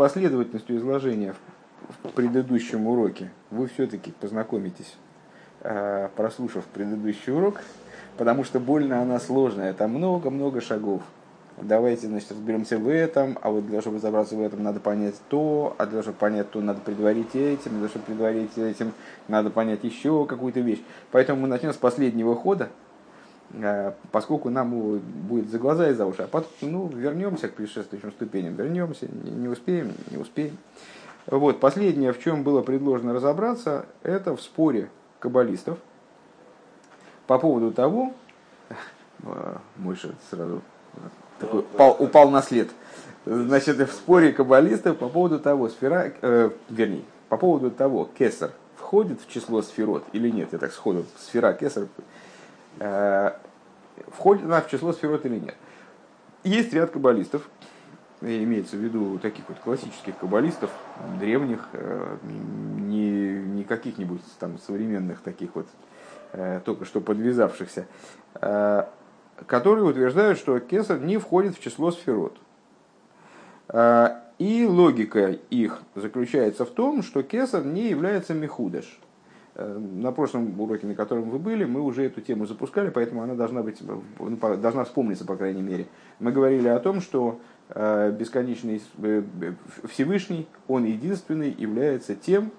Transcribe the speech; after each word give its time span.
последовательностью 0.00 0.78
изложения 0.78 1.34
в 2.02 2.08
предыдущем 2.12 2.86
уроке 2.86 3.30
вы 3.50 3.66
все-таки 3.66 4.12
познакомитесь, 4.12 4.96
э, 5.60 6.08
прослушав 6.16 6.64
предыдущий 6.64 7.34
урок, 7.34 7.60
потому 8.16 8.42
что 8.44 8.60
больно 8.60 9.02
она 9.02 9.20
сложная, 9.20 9.74
там 9.74 9.90
много-много 9.90 10.62
шагов. 10.62 11.02
Давайте, 11.60 12.06
значит, 12.06 12.30
разберемся 12.30 12.78
в 12.78 12.88
этом, 12.88 13.38
а 13.42 13.50
вот 13.50 13.64
для 13.64 13.72
того, 13.72 13.82
чтобы 13.82 13.96
разобраться 13.98 14.36
в 14.36 14.40
этом, 14.40 14.62
надо 14.62 14.80
понять 14.80 15.16
то, 15.28 15.74
а 15.76 15.84
для 15.84 15.90
того, 15.90 16.02
чтобы 16.04 16.16
понять 16.16 16.50
то, 16.50 16.62
надо 16.62 16.80
предварить 16.80 17.34
этим, 17.34 17.72
для 17.72 17.80
того, 17.80 17.88
чтобы 17.88 18.06
предварить 18.06 18.56
этим, 18.56 18.92
надо 19.28 19.50
понять 19.50 19.84
еще 19.84 20.24
какую-то 20.24 20.60
вещь. 20.60 20.80
Поэтому 21.10 21.42
мы 21.42 21.48
начнем 21.48 21.74
с 21.74 21.76
последнего 21.76 22.34
хода, 22.34 22.70
поскольку 24.12 24.50
нам 24.50 25.00
будет 25.00 25.50
за 25.50 25.58
глаза 25.58 25.90
и 25.90 25.94
за 25.94 26.06
уши. 26.06 26.22
А 26.22 26.26
потом, 26.28 26.50
ну, 26.62 26.86
вернемся 26.88 27.48
к 27.48 27.54
предшествующим 27.54 28.12
ступеням, 28.12 28.54
вернемся, 28.54 29.06
не 29.08 29.48
успеем, 29.48 29.92
не 30.10 30.18
успеем. 30.18 30.56
Вот, 31.26 31.60
последнее, 31.60 32.12
в 32.12 32.20
чем 32.20 32.42
было 32.42 32.62
предложено 32.62 33.12
разобраться, 33.12 33.86
это 34.02 34.34
в 34.36 34.40
споре 34.40 34.88
каббалистов 35.18 35.78
по 37.26 37.38
поводу 37.38 37.72
того, 37.72 38.12
Мойша 39.76 40.14
сразу 40.30 40.62
такой, 41.38 41.60
упал, 41.60 41.96
упал 41.98 42.30
на 42.30 42.42
след, 42.42 42.70
значит, 43.24 43.76
в 43.76 43.92
споре 43.92 44.32
каббалистов 44.32 44.96
по 44.96 45.08
поводу 45.08 45.38
того, 45.38 45.68
сфера, 45.68 46.12
э, 46.22 46.50
вернее, 46.68 47.04
по 47.28 47.36
поводу 47.36 47.70
того, 47.70 48.08
кесар 48.18 48.50
входит 48.76 49.20
в 49.20 49.30
число 49.30 49.62
сферот 49.62 50.04
или 50.12 50.30
нет, 50.30 50.48
я 50.52 50.58
так 50.58 50.72
сходу, 50.72 51.04
сфера 51.18 51.52
кесар, 51.52 51.86
э, 52.78 53.32
входит 54.08 54.44
она 54.44 54.60
в 54.60 54.68
число 54.68 54.92
сферот 54.92 55.24
или 55.26 55.38
нет. 55.38 55.56
Есть 56.42 56.72
ряд 56.72 56.90
каббалистов, 56.90 57.48
имеется 58.20 58.76
в 58.76 58.80
виду 58.80 59.18
таких 59.18 59.48
вот 59.48 59.58
классических 59.58 60.16
каббалистов, 60.18 60.70
древних, 61.18 61.68
э, 61.72 62.16
не, 62.22 63.32
не 63.32 63.64
каких-нибудь 63.64 64.22
там 64.38 64.58
современных 64.58 65.20
таких 65.20 65.54
вот, 65.54 65.66
э, 66.32 66.60
только 66.64 66.84
что 66.84 67.00
подвязавшихся, 67.00 67.86
э, 68.40 68.84
которые 69.46 69.84
утверждают, 69.84 70.38
что 70.38 70.58
кесар 70.60 70.98
не 71.00 71.18
входит 71.18 71.56
в 71.56 71.60
число 71.60 71.90
сферот. 71.90 72.36
И 74.38 74.66
логика 74.66 75.38
их 75.50 75.82
заключается 75.94 76.64
в 76.64 76.70
том, 76.70 77.02
что 77.02 77.22
кесар 77.22 77.64
не 77.64 77.88
является 77.88 78.34
мехудаш. 78.34 78.98
На 79.56 80.12
прошлом 80.12 80.58
уроке, 80.60 80.86
на 80.86 80.94
котором 80.94 81.28
вы 81.28 81.38
были, 81.38 81.64
мы 81.64 81.80
уже 81.80 82.04
эту 82.04 82.20
тему 82.20 82.46
запускали, 82.46 82.90
поэтому 82.90 83.22
она 83.22 83.34
должна, 83.34 83.62
быть, 83.62 83.78
ну, 83.80 84.36
должна 84.56 84.84
вспомниться, 84.84 85.24
по 85.24 85.36
крайней 85.36 85.62
мере. 85.62 85.86
Мы 86.20 86.30
говорили 86.30 86.68
о 86.68 86.78
том, 86.78 87.00
что 87.00 87.40
Э, 87.72 88.10
бесконечный 88.10 88.82
э, 88.98 89.22
Всевышний, 89.88 90.48
он 90.66 90.84
единственный 90.84 91.52
является 91.52 92.16
тем, 92.16 92.50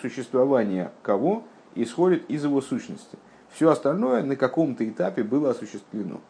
существование 0.00 0.90
кого 1.02 1.44
исходит 1.74 2.28
из 2.30 2.44
его 2.44 2.62
сущности. 2.62 3.18
Все 3.52 3.68
остальное 3.68 4.22
на 4.22 4.36
каком-то 4.36 4.88
этапе 4.88 5.22
было 5.22 5.50
осуществлено. 5.50 6.22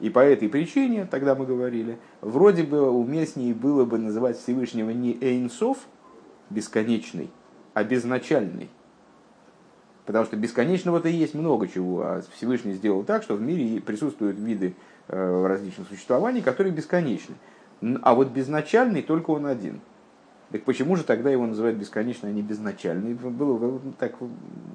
И 0.00 0.10
по 0.10 0.18
этой 0.18 0.48
причине, 0.48 1.06
тогда 1.06 1.36
мы 1.36 1.46
говорили, 1.46 1.98
вроде 2.20 2.64
бы 2.64 2.90
уместнее 2.90 3.54
было 3.54 3.84
бы 3.84 3.98
называть 3.98 4.38
Всевышнего 4.38 4.90
не 4.90 5.16
Эйнсов, 5.20 5.78
бесконечный, 6.50 7.30
а 7.74 7.84
безначальный. 7.84 8.70
Потому 10.04 10.24
что 10.24 10.36
бесконечного-то 10.36 11.08
есть 11.08 11.34
много 11.34 11.68
чего, 11.68 12.02
а 12.02 12.22
Всевышний 12.34 12.72
сделал 12.72 13.04
так, 13.04 13.22
что 13.22 13.34
в 13.34 13.40
мире 13.40 13.80
присутствуют 13.80 14.38
виды 14.38 14.74
э, 15.08 15.46
различных 15.46 15.88
существований, 15.88 16.42
которые 16.42 16.72
бесконечны. 16.72 17.36
А 18.02 18.14
вот 18.14 18.28
безначальный 18.28 19.02
только 19.02 19.30
он 19.30 19.46
один. 19.46 19.80
Так 20.50 20.64
почему 20.64 20.96
же 20.96 21.04
тогда 21.04 21.30
его 21.30 21.46
называют 21.46 21.78
бесконечный, 21.78 22.30
а 22.30 22.32
не 22.32 22.42
безначальный? 22.42 23.14
Было 23.14 23.56
бы 23.56 23.80
так 23.98 24.14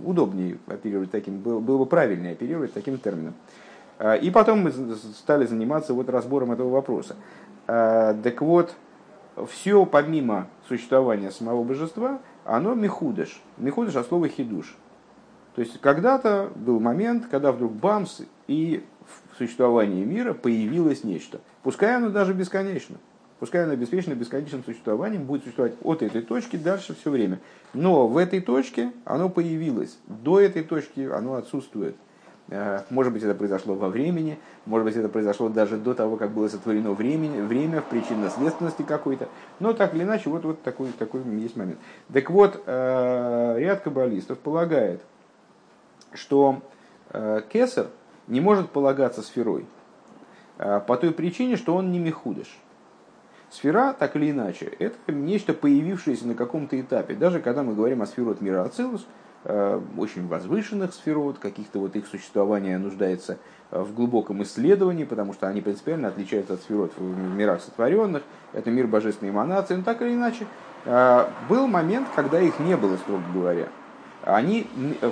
удобнее 0.03 0.57
оперировать 0.67 1.11
таким, 1.11 1.39
было, 1.39 1.59
было 1.59 1.77
бы 1.77 1.85
правильнее 1.85 2.31
оперировать 2.31 2.73
таким 2.73 2.97
термином. 2.97 3.35
А, 3.99 4.15
и 4.15 4.31
потом 4.31 4.61
мы 4.63 4.71
стали 4.71 5.45
заниматься 5.45 5.93
вот 5.93 6.09
разбором 6.09 6.51
этого 6.51 6.69
вопроса. 6.69 7.15
А, 7.67 8.15
так 8.23 8.41
вот, 8.41 8.73
все 9.49 9.85
помимо 9.85 10.47
существования 10.67 11.31
самого 11.31 11.63
божества, 11.63 12.19
оно 12.43 12.73
мехудыш. 12.73 13.41
Мехудыш 13.57 13.95
от 13.97 14.07
слова 14.07 14.27
хидуш. 14.27 14.75
То 15.57 15.61
есть 15.61 15.81
когда-то 15.81 16.51
был 16.55 16.79
момент, 16.79 17.25
когда 17.31 17.51
вдруг 17.51 17.73
бамс, 17.73 18.21
и 18.45 18.85
в 19.33 19.37
существовании 19.39 20.05
мира 20.05 20.35
появилось 20.35 21.03
нечто. 21.03 21.39
Пускай 21.63 21.95
оно 21.95 22.11
даже 22.11 22.35
бесконечно. 22.35 22.97
Пускай 23.39 23.63
оно 23.63 23.73
обеспечено 23.73 24.13
бесконечным 24.13 24.63
существованием, 24.63 25.23
будет 25.23 25.41
существовать 25.41 25.73
от 25.81 26.03
этой 26.03 26.21
точки 26.21 26.57
дальше 26.57 26.93
все 26.93 27.09
время. 27.09 27.39
Но 27.73 28.07
в 28.07 28.17
этой 28.17 28.39
точке 28.39 28.91
оно 29.03 29.29
появилось. 29.29 29.97
До 30.05 30.39
этой 30.39 30.61
точки 30.61 31.09
оно 31.11 31.33
отсутствует. 31.33 31.95
Э, 32.49 32.81
может 32.91 33.11
быть, 33.11 33.23
это 33.23 33.33
произошло 33.33 33.73
во 33.73 33.89
времени, 33.89 34.37
может 34.67 34.85
быть, 34.85 34.95
это 34.95 35.09
произошло 35.09 35.49
даже 35.49 35.77
до 35.77 35.95
того, 35.95 36.17
как 36.17 36.33
было 36.33 36.49
сотворено 36.49 36.91
времени, 36.91 37.41
время 37.41 37.81
в 37.81 37.85
причинно-следственности 37.85 38.83
какой-то. 38.83 39.27
Но 39.59 39.73
так 39.73 39.95
или 39.95 40.03
иначе, 40.03 40.29
вот, 40.29 40.45
вот 40.45 40.61
такой, 40.61 40.89
такой 40.99 41.23
есть 41.39 41.55
момент. 41.55 41.79
Так 42.13 42.29
вот, 42.29 42.61
э, 42.63 43.55
ряд 43.57 43.81
каббалистов 43.81 44.37
полагает, 44.37 45.01
что 46.13 46.61
э, 47.11 47.41
кесар 47.49 47.87
не 48.27 48.41
может 48.41 48.69
полагаться 48.69 49.21
сферой 49.21 49.65
а, 50.57 50.79
по 50.79 50.97
той 50.97 51.11
причине, 51.11 51.55
что 51.55 51.75
он 51.75 51.91
не 51.91 51.99
мехудыш. 51.99 52.59
Сфера, 53.49 53.93
так 53.93 54.15
или 54.17 54.31
иначе, 54.31 54.65
это 54.65 55.13
нечто, 55.13 55.53
появившееся 55.53 56.27
на 56.27 56.35
каком-то 56.35 56.79
этапе. 56.79 57.15
Даже 57.15 57.39
когда 57.39 57.63
мы 57.63 57.73
говорим 57.73 58.01
о 58.01 58.05
сферот 58.05 58.41
мира 58.41 58.63
Ацилус, 58.63 59.05
а, 59.45 59.81
очень 59.97 60.27
возвышенных 60.27 60.93
сферот, 60.93 61.39
каких-то 61.39 61.79
вот 61.79 61.95
их 61.95 62.07
существования 62.07 62.77
нуждается 62.77 63.37
в 63.69 63.93
глубоком 63.93 64.43
исследовании, 64.43 65.03
потому 65.03 65.33
что 65.33 65.47
они 65.47 65.61
принципиально 65.61 66.07
отличаются 66.07 66.53
от 66.53 66.61
сферот 66.61 66.93
в 66.97 67.35
мирах 67.35 67.61
сотворенных. 67.61 68.23
Это 68.53 68.71
мир 68.71 68.87
божественной 68.87 69.31
эманации. 69.31 69.75
Но 69.75 69.83
так 69.83 70.01
или 70.01 70.13
иначе, 70.13 70.47
был 71.49 71.67
момент, 71.67 72.07
когда 72.15 72.39
их 72.39 72.59
не 72.61 72.77
было, 72.77 72.95
строго 72.95 73.23
говоря. 73.33 73.67
Они, 74.35 74.67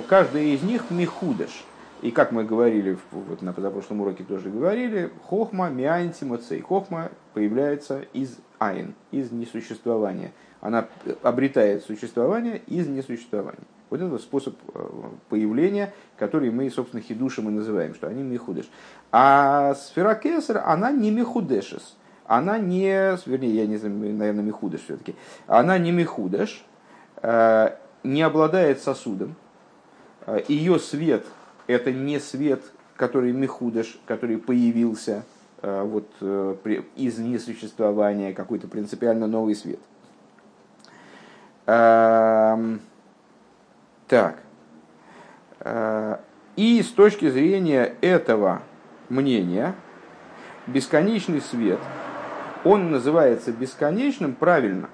каждая 0.08 0.44
из 0.44 0.62
них 0.62 0.90
мехудыш– 0.90 1.64
и 2.02 2.10
как 2.10 2.30
мы 2.30 2.44
говорили, 2.44 2.98
вот 3.10 3.40
на 3.42 3.52
позапрошлом 3.52 4.02
уроке 4.02 4.22
тоже 4.22 4.50
говорили, 4.50 5.10
хохма 5.24 5.70
миантимоцей. 5.70 6.60
Хохма 6.60 7.10
появляется 7.32 8.02
из 8.12 8.36
айн, 8.58 8.94
из 9.10 9.32
несуществования. 9.32 10.32
Она 10.60 10.88
обретает 11.22 11.84
существование 11.84 12.60
из 12.66 12.86
несуществования. 12.86 13.60
Вот 13.88 14.00
это 14.00 14.18
способ 14.18 14.56
э, 14.74 14.88
появления, 15.28 15.94
который 16.16 16.50
мы, 16.50 16.68
собственно, 16.70 17.02
хидушем 17.02 17.48
и 17.48 17.52
называем, 17.52 17.94
что 17.94 18.08
они 18.08 18.22
михудеш. 18.22 18.68
А 19.12 19.74
сфера 19.74 20.16
кесар, 20.16 20.62
она 20.66 20.90
не 20.90 21.10
михудешес. 21.10 21.96
Она 22.26 22.58
не, 22.58 23.16
вернее, 23.26 23.54
я 23.54 23.66
не 23.66 23.76
знаю, 23.76 23.94
наверное, 24.16 24.42
михудеш 24.42 24.80
все-таки. 24.82 25.14
Она 25.46 25.78
не 25.78 25.92
михудеш, 25.92 26.64
э, 27.22 27.76
не 28.06 28.22
обладает 28.22 28.80
сосудом. 28.80 29.34
Э, 30.26 30.40
Ее 30.48 30.78
свет 30.78 31.24
это 31.66 31.92
не 31.92 32.20
свет, 32.20 32.62
который 32.96 33.32
мехудыш, 33.32 33.98
который 34.06 34.38
появился 34.38 35.24
э, 35.62 35.82
вот, 35.82 36.08
э, 36.20 36.82
из 36.96 37.18
несуществования, 37.18 38.32
какой-то 38.32 38.68
принципиально 38.68 39.26
новый 39.26 39.54
свет. 39.54 39.80
Так. 44.08 44.38
Э, 45.60 46.18
и 46.54 46.80
с 46.80 46.90
точки 46.90 47.28
зрения 47.28 47.96
этого 48.00 48.62
мнения, 49.08 49.74
бесконечный 50.68 51.40
свет, 51.40 51.80
он 52.64 52.92
называется 52.92 53.50
бесконечным 53.52 54.34
правильно, 54.34 54.88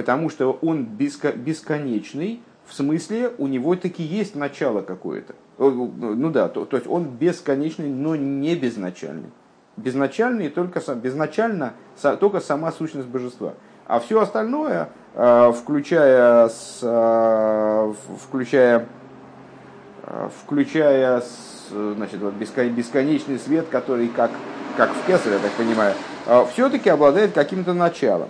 потому 0.00 0.30
что 0.30 0.58
он 0.62 0.86
бесконечный 0.86 2.40
в 2.70 2.74
смысле, 2.74 3.32
у 3.36 3.48
него 3.48 3.74
таки 3.74 4.02
есть 4.02 4.34
начало 4.34 4.80
какое-то. 4.80 5.34
Ну 5.58 6.30
да, 6.30 6.48
то, 6.48 6.64
то 6.64 6.76
есть 6.76 6.88
он 6.88 7.04
бесконечный, 7.04 7.90
но 7.90 8.16
не 8.16 8.54
безначальный. 8.54 9.30
Безначальный 9.76 10.48
только 10.48 10.80
безначально 10.94 11.74
только 12.20 12.40
сама 12.40 12.70
сущность 12.70 13.08
божества. 13.08 13.54
А 13.86 13.98
все 13.98 14.20
остальное, 14.20 14.88
а, 15.16 15.50
включая, 15.50 16.48
а, 16.82 17.92
включая, 18.24 18.86
а, 20.04 20.30
включая 20.42 21.22
значит, 21.70 22.20
вот 22.20 22.34
бесконечный 22.34 23.38
свет, 23.38 23.66
который 23.68 24.08
как, 24.08 24.30
как 24.76 24.90
в 24.92 25.06
Кесаре, 25.06 25.34
я 25.34 25.40
так 25.40 25.52
понимаю, 25.52 25.94
все-таки 26.52 26.88
обладает 26.88 27.32
каким-то 27.32 27.74
началом. 27.74 28.28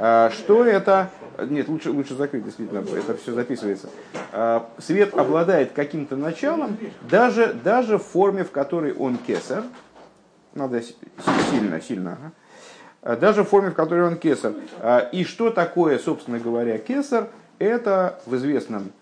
Что 0.00 0.64
это? 0.64 1.10
Нет, 1.48 1.68
лучше, 1.68 1.90
лучше 1.90 2.14
закрыть, 2.14 2.44
действительно, 2.44 2.78
это 2.78 3.14
все 3.16 3.32
записывается. 3.32 3.90
А, 4.32 4.70
свет 4.78 5.12
обладает 5.14 5.72
каким-то 5.72 6.16
началом, 6.16 6.78
даже, 7.08 7.52
даже 7.52 7.98
в 7.98 8.04
форме, 8.04 8.44
в 8.44 8.50
которой 8.50 8.94
он 8.94 9.18
кесар. 9.18 9.62
Надо 10.54 10.82
сильно, 11.50 11.80
сильно. 11.82 12.18
Ага. 13.02 13.16
даже 13.16 13.44
в 13.44 13.48
форме, 13.48 13.70
в 13.70 13.74
которой 13.74 14.06
он 14.06 14.16
кесар. 14.16 14.54
И 15.12 15.24
что 15.24 15.50
такое, 15.50 15.98
собственно 15.98 16.38
говоря, 16.38 16.78
кесар? 16.78 17.28
Это 17.58 18.20
в 18.24 18.34
известном 18.36 18.92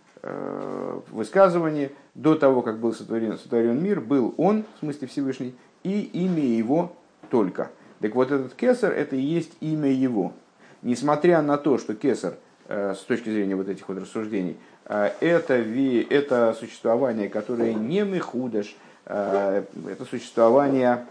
высказывании 1.10 1.92
до 2.14 2.34
того, 2.34 2.62
как 2.62 2.78
был 2.80 2.92
сотворен, 2.92 3.38
сотворен 3.38 3.80
мир, 3.80 4.00
был 4.00 4.34
он, 4.36 4.64
в 4.76 4.80
смысле 4.80 5.06
Всевышний, 5.06 5.54
и 5.84 6.00
имя 6.00 6.44
его 6.44 6.96
только. 7.30 7.70
Так 8.00 8.16
вот 8.16 8.32
этот 8.32 8.54
кесар, 8.54 8.92
это 8.92 9.14
и 9.14 9.20
есть 9.20 9.52
имя 9.60 9.90
его. 9.90 10.32
Несмотря 10.82 11.42
на 11.42 11.58
то, 11.58 11.78
что 11.78 11.94
кесар, 11.94 12.34
с 12.68 12.98
точки 13.06 13.30
зрения 13.30 13.56
вот 13.56 13.68
этих 13.68 13.88
вот 13.88 13.98
рассуждений, 13.98 14.56
это, 14.84 15.54
это 15.54 16.56
существование, 16.58 17.28
которое 17.28 17.74
не 17.74 18.02
мехудаш, 18.02 18.76
это 19.04 20.04
существование 20.08 21.06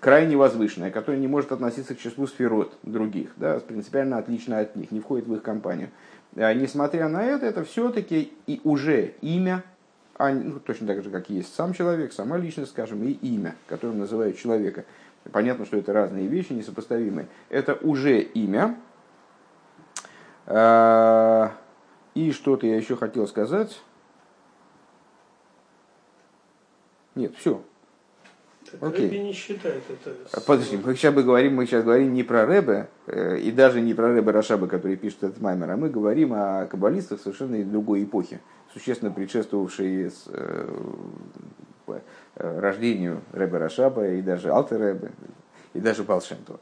крайне 0.00 0.36
возвышенное, 0.36 0.90
которое 0.90 1.18
не 1.18 1.28
может 1.28 1.52
относиться 1.52 1.94
к 1.94 1.98
числу 1.98 2.26
сферот 2.26 2.76
других, 2.82 3.30
да, 3.36 3.60
принципиально 3.60 4.18
отлично 4.18 4.58
от 4.58 4.76
них, 4.76 4.90
не 4.90 5.00
входит 5.00 5.26
в 5.26 5.34
их 5.34 5.42
компанию. 5.42 5.88
Несмотря 6.34 7.08
на 7.08 7.24
это, 7.24 7.46
это 7.46 7.64
все-таки 7.64 8.32
и 8.46 8.60
уже 8.62 9.14
имя, 9.22 9.64
а, 10.18 10.30
ну, 10.32 10.60
точно 10.60 10.86
так 10.86 11.02
же, 11.02 11.10
как 11.10 11.30
есть 11.30 11.54
сам 11.54 11.72
человек, 11.72 12.12
сама 12.12 12.36
личность, 12.36 12.72
скажем, 12.72 13.02
и 13.04 13.12
имя, 13.12 13.54
которым 13.68 13.98
называют 13.98 14.36
человека. 14.38 14.84
Понятно, 15.32 15.64
что 15.64 15.76
это 15.76 15.92
разные 15.92 16.26
вещи, 16.26 16.52
несопоставимые. 16.52 17.28
Это 17.48 17.74
уже 17.74 18.20
имя. 18.20 18.78
А, 20.46 21.52
и 22.14 22.32
что-то 22.32 22.66
я 22.66 22.76
еще 22.76 22.96
хотел 22.96 23.26
сказать. 23.26 23.80
Нет, 27.14 27.34
все, 27.36 27.62
Окей. 28.80 29.06
Рэбе 29.06 29.22
не 29.22 29.32
считает 29.32 29.82
это. 29.88 30.40
Подожди, 30.46 30.76
мы 30.76 30.94
сейчас, 30.94 31.14
говорим, 31.14 31.54
мы 31.54 31.66
сейчас 31.66 31.84
говорим 31.84 32.12
не 32.12 32.22
про 32.22 32.46
Рэбе, 32.46 32.88
э, 33.06 33.38
и 33.38 33.50
даже 33.52 33.80
не 33.80 33.94
про 33.94 34.12
Рэбе 34.12 34.30
Рашаба, 34.30 34.66
который 34.66 34.96
пишет 34.96 35.22
этот 35.22 35.40
маймер, 35.40 35.70
а 35.70 35.76
мы 35.76 35.88
говорим 35.88 36.32
о 36.34 36.66
каббалистах 36.66 37.20
совершенно 37.20 37.62
другой 37.64 38.04
эпохи, 38.04 38.40
существенно 38.72 39.10
предшествовавшей 39.10 40.10
с, 41.86 41.90
э, 41.90 42.00
э, 42.36 42.60
рождению 42.60 43.22
Рэбе 43.32 43.58
Рашаба 43.58 44.06
и 44.08 44.22
даже 44.22 44.50
Алты 44.50 44.78
Рэбе, 44.78 45.10
и 45.74 45.80
даже 45.80 46.02
Балшемтова. 46.02 46.60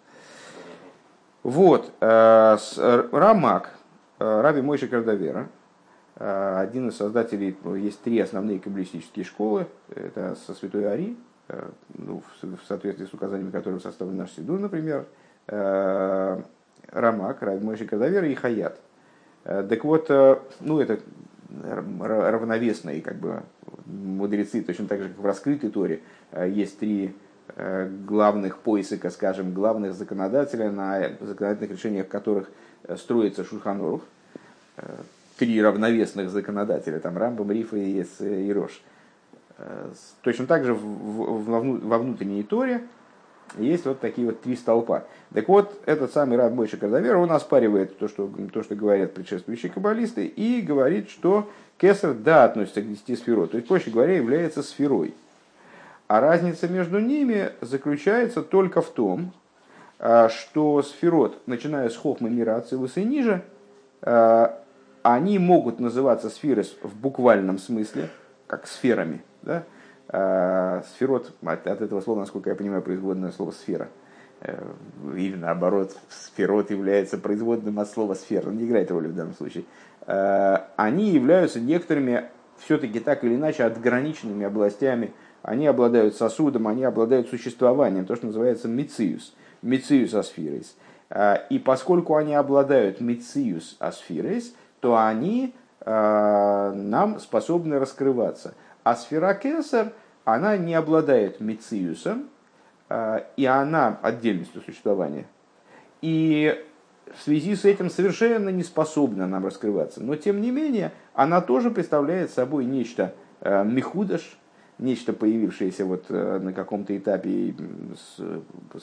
Вот, 1.42 1.92
Рамак, 2.00 3.74
Раби 4.18 4.62
Мойши 4.62 4.88
Кардавера, 4.88 5.48
один 6.16 6.88
из 6.88 6.96
создателей, 6.96 7.54
есть 7.76 8.00
три 8.00 8.18
основные 8.18 8.58
каббалистические 8.60 9.26
школы, 9.26 9.66
это 9.94 10.36
со 10.46 10.54
Святой 10.54 10.90
Ари, 10.90 11.18
Э, 11.48 11.68
ну, 11.98 12.22
в 12.40 12.66
соответствии 12.66 13.04
с 13.04 13.12
указаниями, 13.12 13.50
которым 13.50 13.78
составлен 13.78 14.16
наш 14.16 14.30
Сидур, 14.32 14.58
например, 14.58 15.04
э, 15.46 16.40
Рамак, 16.90 17.42
Раби 17.42 17.64
Мойши 17.64 17.86
Кадавер 17.86 18.24
и 18.24 18.34
Хаят. 18.34 18.80
Э, 19.44 19.62
так 19.68 19.84
вот, 19.84 20.08
ну, 20.60 20.80
это 20.80 21.00
равновесные 21.62 23.00
как 23.00 23.16
бы, 23.16 23.42
мудрецы, 23.86 24.62
точно 24.62 24.86
так 24.86 25.02
же, 25.02 25.08
как 25.08 25.18
в 25.18 25.26
раскрытой 25.26 25.70
Торе, 25.70 26.00
есть 26.46 26.78
три 26.78 27.14
главных 28.06 28.58
поисика, 28.58 29.10
скажем, 29.10 29.52
главных 29.52 29.92
законодателя, 29.94 30.70
на 30.70 31.10
законодательных 31.20 31.72
решениях 31.72 32.08
которых 32.08 32.50
строится 32.96 33.44
Шурханорух. 33.44 34.02
Три 35.38 35.60
равновесных 35.60 36.30
законодателя, 36.30 36.98
там 37.00 37.18
Рамбам, 37.18 37.50
Рифа 37.50 37.76
и, 37.76 38.52
Рош– 38.52 38.82
Э, 39.56 39.90
точно 40.22 40.46
так 40.46 40.64
же 40.64 40.74
во 40.74 41.98
внутренней 41.98 42.42
Торе 42.42 42.82
есть 43.58 43.84
вот 43.86 44.00
такие 44.00 44.26
вот 44.26 44.40
три 44.40 44.56
столпа. 44.56 45.04
Так 45.32 45.48
вот, 45.48 45.80
этот 45.86 46.12
самый 46.12 46.36
Раб 46.36 46.52
Мойши 46.52 46.76
Кардавер, 46.76 47.16
он 47.16 47.30
оспаривает 47.32 47.98
то 47.98 48.08
что, 48.08 48.30
то, 48.52 48.62
что 48.62 48.74
говорят 48.74 49.14
предшествующие 49.14 49.70
каббалисты, 49.70 50.26
и 50.26 50.60
говорит, 50.60 51.10
что 51.10 51.48
Кесар, 51.78 52.14
да, 52.14 52.44
относится 52.44 52.82
к 52.82 52.88
десяти 52.88 53.16
сферот, 53.16 53.52
то 53.52 53.56
есть, 53.56 53.68
проще 53.68 53.90
говоря, 53.90 54.16
является 54.16 54.62
сферой. 54.62 55.14
А 56.06 56.20
разница 56.20 56.68
между 56.68 57.00
ними 57.00 57.52
заключается 57.60 58.42
только 58.42 58.82
в 58.82 58.90
том, 58.90 59.32
э, 59.98 60.28
что 60.28 60.82
сферот, 60.82 61.40
начиная 61.46 61.88
с 61.88 61.96
Хохмы 61.96 62.30
мира 62.30 62.56
Ацилуса 62.56 63.00
и 63.00 63.04
ниже, 63.04 63.42
э, 64.02 64.48
они 65.02 65.38
могут 65.38 65.80
называться 65.80 66.30
сферы 66.30 66.64
в 66.82 66.94
буквальном 66.96 67.58
смысле, 67.58 68.08
как 68.46 68.66
сферами– 68.66 69.22
да? 69.44 69.64
А, 70.08 70.82
сферот, 70.94 71.32
от, 71.42 71.66
этого 71.66 72.00
слова, 72.00 72.20
насколько 72.20 72.50
я 72.50 72.56
понимаю, 72.56 72.82
производное 72.82 73.30
слово 73.30 73.52
сфера. 73.52 73.88
Э, 74.40 74.62
или 75.16 75.34
наоборот, 75.36 75.96
сферот 76.10 76.70
является 76.70 77.16
производным 77.16 77.78
от 77.80 77.88
слова 77.88 78.14
сфера, 78.14 78.50
не 78.50 78.64
играет 78.66 78.90
роли 78.90 79.08
в 79.08 79.14
данном 79.14 79.34
случае. 79.34 79.64
А, 80.02 80.68
они 80.76 81.10
являются 81.10 81.58
некоторыми, 81.58 82.24
все-таки 82.58 83.00
так 83.00 83.24
или 83.24 83.34
иначе, 83.34 83.64
отграниченными 83.64 84.44
областями. 84.44 85.14
Они 85.42 85.66
обладают 85.66 86.16
сосудом, 86.16 86.68
они 86.68 86.84
обладают 86.84 87.28
существованием, 87.28 88.06
то, 88.06 88.14
что 88.14 88.26
называется 88.26 88.68
мициус, 88.68 89.34
мициус 89.62 90.14
асфирис. 90.14 90.74
И 91.50 91.58
поскольку 91.58 92.16
они 92.16 92.34
обладают 92.34 93.02
мициус 93.02 93.76
асфирис, 93.78 94.54
то 94.80 94.96
они 94.96 95.54
нам 95.84 97.18
способны 97.20 97.78
раскрываться. 97.78 98.54
А 98.84 98.94
сфера 98.94 99.34
Кесар, 99.34 99.92
она 100.24 100.56
не 100.56 100.74
обладает 100.74 101.40
мециусом, 101.40 102.28
а, 102.88 103.26
и 103.36 103.46
она 103.46 103.98
отдельностью 104.02 104.60
существования. 104.60 105.26
И 106.02 106.62
в 107.16 107.22
связи 107.22 107.56
с 107.56 107.64
этим 107.64 107.90
совершенно 107.90 108.50
не 108.50 108.62
способна 108.62 109.26
нам 109.26 109.44
раскрываться. 109.44 110.02
Но 110.02 110.16
тем 110.16 110.40
не 110.42 110.50
менее, 110.50 110.92
она 111.14 111.40
тоже 111.40 111.70
представляет 111.70 112.30
собой 112.30 112.66
нечто 112.66 113.14
а, 113.40 113.64
мехудаш, 113.64 114.38
нечто 114.78 115.14
появившееся 115.14 115.86
вот 115.86 116.04
а, 116.10 116.38
на 116.38 116.52
каком-то 116.52 116.94
этапе, 116.96 117.54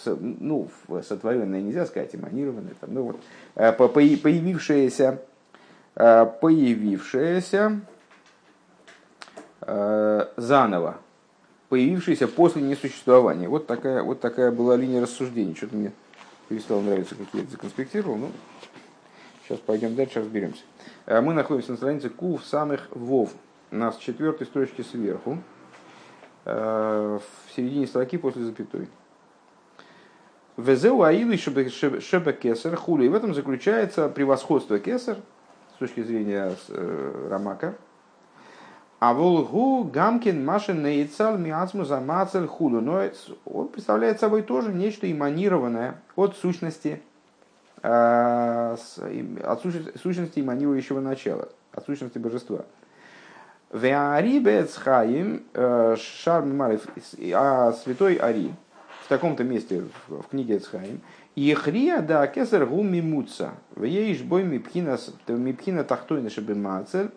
ну, 0.06 0.68
сотворенное 1.04 1.62
нельзя 1.62 1.86
сказать, 1.86 2.16
эманированное, 2.16 2.74
там, 2.80 2.92
ну, 2.94 3.04
вот, 3.04 3.18
появившееся, 3.78 5.22
появившееся 5.94 7.82
заново, 9.62 10.98
появившийся 11.72 12.28
после 12.28 12.62
несуществования. 12.62 13.48
Вот 13.48 13.66
такая, 13.66 14.04
вот 14.04 14.20
такая 14.20 14.52
была 14.52 14.76
линия 14.76 15.02
рассуждений. 15.02 15.56
Что-то 15.56 15.78
мне 15.78 15.94
перестало 16.50 16.82
нравиться, 16.82 17.16
как 17.16 17.28
я 17.34 17.42
это 17.42 17.52
законспектировал. 17.52 18.18
Ну, 18.18 18.32
сейчас 19.48 19.60
пойдем 19.60 19.96
дальше, 19.96 20.20
разберемся. 20.20 20.64
Э, 21.06 21.22
мы 21.22 21.34
находимся 21.34 21.72
на 21.72 21.78
странице 21.78 22.10
Кув 22.10 22.44
самых 22.44 22.88
Вов. 22.92 23.32
Нас 23.72 23.96
четвертой 23.98 24.48
строчки 24.48 24.82
сверху, 24.82 25.38
э, 26.44 27.20
в 27.20 27.56
середине 27.56 27.88
строки 27.88 28.18
после 28.18 28.44
запятой. 28.44 28.90
Везеу 30.58 31.04
аилы 31.04 31.38
шебе 31.38 32.34
кесар 32.34 32.76
хули. 32.76 33.06
И 33.06 33.10
в 33.10 33.16
этом 33.16 33.34
заключается 33.34 34.10
превосходство 34.10 34.78
кесар 34.78 35.18
с 35.76 35.80
точки 35.80 36.04
зрения 36.04 36.54
Рамака– 37.30 37.76
а 39.02 39.16
волгу 39.16 39.84
гамкин 39.84 40.46
машин 40.46 40.84
нейцал 40.84 41.36
миацму 41.36 41.86
замацель 41.86 42.46
худу. 42.46 42.82
Но 42.82 43.02
он 43.46 43.68
представляет 43.70 44.20
собой 44.20 44.44
тоже 44.44 44.72
нечто 44.72 45.12
эманированное 45.12 45.96
от 46.16 46.38
сущности, 46.38 47.02
э, 47.82 48.76
от 49.44 49.62
сущности 50.04 50.40
эманирующего 50.40 51.00
начала, 51.00 51.50
от 51.74 51.84
сущности 51.88 52.20
божества. 52.20 52.64
Веарибецхаим 53.74 55.46
э, 55.56 55.96
шарм 55.98 56.62
а 56.62 57.74
святой 57.74 58.16
Ари 58.18 58.54
в 59.04 59.08
таком-то 59.10 59.44
месте 59.44 59.84
в 60.10 60.28
книге 60.30 60.58
Эцхаим, 60.58 61.02
Ехрия 61.34 62.02
да 62.02 62.28
кесар 62.28 62.68
гу 62.68 62.84
мимуца, 62.84 63.54
в 63.76 63.84
ейш 63.84 64.22
бой 64.22 64.44
мипхина 64.44 65.84
тахтойна 65.86 66.30
шабимацель, 66.30 67.10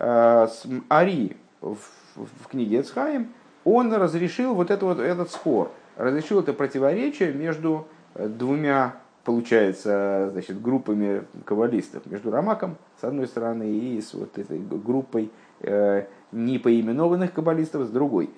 Ари 0.00 1.36
в, 1.60 1.76
в 2.16 2.48
книге 2.48 2.80
Эцхаим, 2.80 3.28
он 3.64 3.92
разрешил 3.92 4.54
вот, 4.54 4.70
это 4.70 4.86
вот 4.86 4.98
этот 4.98 5.30
спор, 5.30 5.70
разрешил 5.96 6.40
это 6.40 6.52
противоречие 6.52 7.32
между 7.32 7.86
э, 8.14 8.26
двумя, 8.28 8.96
получается, 9.24 10.30
значит, 10.32 10.60
группами 10.62 11.24
кавалистов, 11.44 12.06
между 12.06 12.30
Рамаком, 12.30 12.76
с 13.00 13.04
одной 13.04 13.26
стороны, 13.26 13.70
и 13.70 14.00
с 14.00 14.14
вот 14.14 14.38
этой 14.38 14.58
группой 14.58 15.30
э, 15.60 16.06
непоименованных 16.32 17.32
каббалистов 17.32 17.86
с 17.86 17.90
другой. 17.90 18.30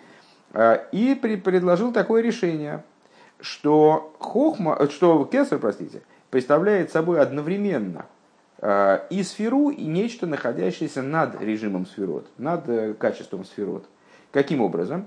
Э, 0.53 0.79
и 0.91 1.15
при, 1.15 1.37
предложил 1.37 1.93
такое 1.93 2.23
решение, 2.23 2.83
что, 3.41 4.15
хохма, 4.19 4.89
что 4.91 5.25
Кесар, 5.25 5.59
простите, 5.59 6.03
представляет 6.31 6.91
собой 6.91 7.21
одновременно 7.21 8.07
Э, 8.07 8.22
и 9.11 9.23
сферу, 9.25 9.71
и 9.71 9.85
нечто, 9.85 10.27
находящееся 10.27 11.03
над 11.03 11.41
режимом 11.41 11.85
сферот, 11.85 12.29
над 12.39 12.69
э, 12.69 12.95
качеством 12.95 13.45
сферот. 13.45 13.87
Каким 14.31 14.61
образом? 14.61 15.07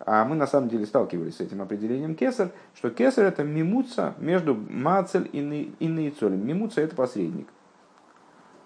А 0.00 0.24
мы 0.24 0.36
на 0.36 0.46
самом 0.46 0.70
деле 0.70 0.86
сталкивались 0.86 1.36
с 1.36 1.40
этим 1.40 1.60
определением 1.60 2.14
кесар, 2.14 2.50
что 2.74 2.88
кесар 2.88 3.26
это 3.26 3.42
мимуца 3.42 4.14
между 4.18 4.54
мацель 4.54 5.28
и 5.32 5.40
нейцолем. 5.86 6.46
Мимуца 6.46 6.80
это 6.80 6.96
посредник. 6.96 7.48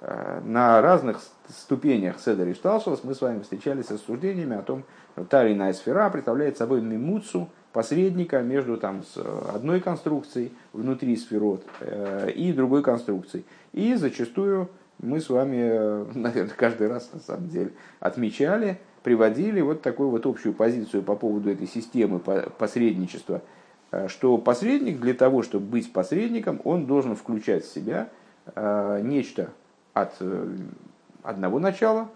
Э, 0.02 0.41
на 0.45 0.81
разных 0.81 1.21
ступенях 1.49 2.21
Седер 2.21 2.49
и 2.49 2.55
Шталшалас 2.55 3.02
мы 3.02 3.14
с 3.14 3.21
вами 3.21 3.41
встречались 3.41 3.87
с 3.87 3.91
рассуждениями 3.91 4.57
о 4.57 4.62
том, 4.62 4.85
что 5.14 5.25
Тарина 5.25 5.73
сфера 5.73 6.11
представляет 6.11 6.57
собой 6.57 6.81
мимуцу, 6.81 7.49
посредника 7.73 8.41
между 8.43 8.76
там, 8.76 9.02
с 9.02 9.17
одной 9.55 9.81
конструкцией 9.81 10.52
внутри 10.73 11.17
сферот 11.17 11.64
э, 11.81 12.31
и 12.35 12.52
другой 12.52 12.83
конструкцией. 12.83 13.45
И 13.73 13.95
зачастую 13.95 14.69
мы 14.99 15.21
с 15.21 15.29
вами, 15.29 15.59
э, 15.61 16.07
наверное, 16.14 16.55
каждый 16.57 16.88
раз 16.88 17.11
на 17.12 17.21
самом 17.21 17.49
деле 17.49 17.73
отмечали, 18.00 18.79
приводили 19.02 19.61
вот 19.61 19.83
такую 19.83 20.11
вот 20.11 20.26
общую 20.26 20.55
позицию 20.55 21.02
по 21.02 21.17
поводу 21.17 21.50
этой 21.50 21.67
системы 21.67 22.21
посредничества, 22.21 23.43
что 24.07 24.38
посредник 24.38 25.00
для 25.00 25.12
того, 25.12 25.43
чтобы 25.43 25.67
быть 25.67 25.93
посредником, 25.93 26.61
он 26.64 26.87
должен 26.87 27.17
включать 27.17 27.64
в 27.64 27.75
себя 27.75 28.09
нечто 29.02 29.50
от 29.93 30.14
э, 30.21 30.57
одного 31.23 31.59
начала, 31.59 32.09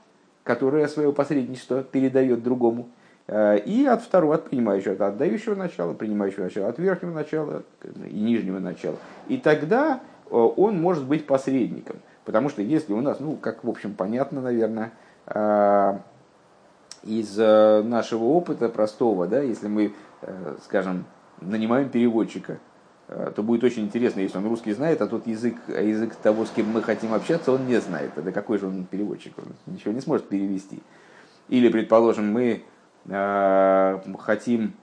которое 0.44 0.88
свое 0.88 1.12
посредничество 1.12 1.82
передает 1.82 2.42
другому, 2.42 2.82
э, 2.82 3.05
и 3.28 3.86
от 3.90 4.02
второго, 4.02 4.36
от 4.36 4.48
принимающего, 4.48 4.94
от 4.94 5.00
отдающего 5.00 5.56
начала, 5.56 5.94
принимающего 5.94 6.44
начала, 6.44 6.68
от 6.68 6.78
верхнего 6.78 7.12
начала 7.12 7.62
и 7.82 8.20
нижнего 8.20 8.60
начала. 8.60 8.96
И 9.26 9.36
тогда 9.38 10.00
э, 10.26 10.36
он 10.36 10.80
может 10.80 11.04
быть 11.04 11.26
посредником. 11.26 11.96
Потому 12.24 12.48
что 12.50 12.62
если 12.62 12.92
у 12.92 13.00
нас, 13.00 13.18
ну, 13.18 13.36
как 13.36 13.64
в 13.64 13.68
общем 13.68 13.94
понятно, 13.94 14.40
наверное, 14.40 14.92
из 17.04 17.36
нашего 17.36 18.24
опыта 18.24 18.68
простого, 18.68 19.28
да, 19.28 19.40
если 19.40 19.68
мы, 19.68 19.92
скажем, 20.64 21.04
нанимаем 21.40 21.88
переводчика, 21.88 22.58
Э, 23.08 23.30
то 23.34 23.42
будет 23.42 23.62
очень 23.62 23.84
интересно, 23.84 24.20
если 24.20 24.38
он 24.38 24.46
русский 24.46 24.72
знает, 24.72 25.00
а 25.00 25.06
тот 25.06 25.26
язык, 25.26 25.56
а 25.68 25.80
язык 25.80 26.16
того, 26.16 26.44
с 26.44 26.50
кем 26.50 26.68
мы 26.70 26.82
хотим 26.82 27.14
общаться, 27.14 27.52
он 27.52 27.66
не 27.66 27.80
знает. 27.80 28.12
Тогда 28.14 28.32
какой 28.32 28.58
же 28.58 28.66
он 28.66 28.84
переводчик? 28.84 29.32
Он 29.38 29.44
ничего 29.72 29.92
не 29.92 30.00
сможет 30.00 30.28
перевести. 30.28 30.80
Или, 31.48 31.68
предположим, 31.68 32.32
мы 32.32 32.42
э, 32.44 32.60
хотим 33.08 34.74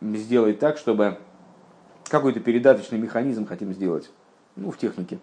сделать 0.00 0.58
так, 0.58 0.78
чтобы 0.78 1.18
какой-то 2.08 2.40
передаточный 2.40 2.98
механизм 2.98 3.46
хотим 3.46 3.72
сделать, 3.72 4.10
ну, 4.54 4.70
в 4.70 4.78
технике. 4.78 5.18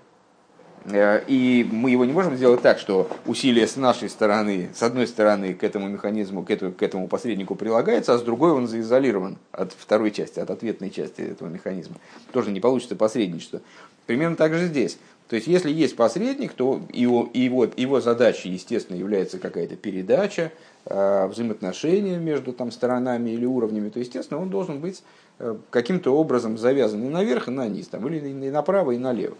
Э, 0.85 1.23
и 1.27 1.67
мы 1.71 1.91
его 1.91 2.05
не 2.05 2.11
можем 2.11 2.35
сделать 2.35 2.61
так, 2.61 2.77
что 2.77 3.09
усилие 3.25 3.67
с 3.67 3.77
нашей 3.77 4.09
стороны, 4.09 4.69
с 4.73 4.83
одной 4.83 5.07
стороны 5.07 5.53
к 5.53 5.63
этому 5.63 5.87
механизму, 5.87 6.43
к 6.43 6.51
этому, 6.51 6.73
к 6.73 6.83
этому 6.83 7.07
посреднику 7.07 7.55
прилагается, 7.55 8.13
а 8.13 8.17
с 8.17 8.21
другой 8.21 8.51
он 8.51 8.67
заизолирован 8.67 9.37
от 9.51 9.73
второй 9.73 10.11
части, 10.11 10.39
от 10.39 10.49
ответной 10.49 10.89
части 10.89 11.21
этого 11.21 11.47
механизма. 11.47 11.95
Тоже 12.31 12.51
не 12.51 12.59
получится 12.59 12.95
посредничество. 12.95 13.61
Примерно 14.05 14.35
так 14.35 14.53
же 14.53 14.65
здесь. 14.65 14.97
То 15.33 15.37
есть, 15.37 15.47
если 15.47 15.71
есть 15.71 15.95
посредник, 15.95 16.53
то 16.53 16.79
его, 16.93 17.27
его, 17.33 17.67
его 17.75 17.99
задачей, 17.99 18.49
естественно, 18.49 18.95
является 18.95 19.39
какая-то 19.39 19.75
передача, 19.75 20.51
э, 20.85 21.25
взаимоотношения 21.25 22.19
между 22.19 22.53
там, 22.53 22.69
сторонами 22.69 23.31
или 23.31 23.43
уровнями, 23.43 23.89
то, 23.89 23.99
естественно, 23.99 24.39
он 24.39 24.51
должен 24.51 24.79
быть 24.79 25.01
э, 25.39 25.55
каким-то 25.71 26.15
образом 26.15 26.59
завязан 26.59 27.03
и 27.03 27.09
наверх, 27.09 27.47
и 27.47 27.51
на 27.51 27.67
низ, 27.67 27.87
там, 27.87 28.07
или 28.07 28.29
и 28.29 28.51
направо, 28.51 28.91
и 28.91 28.99
налево. 28.99 29.35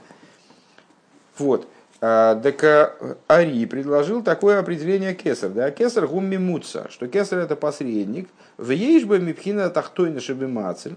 Вот. 1.38 1.68
А, 2.02 2.42
так 2.42 2.64
а, 2.64 3.16
Ари 3.28 3.64
предложил 3.68 4.24
такое 4.24 4.58
определение 4.58 5.14
кесар. 5.14 5.52
Да? 5.52 5.70
Кесар 5.70 6.08
гумми 6.08 6.38
муца, 6.38 6.88
что 6.90 7.08
кесар 7.08 7.38
это 7.38 7.56
посредник. 7.56 8.30
В 8.58 8.72
ейшба 8.72 9.20
мипхина 9.20 9.70
тахтойна 9.70 10.22
шебемацель. 10.22 10.96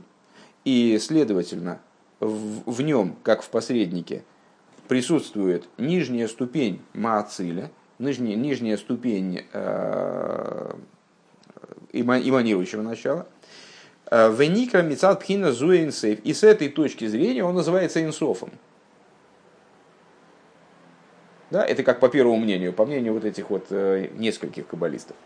И, 0.65 0.99
следовательно, 0.99 1.81
в, 2.19 2.73
в 2.73 2.81
нем, 2.81 3.17
как 3.23 3.43
в 3.43 3.50
посреднике, 3.50 4.25
присутствует 4.88 5.69
нижняя 5.78 6.28
ступень 6.28 6.83
маациля, 6.95 7.71
нижняя, 7.99 8.37
нижняя 8.37 8.76
ступень 8.76 9.45
э, 9.52 10.75
эманирующего 11.93 12.83
начала. 12.83 13.26
Э, 14.11 14.33
Веникра 14.33 14.83
мицат 14.83 15.21
пхина 15.21 15.52
зуэнсейф. 15.52 16.21
И 16.21 16.33
с 16.33 16.43
этой 16.43 16.69
точки 16.69 17.07
зрения 17.07 17.45
он 17.45 17.55
называется 17.55 18.05
инсофом. 18.05 18.50
Да, 21.50 21.64
это 21.64 21.83
как 21.85 22.00
по 22.00 22.09
первому 22.09 22.37
мнению, 22.38 22.73
по 22.73 22.85
мнению 22.85 23.14
вот 23.14 23.25
этих 23.25 23.50
вот 23.50 23.66
э, 23.71 24.09
нескольких 24.14 24.66
каббалистов, 24.66 25.16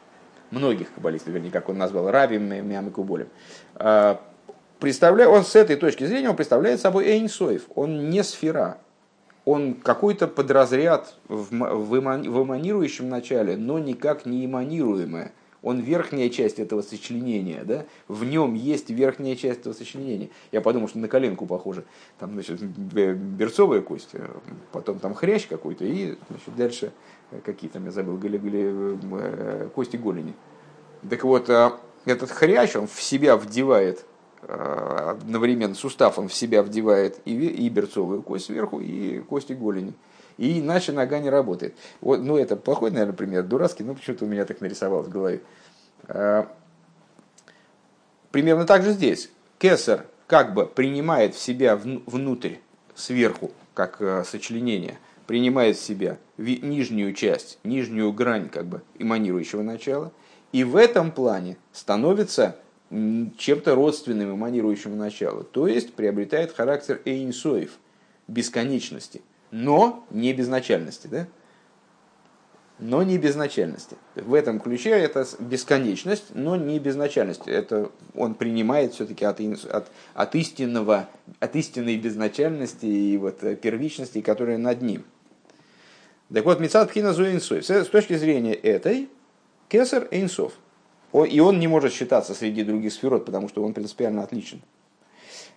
многих 0.50 0.92
каббалистов, 0.92 1.32
вернее, 1.32 1.50
как 1.50 1.70
он 1.70 1.78
назвал, 1.78 2.10
Раби 2.10 2.36
Мям 2.36 2.88
и 2.88 2.90
Куболем. 2.90 3.28
А, 3.74 4.20
представляя, 4.80 5.28
он 5.28 5.44
с 5.44 5.56
этой 5.56 5.76
точки 5.76 6.04
зрения 6.04 6.28
он 6.28 6.36
представляет 6.36 6.78
собой 6.78 7.06
Эйнсоев, 7.06 7.62
он 7.74 8.10
не 8.10 8.22
сфера, 8.22 8.76
он 9.50 9.74
какой-то 9.74 10.28
подразряд 10.28 11.14
в, 11.28 11.48
в, 11.50 11.98
эманирующем 11.98 13.08
начале, 13.08 13.56
но 13.56 13.78
никак 13.78 14.26
не 14.26 14.46
эманируемое 14.46 15.32
он 15.62 15.80
верхняя 15.80 16.30
часть 16.30 16.58
этого 16.58 16.82
сочленения, 16.82 17.64
да? 17.64 17.84
в 18.08 18.24
нем 18.24 18.54
есть 18.54 18.88
верхняя 18.90 19.36
часть 19.36 19.60
этого 19.60 19.74
сочленения. 19.74 20.30
Я 20.52 20.60
подумал, 20.60 20.88
что 20.88 20.98
на 20.98 21.08
коленку 21.08 21.46
похоже. 21.46 21.84
Там, 22.18 22.32
значит, 22.32 22.62
берцовая 22.62 23.82
кость, 23.82 24.10
э, 24.14 24.26
потом 24.72 24.98
там 24.98 25.12
хрящ 25.12 25.46
какой-то, 25.46 25.84
и 25.84 26.16
значит, 26.28 26.56
дальше 26.56 26.92
э, 27.30 27.40
какие 27.44 27.68
там, 27.70 27.84
я 27.84 27.90
забыл, 27.90 28.16
голи, 28.16 28.38
голи, 28.38 28.98
э, 29.20 29.68
кости 29.74 29.96
голени. 29.96 30.32
Так 31.08 31.24
вот, 31.24 31.50
этот 32.06 32.30
хрящ, 32.30 32.76
он 32.76 32.86
в 32.86 33.02
себя 33.02 33.36
вдевает 33.36 34.06
одновременно 34.48 35.74
сустав 35.74 36.18
он 36.18 36.28
в 36.28 36.34
себя 36.34 36.62
вдевает 36.62 37.20
и, 37.24 37.34
и 37.34 37.68
берцовую 37.68 38.22
кость 38.22 38.46
сверху, 38.46 38.80
и 38.80 39.20
кости 39.20 39.52
голени 39.52 39.94
и 40.40 40.60
иначе 40.60 40.92
нога 40.92 41.18
не 41.18 41.28
работает. 41.28 41.74
Вот, 42.00 42.22
ну, 42.22 42.38
это 42.38 42.56
плохой, 42.56 42.90
наверное, 42.90 43.14
пример, 43.14 43.42
дурацкий, 43.42 43.84
но 43.84 43.94
почему-то 43.94 44.24
у 44.24 44.28
меня 44.28 44.46
так 44.46 44.62
нарисовалось 44.62 45.06
в 45.06 45.10
голове. 45.10 45.42
А, 46.08 46.50
примерно 48.30 48.64
так 48.64 48.82
же 48.82 48.92
здесь. 48.92 49.30
Кесар 49.58 50.06
как 50.26 50.54
бы 50.54 50.64
принимает 50.64 51.34
в 51.34 51.38
себя 51.38 51.76
внутрь, 51.76 52.54
сверху, 52.94 53.50
как 53.74 54.00
э, 54.00 54.24
сочленение, 54.24 54.98
принимает 55.26 55.76
в 55.76 55.82
себя 55.82 56.16
нижнюю 56.38 57.12
часть, 57.12 57.58
нижнюю 57.62 58.10
грань 58.12 58.48
как 58.48 58.64
бы 58.64 58.80
эманирующего 58.98 59.62
начала, 59.62 60.10
и 60.52 60.64
в 60.64 60.76
этом 60.76 61.12
плане 61.12 61.58
становится 61.72 62.56
чем-то 62.90 63.74
родственным 63.74 64.34
эманирующему 64.34 64.96
началу, 64.96 65.44
то 65.44 65.66
есть 65.68 65.94
приобретает 65.94 66.52
характер 66.52 67.00
эйнсоев, 67.04 67.70
бесконечности 68.26 69.22
но 69.50 70.06
не 70.10 70.32
безначальности, 70.32 71.06
да? 71.06 71.26
Но 72.78 73.02
не 73.02 73.18
безначальности. 73.18 73.96
В 74.14 74.32
этом 74.32 74.58
ключе 74.58 74.90
это 74.90 75.26
бесконечность, 75.38 76.34
но 76.34 76.56
не 76.56 76.78
безначальность. 76.78 77.42
Это 77.46 77.90
он 78.14 78.34
принимает 78.34 78.94
все-таки 78.94 79.26
от, 79.26 79.38
от, 79.38 79.90
от, 80.14 80.34
истинного, 80.34 81.08
от 81.40 81.56
истинной 81.56 81.98
безначальности 81.98 82.86
и 82.86 83.18
вот 83.18 83.40
первичности, 83.60 84.22
которая 84.22 84.56
над 84.56 84.80
ним. 84.80 85.04
Так 86.32 86.46
вот, 86.46 86.58
Мецад 86.58 86.88
Пхина 86.88 87.12
Зуинсой. 87.12 87.62
С 87.62 87.86
точки 87.88 88.16
зрения 88.16 88.54
этой, 88.54 89.10
Кесар 89.68 90.08
Эйнсов. 90.10 90.54
И 91.12 91.40
он 91.40 91.58
не 91.58 91.68
может 91.68 91.92
считаться 91.92 92.34
среди 92.34 92.62
других 92.62 92.92
сферот, 92.92 93.24
потому 93.24 93.48
что 93.48 93.64
он 93.64 93.72
принципиально 93.72 94.22
отличен. 94.22 94.60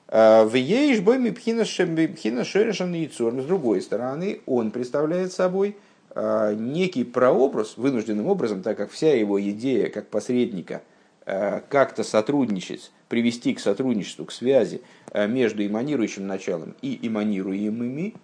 Э, 0.07 0.43
в 0.43 0.53
Ейшбойме 0.53 1.31
пхина 1.31 1.65
шерешан 1.65 2.93
яйцор. 2.93 3.33
С 3.41 3.45
другой 3.45 3.81
стороны, 3.81 4.41
он 4.45 4.69
представляет 4.69 5.33
собой 5.33 5.75
э, 6.13 6.55
некий 6.55 7.03
прообраз, 7.03 7.77
вынужденным 7.77 8.27
образом, 8.27 8.61
так 8.61 8.77
как 8.77 8.91
вся 8.91 9.15
его 9.15 9.41
идея 9.41 9.89
как 9.89 10.09
посредника 10.09 10.83
э, 11.25 11.61
как-то 11.67 12.03
сотрудничать, 12.03 12.91
привести 13.09 13.55
к 13.55 13.59
сотрудничеству, 13.59 14.25
к 14.25 14.31
связи 14.31 14.81
между 15.13 15.63
эманирующим 15.65 16.25
началом 16.25 16.75
и 16.81 16.99
эманируемыми, 17.03 18.15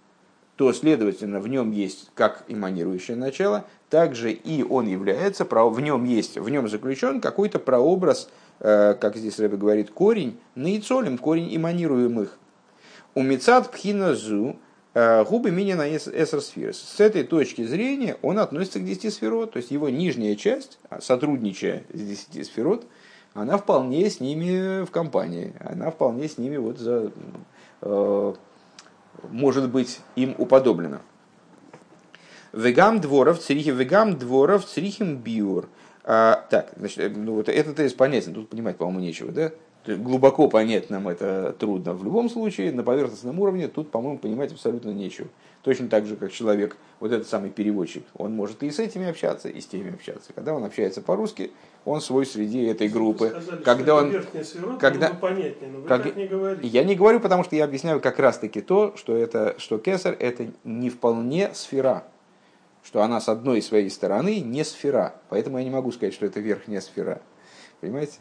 то, 0.59 0.73
следовательно, 0.73 1.39
в 1.39 1.47
нем 1.47 1.71
есть 1.71 2.11
как 2.13 2.43
эманирующее 2.47 3.17
начало, 3.17 3.65
также 3.89 4.31
и 4.31 4.61
он 4.61 4.87
является, 4.87 5.45
в 5.45 5.79
нем 5.79 6.03
есть, 6.03 6.37
в 6.37 6.49
нем 6.49 6.67
заключен 6.69 7.21
какой-то 7.21 7.57
прообраз 7.59 8.29
Э, 8.59 8.93
как 8.99 9.15
здесь 9.15 9.39
Рэбе 9.39 9.57
говорит, 9.57 9.91
корень, 9.91 10.37
наицолем, 10.55 11.17
корень 11.17 11.55
иманируемых. 11.55 12.37
У 13.15 13.21
Мецад 13.21 13.71
Пхиназу 13.71 14.57
э, 14.93 15.23
губы 15.23 15.51
мини 15.51 15.73
на 15.73 15.95
эсерсферс. 15.95 16.77
С 16.77 16.99
этой 16.99 17.23
точки 17.23 17.63
зрения 17.63 18.17
он 18.21 18.37
относится 18.37 18.79
к 18.79 18.85
10 18.85 19.13
сферот, 19.13 19.53
то 19.53 19.57
есть 19.57 19.71
его 19.71 19.89
нижняя 19.89 20.35
часть, 20.35 20.77
а, 20.89 20.99
сотрудничая 20.99 21.83
с 21.93 22.01
10 22.01 22.45
сферот, 22.45 22.85
она 23.33 23.57
вполне 23.57 24.09
с 24.09 24.19
ними 24.19 24.83
в 24.83 24.91
компании, 24.91 25.53
она 25.59 25.89
вполне 25.91 26.27
с 26.27 26.37
ними 26.37 26.57
вот 26.57 26.79
за, 26.79 27.11
э, 27.81 28.33
может 29.29 29.69
быть 29.69 29.99
им 30.15 30.35
уподоблена. 30.37 31.01
Вегам 32.53 32.99
дворов 32.99 33.39
црихим, 33.39 33.75
вегам 33.75 34.17
дворов 34.17 34.65
црихим 34.65 35.17
биур. 35.17 35.69
А, 36.03 36.45
так, 36.49 36.71
значит, 36.75 37.15
ну 37.15 37.35
вот 37.35 37.49
этот 37.49 37.75
тезис 37.75 37.93
понятен, 37.93 38.33
тут 38.33 38.49
понимать, 38.49 38.77
по-моему, 38.77 38.99
нечего, 39.01 39.31
да? 39.31 39.51
Глубоко 39.97 40.47
понять 40.47 40.89
нам 40.89 41.07
это 41.07 41.55
трудно. 41.57 41.93
В 41.93 42.03
любом 42.03 42.29
случае, 42.29 42.71
на 42.71 42.83
поверхностном 42.83 43.39
уровне 43.39 43.67
тут, 43.67 43.91
по-моему, 43.91 44.17
понимать 44.19 44.51
абсолютно 44.51 44.89
нечего. 44.89 45.27
Точно 45.63 45.89
так 45.89 46.05
же, 46.05 46.15
как 46.15 46.31
человек, 46.31 46.77
вот 46.99 47.11
этот 47.11 47.27
самый 47.27 47.49
переводчик, 47.49 48.03
он 48.15 48.33
может 48.33 48.63
и 48.63 48.71
с 48.71 48.79
этими 48.79 49.07
общаться, 49.07 49.49
и 49.49 49.59
с 49.59 49.65
теми 49.65 49.93
общаться. 49.93 50.31
Когда 50.33 50.53
он 50.53 50.63
общается 50.63 51.01
по-русски, 51.01 51.51
он 51.83 51.99
свой 52.01 52.25
среди 52.25 52.63
этой 52.63 52.87
группы. 52.87 53.29
Сказали, 53.29 53.63
когда 53.63 53.95
он, 53.95 54.11
сфера, 54.43 54.77
когда, 54.79 55.09
понятнее, 55.09 55.71
но 55.71 55.79
вы 55.79 55.87
как, 55.87 56.03
так 56.03 56.15
не 56.15 56.27
говорите. 56.27 56.67
Я 56.67 56.83
не 56.83 56.95
говорю, 56.95 57.19
потому 57.19 57.43
что 57.43 57.55
я 57.55 57.65
объясняю 57.65 57.99
как 57.99 58.19
раз-таки 58.19 58.61
то, 58.61 58.95
что, 58.95 59.15
это, 59.15 59.55
что 59.57 59.79
кесар 59.79 60.15
это 60.17 60.47
не 60.63 60.89
вполне 60.89 61.53
сфера. 61.53 62.05
Что 62.81 63.01
она 63.01 63.19
с 63.19 63.27
одной 63.27 63.61
своей 63.61 63.89
стороны 63.89 64.39
не 64.39 64.63
сфера. 64.63 65.15
Поэтому 65.27 65.57
я 65.57 65.65
не 65.65 65.69
могу 65.69 65.91
сказать, 65.91 66.13
что 66.13 66.25
это 66.25 66.39
верхняя 66.39 66.79
сфера. 66.79 67.21
Понимаете? 67.81 68.19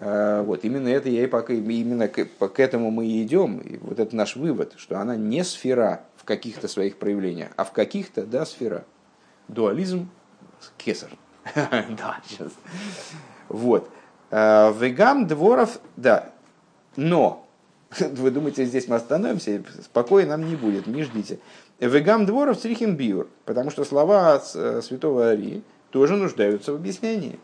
А, 0.00 0.42
вот, 0.42 0.64
именно 0.64 0.88
это 0.88 1.10
я 1.10 1.24
и 1.24 1.26
пока, 1.26 1.52
именно 1.52 2.08
к, 2.08 2.24
к 2.24 2.60
этому 2.60 2.90
мы 2.90 3.06
и 3.06 3.22
идем. 3.22 3.58
И 3.58 3.76
вот 3.78 4.00
это 4.00 4.16
наш 4.16 4.34
вывод, 4.34 4.74
что 4.76 4.98
она 4.98 5.14
не 5.14 5.44
сфера 5.44 6.04
в 6.16 6.24
каких-то 6.24 6.68
своих 6.68 6.96
проявлениях, 6.96 7.50
а 7.56 7.64
в 7.64 7.72
каких-то, 7.72 8.24
да, 8.24 8.46
сфера. 8.46 8.84
Дуализм 9.48 10.08
кесар. 10.78 11.10
Да, 11.54 12.20
сейчас. 12.26 12.52
Вот. 13.48 13.90
А, 14.30 14.72
вегам 14.72 15.26
дворов, 15.26 15.80
да. 15.96 16.30
Но, 16.96 17.46
вы 18.00 18.30
думаете, 18.30 18.64
здесь 18.64 18.88
мы 18.88 18.96
остановимся, 18.96 19.62
спокойно 19.82 20.36
нам 20.36 20.48
не 20.48 20.56
будет, 20.56 20.86
не 20.86 21.02
ждите. 21.02 21.40
Вегам 21.78 22.26
дворов 22.26 22.58
црихим 22.58 22.96
биур, 22.96 23.28
потому 23.44 23.70
что 23.70 23.84
слова 23.84 24.42
э, 24.54 24.80
святого 24.82 25.30
Ари 25.30 25.62
тоже 25.90 26.16
нуждаются 26.16 26.72
в 26.72 26.76
объяснении. 26.76 27.38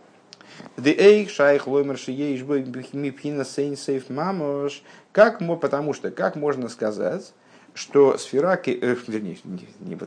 Эйх 0.76 1.30
шайх 1.30 1.66
лоймер 1.66 1.98
шиеиш 1.98 2.42
мипхина 2.92 3.44
сейн 3.44 3.76
сейф 3.76 4.10
мамош. 4.10 4.82
Как, 5.12 5.40
потому 5.60 5.92
что, 5.92 6.10
как 6.10 6.36
можно 6.36 6.68
сказать, 6.68 7.32
что 7.75 8.18
сфера, 8.18 8.60
э, 8.64 8.96
вернее, 9.06 9.38
не, 9.44 9.68
не, 9.80 9.98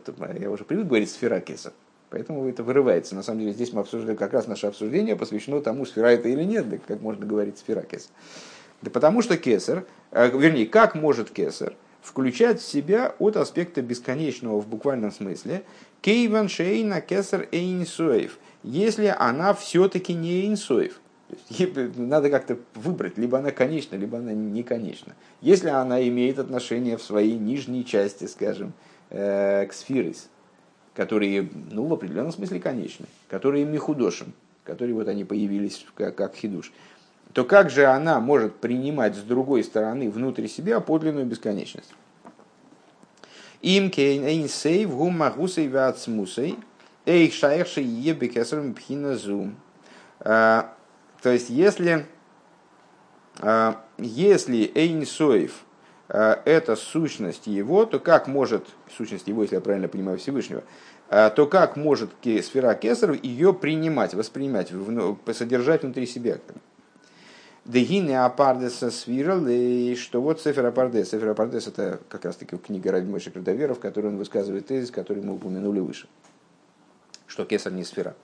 я 0.41 0.51
уже 0.51 0.63
привык 0.63 0.87
говорить 0.87 1.09
сфера 1.09 1.39
кеса, 1.39 1.73
поэтому 2.09 2.47
это 2.47 2.63
вырывается. 2.63 3.15
На 3.15 3.23
самом 3.23 3.41
деле 3.41 3.53
здесь 3.53 3.73
мы 3.73 3.81
обсуждаем, 3.81 4.17
как 4.17 4.33
раз 4.33 4.47
наше 4.47 4.67
обсуждение 4.67 5.15
посвящено 5.15 5.61
тому, 5.61 5.85
сфера 5.85 6.07
это 6.07 6.29
или 6.29 6.43
нет, 6.43 6.65
как 6.87 7.01
можно 7.01 7.25
говорить 7.25 7.57
сфера 7.57 7.81
кеса. 7.81 8.09
Да 8.81 8.89
потому 8.91 9.21
что 9.21 9.37
кесар, 9.37 9.85
э, 10.11 10.29
вернее, 10.37 10.65
как 10.65 10.95
может 10.95 11.29
кесар 11.31 11.73
включать 12.01 12.61
в 12.61 12.65
себя 12.65 13.13
от 13.19 13.35
аспекта 13.35 13.81
бесконечного 13.81 14.61
в 14.61 14.67
буквальном 14.67 15.11
смысле 15.11 15.63
кейван 16.01 16.47
шейна 16.47 17.01
кесар 17.01 17.47
эйнсуэйв– 17.51 18.39
если 18.63 19.13
она 19.17 19.53
все-таки 19.53 20.13
не 20.13 20.47
инсоев. 20.47 20.99
Надо 21.95 22.29
как-то 22.29 22.57
выбрать, 22.73 23.17
либо 23.17 23.37
она 23.37 23.51
конечна, 23.51 23.95
либо 23.95 24.17
она 24.17 24.33
не 24.33 24.63
конечна. 24.63 25.15
Если 25.41 25.69
она 25.69 26.05
имеет 26.07 26.39
отношение 26.39 26.97
в 26.97 27.03
своей 27.03 27.37
нижней 27.37 27.85
части, 27.85 28.25
скажем, 28.25 28.73
э, 29.11 29.65
к 29.67 29.73
сфирис, 29.73 30.29
которые, 30.95 31.49
ну, 31.71 31.85
в 31.85 31.93
определенном 31.93 32.31
смысле 32.31 32.59
конечны, 32.59 33.05
которые 33.27 33.65
михудошим, 33.65 34.33
которые 34.63 34.95
вот 34.95 35.07
они 35.07 35.23
появились 35.23 35.85
как, 35.95 36.15
как 36.15 36.35
хидуш, 36.35 36.71
то 37.33 37.43
как 37.43 37.69
же 37.69 37.85
она 37.85 38.19
может 38.19 38.55
принимать 38.55 39.15
с 39.15 39.19
другой 39.19 39.63
стороны 39.63 40.09
внутри 40.09 40.47
себя 40.47 40.79
подлинную 40.79 41.25
бесконечность? 41.25 41.93
Им 43.61 43.91
кейн 43.91 44.23
эйн 44.23 44.49
сейв 44.49 44.95
гум 44.95 45.19
вацмусей 45.19 46.57
Эйх 47.09 47.33
шаехши 47.33 47.81
ебе 47.81 48.27
кесаром 48.27 48.75
пхиназу. 48.75 49.49
А, 50.19 50.75
то 51.23 51.31
есть, 51.31 51.49
если, 51.49 52.05
а, 53.39 53.83
если 53.97 54.71
Эйнсоев 54.75 55.65
а, 56.07 56.39
это 56.45 56.75
сущность 56.75 57.47
его, 57.47 57.85
то 57.85 57.99
как 57.99 58.27
может, 58.27 58.67
сущность 58.95 59.27
его, 59.27 59.41
если 59.41 59.55
я 59.55 59.61
правильно 59.61 59.87
понимаю, 59.87 60.19
Всевышнего, 60.19 60.61
то 61.09 61.47
как 61.47 61.75
может 61.75 62.11
сфера 62.21 62.75
Кесаров 62.75 63.23
ее 63.23 63.51
принимать, 63.55 64.13
воспринимать, 64.13 64.71
содержать 65.33 65.81
внутри 65.81 66.05
себя? 66.05 66.37
Дегине 67.65 68.23
апардеса 68.23 68.91
свирал, 68.91 69.47
и 69.47 69.95
что 69.95 70.21
вот 70.21 70.39
Сефер 70.39 70.67
Апардес. 70.67 71.09
Сефер 71.09 71.29
Апардес 71.29 71.65
это 71.65 71.99
как 72.09 72.25
раз 72.25 72.35
таки 72.35 72.55
книга 72.57 72.91
Раби 72.91 73.09
Мойши 73.09 73.31
Крадоверов, 73.31 73.77
в 73.77 73.81
которой 73.81 74.07
он 74.07 74.17
высказывает 74.17 74.67
тезис, 74.67 74.91
который 74.91 75.23
мы 75.23 75.33
упомянули 75.33 75.79
выше 75.79 76.07
что 77.29 77.45
кесар 77.45 77.71
не 77.71 77.85
сфера. 77.85 78.15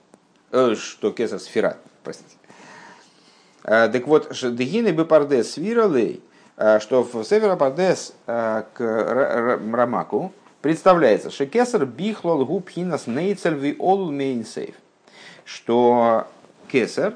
Э, 0.50 0.74
что 0.74 1.12
кесар 1.12 1.38
сфера, 1.40 1.78
простите. 2.02 2.36
Э, 3.64 3.88
так 3.88 4.06
вот, 4.06 4.32
дегины 4.54 4.92
бы 4.92 5.04
пардес 5.04 5.52
свиралей, 5.52 6.22
э, 6.56 6.80
что 6.80 7.02
в 7.02 7.24
Севера 7.24 7.56
Пардес 7.56 8.14
э, 8.26 8.64
к 8.74 9.58
Рамаку 9.72 10.32
представляется, 10.60 11.30
что 11.30 11.46
кесар 11.46 11.86
бихлол 11.86 12.44
губхинас 12.44 13.06
нейцель 13.06 13.54
ви 13.54 13.76
ол 13.78 14.10
мейнсейв, 14.10 14.74
что 15.44 16.26
кесар, 16.68 17.14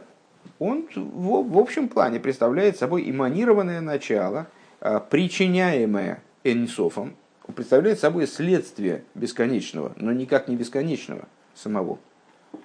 он 0.58 0.88
в, 0.94 1.58
общем 1.58 1.88
плане 1.88 2.20
представляет 2.20 2.78
собой 2.78 3.08
эманированное 3.10 3.80
начало, 3.80 4.46
причиняемое 4.80 6.22
Энисофом, 6.44 7.16
представляет 7.54 8.00
собой 8.00 8.26
следствие 8.26 9.04
бесконечного, 9.14 9.92
но 9.96 10.12
никак 10.12 10.48
не 10.48 10.56
бесконечного– 10.56 11.28
самого. 11.60 11.98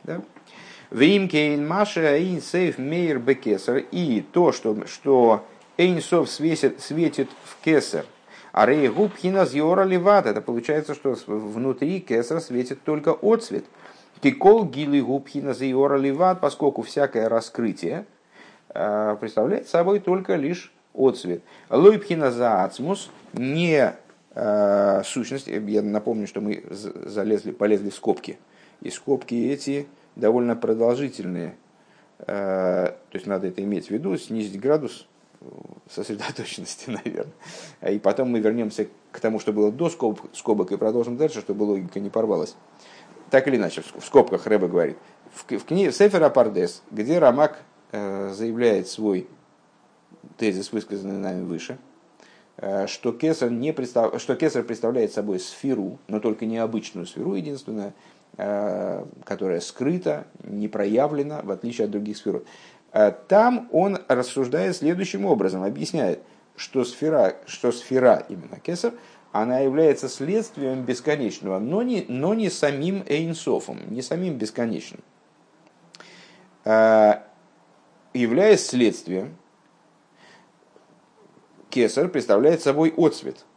Да? 0.03 0.21
Вимкейн 0.91 1.67
Маша 1.67 2.17
Эйн 2.17 2.41
Сейф 2.41 2.77
Мейер 2.77 3.19
Бекесер. 3.19 3.85
И 3.91 4.25
то, 4.31 4.51
что, 4.51 4.85
что 4.87 5.45
Эйнсов 5.77 6.29
светит, 6.29 6.79
светит 6.81 7.29
в 7.43 7.63
Кесер. 7.63 8.05
А 8.51 8.65
Рейгуб 8.65 9.15
Хинас 9.17 9.53
Йора. 9.53 9.87
Это 9.87 10.41
получается, 10.41 10.93
что 10.93 11.15
внутри 11.27 11.99
Кесер 11.99 12.39
светит 12.39 12.83
только 12.83 13.11
отцвет. 13.11 13.65
Кикол 14.21 14.65
Гилы 14.65 15.01
Губ 15.01 15.27
Хинас 15.27 15.61
Йора 15.61 16.35
поскольку 16.35 16.81
всякое 16.81 17.29
раскрытие 17.29 18.05
э, 18.73 19.17
представляет 19.19 19.67
собой 19.67 19.99
только 19.99 20.35
лишь 20.35 20.73
отцвет. 20.95 21.41
Лойпхина 21.69 22.31
за 22.31 22.63
ацмус 22.63 23.11
не 23.33 23.93
э, 24.33 25.01
сущность. 25.03 25.47
Я 25.47 25.81
напомню, 25.81 26.27
что 26.27 26.41
мы 26.41 26.63
залезли, 26.71 27.51
полезли 27.51 27.89
в 27.89 27.95
скобки 27.95 28.37
и 28.81 28.89
скобки 28.89 29.35
эти 29.35 29.87
довольно 30.15 30.55
продолжительные. 30.55 31.55
Э, 32.19 32.93
то 33.09 33.15
есть 33.15 33.27
надо 33.27 33.47
это 33.47 33.63
иметь 33.63 33.87
в 33.87 33.91
виду, 33.91 34.17
снизить 34.17 34.59
градус 34.59 35.07
сосредоточенности, 35.89 36.89
наверное. 37.05 37.33
И 37.89 37.99
потом 37.99 38.29
мы 38.29 38.39
вернемся 38.39 38.87
к 39.11 39.19
тому, 39.19 39.39
что 39.39 39.53
было 39.53 39.71
до 39.71 39.89
скоб, 39.89 40.21
скобок, 40.33 40.71
и 40.71 40.77
продолжим 40.77 41.17
дальше, 41.17 41.41
чтобы 41.41 41.63
логика 41.63 41.99
не 41.99 42.09
порвалась. 42.09 42.55
Так 43.29 43.47
или 43.47 43.57
иначе, 43.57 43.81
в 43.81 44.05
скобках 44.05 44.45
Рэба 44.47 44.67
говорит. 44.67 44.97
В, 45.33 45.57
в 45.57 45.65
книге 45.65 45.91
Сефер 45.91 46.23
Апардес, 46.23 46.83
где 46.91 47.19
Рамак 47.19 47.61
э, 47.91 48.31
заявляет 48.33 48.87
свой 48.87 49.27
тезис, 50.37 50.71
высказанный 50.71 51.17
нами 51.17 51.43
выше, 51.43 51.77
э, 52.57 52.87
что 52.87 53.11
кесар, 53.11 53.49
не 53.49 53.73
представ... 53.73 54.19
что 54.21 54.35
кесар 54.35 54.63
представляет 54.63 55.11
собой 55.11 55.39
сферу, 55.39 55.99
но 56.07 56.19
только 56.19 56.45
необычную 56.45 57.07
сферу, 57.07 57.35
единственное, 57.35 57.93
которая 58.37 59.61
скрыта, 59.61 60.27
не 60.43 60.67
проявлена, 60.67 61.41
в 61.41 61.51
отличие 61.51 61.85
от 61.85 61.91
других 61.91 62.17
сфер. 62.17 62.43
Э, 62.91 63.13
там 63.27 63.69
он 63.71 63.99
рассуждает 64.07 64.75
следующим 64.75 65.25
образом, 65.25 65.63
объясняет, 65.63 66.21
что 66.55 66.83
сфера, 66.83 67.35
что 67.45 67.71
сфера 67.71 68.25
именно 68.29 68.59
Кесар, 68.59 68.93
она 69.31 69.59
является 69.59 70.07
следствием 70.09 70.83
бесконечного, 70.83 71.59
но 71.59 71.81
не, 71.81 72.05
но 72.07 72.33
не 72.33 72.49
самим 72.49 73.03
Эйнсофом, 73.07 73.79
не 73.89 74.01
самим 74.01 74.37
бесконечным. 74.37 75.01
Э, 76.63 77.19
являясь 78.13 78.65
следствием, 78.65 79.35
Кесар 81.69 82.07
представляет 82.09 82.61
собой 82.61 82.93
отцвет– 82.95 83.45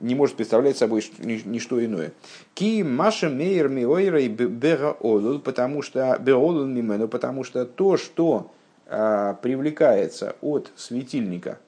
не 0.00 0.14
может 0.14 0.36
представлять 0.36 0.76
собой 0.78 1.04
ничто 1.18 1.84
иное. 1.84 2.12
Ки 2.54 2.82
маша 2.82 3.28
мейер 3.28 3.68
миойрей 3.68 4.28
бега 4.28 4.92
олул, 5.00 5.38
потому 5.38 5.82
что 5.82 6.18
беолул 6.18 6.64
мимену, 6.64 7.06
потому 7.06 7.44
что 7.44 7.64
то, 7.66 7.96
что 7.96 8.50
а, 8.86 9.34
привлекается 9.34 10.36
от 10.40 10.72
светильника 10.76 11.58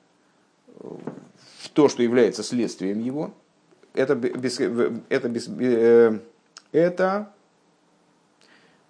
в 0.78 1.68
то, 1.72 1.88
что 1.88 2.02
является 2.02 2.42
следствием 2.42 2.98
его, 2.98 3.32
это, 3.94 4.14
без, 4.14 4.58
это, 4.58 5.28
без, 5.28 5.48
э, 5.48 6.18
это 6.72 7.32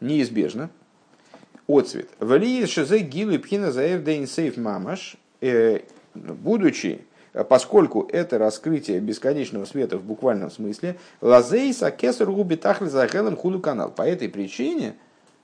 неизбежно. 0.01 0.71
Отцвет. 1.67 2.09
Валиес 2.19 2.71
шезе 2.71 3.01
гилу 3.01 3.39
пхина 3.39 3.73
заев 3.73 4.03
дейн 4.05 4.27
сейф 4.27 4.57
мамаш, 4.57 5.17
э, 5.41 5.81
будучи 6.15 7.05
поскольку 7.49 8.09
это 8.11 8.39
раскрытие 8.39 9.01
бесконечного 9.01 9.65
света 9.65 9.97
в 9.99 10.05
буквальном 10.05 10.51
смысле, 10.51 10.99
лазейса 11.21 11.91
кесар 11.91 12.31
губи 12.31 12.57
тахли 12.57 12.87
захелем 12.87 13.37
худу 13.37 13.61
канал. 13.61 13.91
По 13.91 14.03
этой 14.03 14.29
причине 14.29 14.97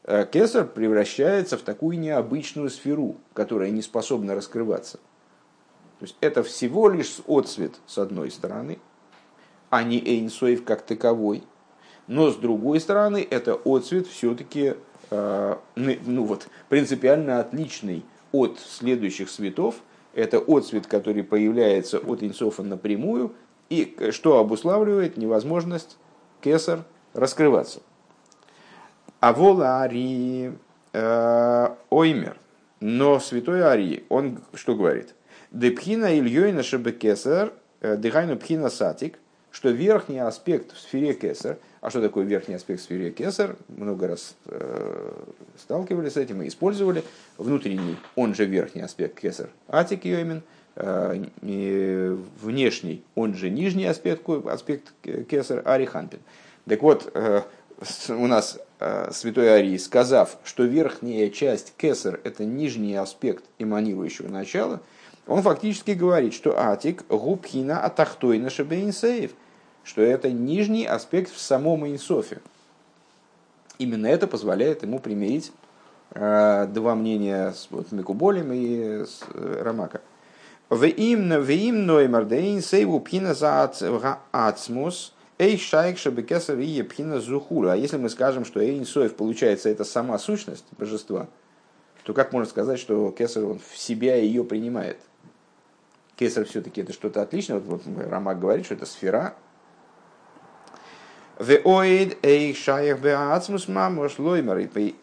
э, 0.05 0.27
кесар 0.31 0.67
превращается 0.67 1.57
в 1.57 1.63
такую 1.63 1.99
необычную 1.99 2.71
сферу, 2.71 3.17
которая 3.33 3.71
не 3.71 3.83
способна 3.83 4.35
раскрываться. 4.35 4.99
То 5.99 6.05
есть 6.05 6.17
это 6.21 6.43
всего 6.43 6.89
лишь 6.89 7.21
отцвет 7.27 7.73
с 7.87 7.99
одной 7.99 8.31
стороны, 8.31 8.79
а 9.71 9.83
не 9.83 9.99
Эйнсоев 9.99 10.65
как 10.65 10.83
таковой. 10.83 11.43
Но 12.07 12.31
с 12.31 12.37
другой 12.37 12.81
стороны, 12.81 13.27
это 13.29 13.55
отцвет 13.65 14.07
все-таки 14.07 14.75
э, 15.11 15.57
ну 15.75 16.25
вот, 16.25 16.49
принципиально 16.69 17.41
отличный 17.41 18.05
от 18.33 18.59
следующих 18.59 19.31
светов. 19.31 19.77
Это 20.15 20.39
отцвет, 20.39 20.87
который 20.87 21.23
появляется 21.23 21.99
от 21.99 22.23
Инсофа 22.23 22.63
напрямую, 22.63 23.35
и 23.69 23.97
что 24.11 24.39
обуславливает 24.39 25.17
невозможность 25.17 25.99
кесар 26.41 26.85
раскрываться. 27.13 27.81
А 29.21 29.33
вола 29.33 29.81
Арии 29.83 30.53
э, 30.93 31.69
Оймер. 31.91 32.37
Но 32.81 33.19
святой 33.19 33.63
Арии, 33.63 34.05
он 34.09 34.41
что 34.55 34.75
говорит? 34.77 35.15
Депхина 35.51 36.19
Ильёйна 36.19 36.63
Шебекесар, 36.63 37.53
э, 37.81 37.97
Дыхайну 37.97 38.37
Пхина 38.37 38.71
Сатик, 38.71 39.19
что 39.51 39.71
верхний 39.71 40.21
аспект 40.21 40.73
в 40.73 40.79
сфере 40.79 41.15
Кесар, 41.15 41.59
а 41.81 41.91
что 41.91 42.01
такое 42.01 42.25
верхний 42.25 42.55
аспект 42.55 42.81
в 42.81 42.85
сфере 42.85 43.11
Кесар, 43.11 43.57
много 43.69 44.09
раз 44.09 44.35
э, 44.47 45.13
сталкивались 45.57 46.15
с 46.15 46.17
этим 46.17 46.43
и 46.43 46.49
использовали, 46.49 47.05
внутренний, 47.37 47.97
он 48.17 48.35
же 48.35 48.45
верхний 48.45 48.83
аспект 48.83 49.21
Кесар, 49.21 49.51
Атик 49.69 50.05
Йоймин, 50.05 50.43
э, 50.77 52.17
внешний, 52.41 53.03
он 53.15 53.35
же 53.35 53.51
нижний 53.51 53.87
аспект, 53.87 54.29
аспект 54.47 54.93
Кесар, 55.03 55.63
Ариханпин. 55.65 56.21
Так 56.69 56.83
вот, 56.83 57.11
э, 57.15 57.43
у 58.09 58.27
нас 58.27 58.59
э, 58.81 59.11
святой 59.13 59.49
Арий, 59.49 59.79
сказав, 59.79 60.39
что 60.45 60.65
верхняя 60.65 61.31
часть 61.31 61.75
Кесар– 61.77 62.21
это 62.25 62.45
нижний 62.45 62.95
аспект 62.97 63.45
эманирующего 63.59 64.29
начала– 64.29 64.81
он 65.29 65.43
фактически 65.43 65.91
говорит, 65.91 66.33
что 66.33 66.59
атик 66.59 67.07
губхина 67.09 67.81
атахтойна 67.81 68.49
шабейнсеев, 68.49 69.33
что 69.89 70.03
это 70.03 70.31
нижний 70.31 70.85
аспект 70.85 71.33
в 71.33 71.41
самом 71.41 71.87
инсофе. 71.87 72.41
Именно 73.79 74.09
это 74.09 74.27
позволяет 74.27 74.83
ему 74.83 74.99
примирить 74.99 75.51
э, 76.11 76.67
два 76.69 76.95
мнения 76.95 77.53
с 77.53 77.69
вот, 77.71 77.91
Микуболем 77.91 78.53
и 78.53 79.05
с 79.07 79.23
э, 79.33 79.63
Рамака. 79.63 80.03
Веим 80.69 81.87
ноймар 81.87 82.27
дейн 82.27 82.61
сейву 82.61 83.01
пхина 83.01 83.35
ацмус 84.33 85.15
эй 85.39 85.57
шайк 85.57 85.97
шабекесар 85.97 86.59
и 86.59 86.83
пхина. 86.83 87.23
А 87.73 87.77
если 87.77 87.97
мы 87.97 88.11
скажем, 88.11 88.45
что 88.45 88.61
эйнсоев 88.61 89.15
получается 89.15 89.71
это 89.71 89.85
сама 89.85 90.19
сущность 90.19 90.67
божества, 90.77 91.29
то 92.03 92.13
как 92.13 92.35
можно 92.35 92.49
сказать, 92.49 92.79
что 92.79 93.11
кесар 93.13 93.45
он 93.45 93.59
в 93.59 93.79
себя 93.79 94.17
ее 94.17 94.45
принимает? 94.45 94.99
Кесар 96.17 96.45
все-таки 96.45 96.83
это 96.83 96.93
что-то 96.93 97.23
отличное. 97.23 97.61
Вот, 97.61 97.83
вот 97.87 98.07
Рамак 98.07 98.39
говорит, 98.39 98.67
что 98.67 98.75
это 98.75 98.85
сфера. 98.85 99.35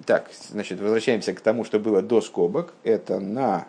Так, 0.06 0.30
значит, 0.50 0.80
возвращаемся 0.80 1.34
к 1.34 1.40
тому, 1.40 1.64
что 1.64 1.80
было 1.80 2.02
до 2.02 2.22
скобок. 2.22 2.74
Это 2.84 3.20
на 3.20 3.68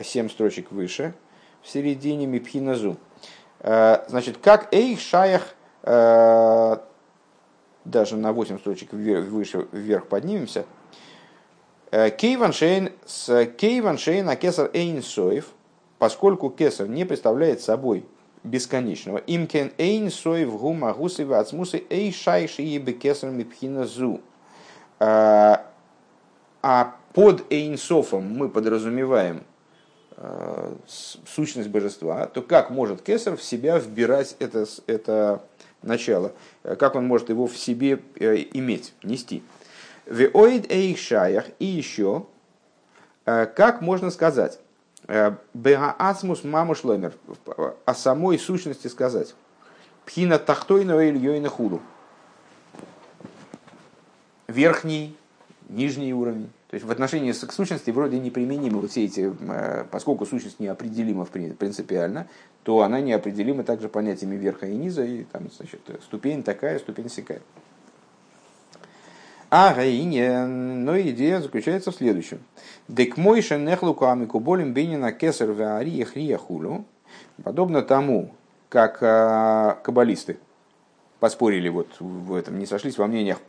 7 0.00 0.28
строчек 0.28 0.72
выше, 0.72 1.14
в 1.62 1.68
середине 1.68 2.26
Мипхиназу. 2.26 2.96
Э, 3.60 4.04
значит, 4.08 4.38
как 4.38 4.74
Эйх 4.74 5.00
Шаях, 5.00 5.54
э, 5.84 6.76
даже 7.84 8.16
на 8.16 8.32
8 8.32 8.58
строчек 8.58 8.92
выше, 8.92 9.68
вверх 9.70 10.08
поднимемся. 10.08 10.64
Э, 11.90 12.10
Кейван 12.10 12.52
Шейн, 12.52 12.90
с 13.06 13.46
Кейван 13.46 13.96
Шейн 13.96 14.28
Акесар 14.28 14.70
Эйн 14.72 15.02
Соев– 15.02 15.46
поскольку 16.02 16.50
кесар 16.50 16.88
не 16.88 17.04
представляет 17.04 17.60
собой 17.60 18.04
бесконечного. 18.44 19.22
Имкен 19.26 19.72
эйн 19.78 20.10
сой 20.10 20.44
в 20.44 20.56
гума 20.58 20.92
гусы 20.92 21.24
в 21.24 21.32
ацмусы 21.32 21.84
эй 21.90 22.12
шайши 22.12 22.62
и 22.62 22.78
бекесар 22.78 23.30
мипхина 23.30 23.86
зу. 23.86 24.20
А, 24.98 25.66
а 26.62 26.96
под 27.12 27.44
эйнсофом 27.52 28.24
мы 28.24 28.48
подразумеваем 28.48 29.42
а, 30.16 30.76
сущность 31.26 31.68
божества, 31.68 32.26
то 32.26 32.42
как 32.42 32.70
может 32.70 33.02
кесар 33.02 33.36
в 33.36 33.42
себя 33.42 33.78
вбирать 33.78 34.36
это, 34.38 34.66
это 34.86 35.42
начало? 35.82 36.32
Как 36.62 36.94
он 36.94 37.06
может 37.06 37.28
его 37.28 37.46
в 37.46 37.56
себе 37.56 38.00
э, 38.16 38.44
иметь, 38.52 38.94
нести? 39.02 39.42
Веоид 40.06 40.70
эйх 40.70 40.98
шаях 40.98 41.46
и 41.58 41.64
еще, 41.64 42.26
э, 43.24 43.46
как 43.46 43.80
можно 43.80 44.10
сказать, 44.10 44.58
Бегаасмус 45.54 46.44
мамуш 46.44 46.84
ломер. 46.84 47.12
О 47.84 47.94
самой 47.94 48.38
сущности 48.38 48.88
сказать. 48.88 49.34
Пхина 50.06 50.38
тахтойного 50.38 51.08
ильёйна 51.08 51.48
худу. 51.48 51.80
Верхний, 54.48 55.16
нижний 55.68 56.12
уровень. 56.12 56.50
То 56.68 56.76
есть 56.76 56.86
в 56.86 56.90
отношении 56.90 57.32
к 57.32 57.52
сущности 57.52 57.90
вроде 57.90 58.18
неприменимы 58.18 58.80
вот 58.80 58.90
все 58.90 59.04
эти, 59.04 59.30
э, 59.40 59.84
поскольку 59.90 60.24
сущность 60.24 60.58
неопределима 60.58 61.26
принципиально, 61.26 62.28
то 62.62 62.80
она 62.80 63.00
неопределима 63.00 63.62
также 63.62 63.90
понятиями 63.90 64.36
верха 64.36 64.66
и 64.66 64.74
низа, 64.74 65.04
и 65.04 65.24
там, 65.24 65.50
значит, 65.54 65.80
ступень 66.02 66.42
такая, 66.42 66.78
ступень 66.78 67.10
сякая. 67.10 67.42
А 69.54 69.74
гаине, 69.74 70.46
но 70.46 70.98
идея 70.98 71.42
заключается 71.42 71.90
в 71.90 71.94
следующем. 71.94 72.38
Дек 72.88 73.18
мойша 73.18 73.58
нехлуку 73.58 74.06
амику 74.06 74.40
болим 74.40 74.72
бенина 74.72 75.12
кесар 75.12 75.52
ваария 75.52 76.06
хрия. 76.06 76.40
Подобно 77.44 77.82
тому, 77.82 78.34
как 78.70 79.02
а, 79.02 79.78
каббалисты 79.84 80.38
поспорили 81.20 81.68
вот 81.68 81.88
в 82.00 82.34
этом, 82.34 82.58
не 82.58 82.64
сошлись 82.64 82.96
во 82.96 83.06
мнениях 83.06 83.40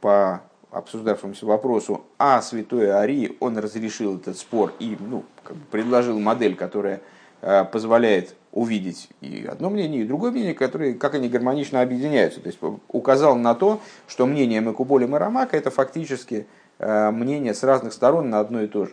по 0.00 0.42
обсуждавшемуся 0.72 1.46
вопросу, 1.46 2.04
а 2.18 2.42
святой 2.42 2.88
Арии, 2.88 3.36
он 3.38 3.56
разрешил 3.56 4.16
этот 4.16 4.36
спор 4.36 4.72
и 4.80 4.96
ну, 4.98 5.22
как 5.44 5.54
бы 5.54 5.64
предложил 5.70 6.18
модель, 6.18 6.56
которая 6.56 7.00
позволяет 7.40 8.34
увидеть 8.54 9.08
и 9.20 9.44
одно 9.46 9.68
мнение, 9.68 10.02
и 10.02 10.06
другое 10.06 10.30
мнение, 10.30 10.54
которые, 10.54 10.94
как 10.94 11.14
они 11.14 11.28
гармонично 11.28 11.82
объединяются. 11.82 12.40
То 12.40 12.46
есть 12.46 12.60
указал 12.88 13.36
на 13.36 13.54
то, 13.54 13.80
что 14.06 14.26
мнение 14.26 14.60
Мекуболи 14.60 15.06
Марамака 15.06 15.56
это 15.56 15.70
фактически 15.70 16.46
э, 16.78 17.10
мнение 17.10 17.52
с 17.52 17.64
разных 17.64 17.92
сторон 17.92 18.30
на 18.30 18.38
одно 18.38 18.62
и 18.62 18.68
то 18.68 18.86
же. 18.86 18.92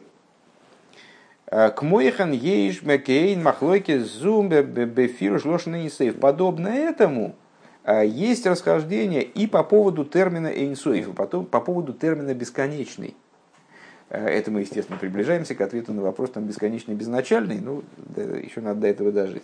Э, 1.46 1.70
к 1.70 1.84
Мойхан 1.84 2.32
Ейш 2.32 2.82
Мекейн 2.82 3.44
Махлойки 3.44 4.00
Зум 4.00 4.50
Бефир 4.50 5.40
Шлошный 5.40 5.92
Подобно 6.20 6.70
этому 6.70 7.36
э, 7.84 8.08
есть 8.08 8.48
расхождение 8.48 9.22
и 9.22 9.46
по 9.46 9.64
поводу 9.64 10.06
термина 10.06 10.48
Эйнсоев, 10.48 11.10
и 11.10 11.14
по 11.14 11.60
поводу 11.62 11.94
термина 11.94 12.34
бесконечный. 12.34 13.16
Это 14.12 14.52
мы, 14.52 14.62
естественно, 14.62 15.00
приближаемся 15.00 15.56
к 15.56 15.62
ответу 15.62 15.94
на 15.94 16.02
вопрос 16.02 16.32
там 16.32 16.44
бесконечный, 16.44 16.96
безначальный, 16.96 17.62
ну, 17.62 17.82
да, 17.96 18.22
еще 18.22 18.60
надо 18.60 18.82
до 18.82 18.88
этого 18.88 19.12
дожить. 19.14 19.44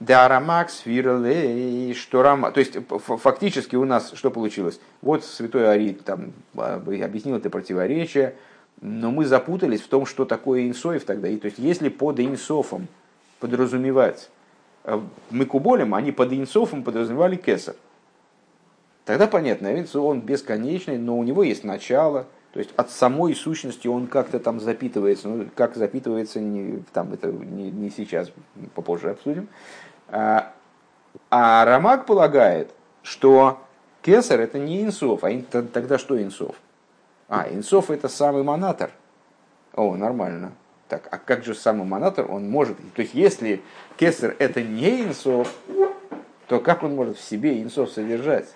Да, 0.00 0.26
Рамакс, 0.28 0.78
Фирлей, 0.78 1.92
что 1.92 2.22
Рама... 2.22 2.52
То 2.52 2.60
есть, 2.60 2.78
фактически 2.88 3.76
у 3.76 3.84
нас 3.84 4.12
что 4.14 4.30
получилось? 4.30 4.80
Вот 5.02 5.26
святой 5.26 5.70
Ари 5.70 5.92
там 5.92 6.32
а, 6.56 6.76
объяснил 6.76 7.36
это 7.36 7.50
противоречие, 7.50 8.34
но 8.80 9.10
мы 9.10 9.26
запутались 9.26 9.82
в 9.82 9.88
том, 9.88 10.06
что 10.06 10.24
такое 10.24 10.66
инсоев 10.66 11.04
тогда. 11.04 11.28
И, 11.28 11.36
то 11.36 11.44
есть, 11.44 11.58
если 11.58 11.90
под 11.90 12.18
инсофом 12.18 12.88
подразумевать 13.40 14.30
э, 14.84 14.98
мы 15.28 15.44
куболем, 15.44 15.94
они 15.94 16.12
под 16.12 16.32
инсофом 16.32 16.82
подразумевали 16.82 17.36
кесар. 17.36 17.74
Тогда 19.04 19.26
понятно, 19.26 19.84
он 20.00 20.22
бесконечный, 20.22 20.96
но 20.96 21.18
у 21.18 21.22
него 21.24 21.42
есть 21.42 21.62
начало– 21.62 22.26
то 22.52 22.58
есть 22.58 22.72
от 22.76 22.90
самой 22.90 23.34
сущности 23.34 23.86
он 23.86 24.08
как-то 24.08 24.40
там 24.40 24.58
запитывается, 24.58 25.28
ну, 25.28 25.48
как 25.54 25.76
запитывается, 25.76 26.40
не, 26.40 26.82
там 26.92 27.12
это 27.12 27.28
не, 27.28 27.70
не 27.70 27.90
сейчас, 27.90 28.32
попозже 28.74 29.10
обсудим. 29.10 29.48
А, 30.08 30.52
а 31.30 31.64
Рамак 31.64 32.06
полагает, 32.06 32.72
что 33.02 33.60
Кесар 34.02 34.40
это 34.40 34.58
не 34.58 34.82
инсов, 34.82 35.22
а 35.22 35.30
тогда 35.50 35.98
что 35.98 36.20
инсов? 36.20 36.56
А, 37.28 37.46
инсов 37.48 37.90
это 37.90 38.08
самый 38.08 38.42
монатор. 38.42 38.90
О, 39.74 39.94
нормально. 39.96 40.52
Так, 40.88 41.06
а 41.12 41.18
как 41.18 41.44
же 41.44 41.54
самый 41.54 41.86
монатор, 41.86 42.28
он 42.28 42.50
может, 42.50 42.76
то 42.94 43.02
есть 43.02 43.14
если 43.14 43.62
Кесар 43.96 44.34
это 44.40 44.60
не 44.60 45.02
инсов, 45.02 45.54
то 46.48 46.58
как 46.58 46.82
он 46.82 46.96
может 46.96 47.16
в 47.16 47.22
себе 47.22 47.62
инсов 47.62 47.90
содержать? 47.90 48.48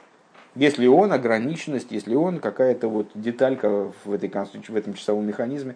Если 0.55 0.87
он 0.87 1.13
ограниченность, 1.13 1.91
если 1.91 2.15
он 2.15 2.39
какая-то 2.39 2.89
вот 2.89 3.09
деталька 3.15 3.93
в, 4.05 4.13
этой 4.13 4.31
в 4.31 4.77
этом 4.77 4.95
часовом 4.95 5.27
механизме, 5.27 5.75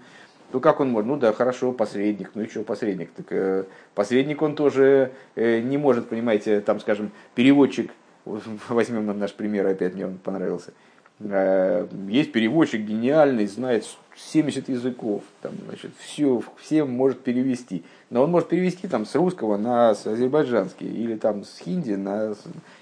то 0.53 0.61
как 0.61 0.81
он 0.81 0.91
может? 0.91 1.09
Ну 1.09 1.17
да, 1.17 1.33
хорошо, 1.33 1.73
посредник. 1.73 2.31
Ну 2.35 2.43
и 2.43 2.49
что 2.49 2.63
посредник? 2.63 3.11
Так 3.13 3.27
э, 3.31 3.65
посредник 3.95 4.41
он 4.41 4.55
тоже 4.55 5.13
э, 5.35 5.61
не 5.61 5.77
может, 5.77 6.09
понимаете, 6.09 6.61
там, 6.61 6.81
скажем, 6.81 7.11
переводчик, 7.35 7.91
возьмем 8.69 9.19
наш 9.19 9.35
пример, 9.35 9.67
опять 9.67 9.95
мне 9.95 10.07
он 10.07 10.19
понравился. 10.19 10.73
Есть 11.21 12.31
переводчик 12.31 12.81
гениальный, 12.83 13.49
знает 13.49 13.85
70 14.15 14.69
языков, 14.69 15.25
там, 15.43 15.53
значит, 15.67 15.91
все, 15.99 16.41
все 16.59 16.85
может 16.85 17.21
перевести. 17.21 17.83
Но 18.11 18.23
он 18.23 18.31
может 18.31 18.49
перевести 18.49 18.87
там, 18.87 19.05
с 19.05 19.17
русского 19.17 19.57
на 19.57 19.91
азербайджанский 19.91 20.87
или 20.87 21.17
там, 21.17 21.43
с 21.43 21.59
хинди 21.59 21.95
на 21.95 22.37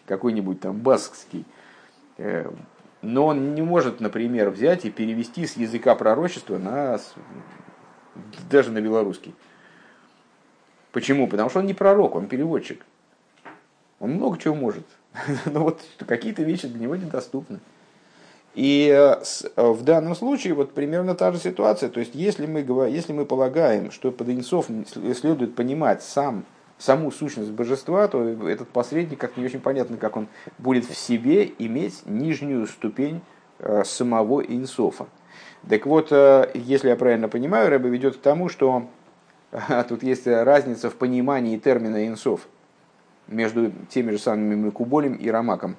какой-нибудь 0.04 0.60
там 0.60 0.76
баскский. 0.76 1.46
Э, 2.18 2.50
но 3.02 3.26
он 3.26 3.54
не 3.54 3.62
может, 3.62 4.00
например, 4.00 4.50
взять 4.50 4.84
и 4.84 4.90
перевести 4.90 5.46
с 5.46 5.56
языка 5.56 5.94
пророчества 5.94 6.58
на, 6.58 6.98
даже 8.50 8.70
на 8.72 8.80
белорусский. 8.80 9.34
Почему? 10.92 11.28
Потому 11.28 11.50
что 11.50 11.60
он 11.60 11.66
не 11.66 11.74
пророк, 11.74 12.14
он 12.14 12.26
переводчик. 12.26 12.84
Он 14.00 14.12
много 14.12 14.38
чего 14.38 14.54
может. 14.54 14.86
Но 15.46 15.60
вот 15.60 15.80
какие-то 16.06 16.42
вещи 16.42 16.68
для 16.68 16.80
него 16.80 16.96
недоступны. 16.96 17.60
И 18.54 18.88
э, 18.90 19.22
э, 19.56 19.70
в 19.70 19.84
данном 19.84 20.14
случае 20.14 20.54
вот 20.54 20.72
примерно 20.72 21.14
та 21.14 21.30
же 21.30 21.38
ситуация. 21.38 21.90
То 21.90 22.00
есть, 22.00 22.14
если 22.14 22.46
мы, 22.46 22.60
если 22.88 23.12
мы 23.12 23.26
полагаем, 23.26 23.90
что 23.90 24.10
под 24.10 24.28
следует 24.46 25.54
понимать 25.54 26.02
сам, 26.02 26.44
саму 26.78 27.10
сущность 27.10 27.50
божества, 27.50 28.06
то 28.08 28.22
этот 28.48 28.68
посредник, 28.68 29.18
как 29.18 29.36
не 29.36 29.44
очень 29.44 29.60
понятно, 29.60 29.96
как 29.96 30.16
он 30.16 30.28
будет 30.58 30.84
в 30.84 30.94
себе 30.94 31.50
иметь 31.58 32.02
нижнюю 32.06 32.66
ступень 32.66 33.20
э, 33.58 33.84
самого 33.84 34.40
инсофа. 34.40 35.06
Так 35.68 35.84
вот, 35.86 36.12
если 36.54 36.90
я 36.90 36.96
правильно 36.96 37.28
понимаю, 37.28 37.70
Рэба 37.70 37.88
ведет 37.88 38.16
к 38.16 38.20
тому, 38.20 38.48
что 38.48 38.88
тут 39.88 40.04
есть 40.04 40.26
разница 40.26 40.90
в 40.90 40.94
понимании 40.94 41.58
термина 41.58 42.06
инсов 42.06 42.46
между 43.26 43.72
теми 43.88 44.12
же 44.12 44.18
самыми 44.18 44.54
Мекуболем 44.54 45.14
и 45.14 45.28
Рамаком. 45.28 45.74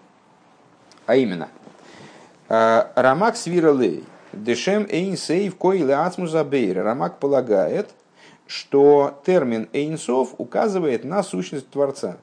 А 1.05 1.15
именно– 1.15 1.47
Э, 2.49 2.85
Рамак 2.95 3.35
свиралей. 3.35 4.05
Дешем 4.31 4.85
эйн 4.89 5.17
сейв 5.17 5.57
коиле 5.57 5.95
ацмузабейр. 5.95 6.83
Рамак 6.83 7.19
полагает, 7.19 7.89
что 8.47 9.21
термин 9.25 9.69
эйнсов 9.73 10.35
указывает 10.37 11.03
на 11.03 11.21
сущность 11.21 11.69
Творца. 11.69 12.17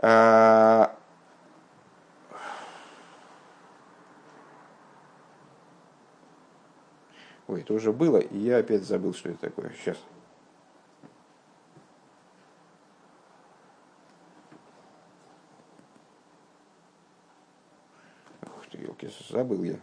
Э, 0.00 0.86
ой, 7.46 7.60
это 7.60 7.74
уже 7.74 7.92
было, 7.92 8.18
и 8.18 8.38
я 8.38 8.58
опять 8.58 8.84
забыл, 8.84 9.12
что 9.12 9.28
это 9.28 9.40
такое. 9.40 9.72
Сейчас. 9.78 9.98
елки, 18.80 19.10
забыл 19.28 19.62
я. 19.64 19.78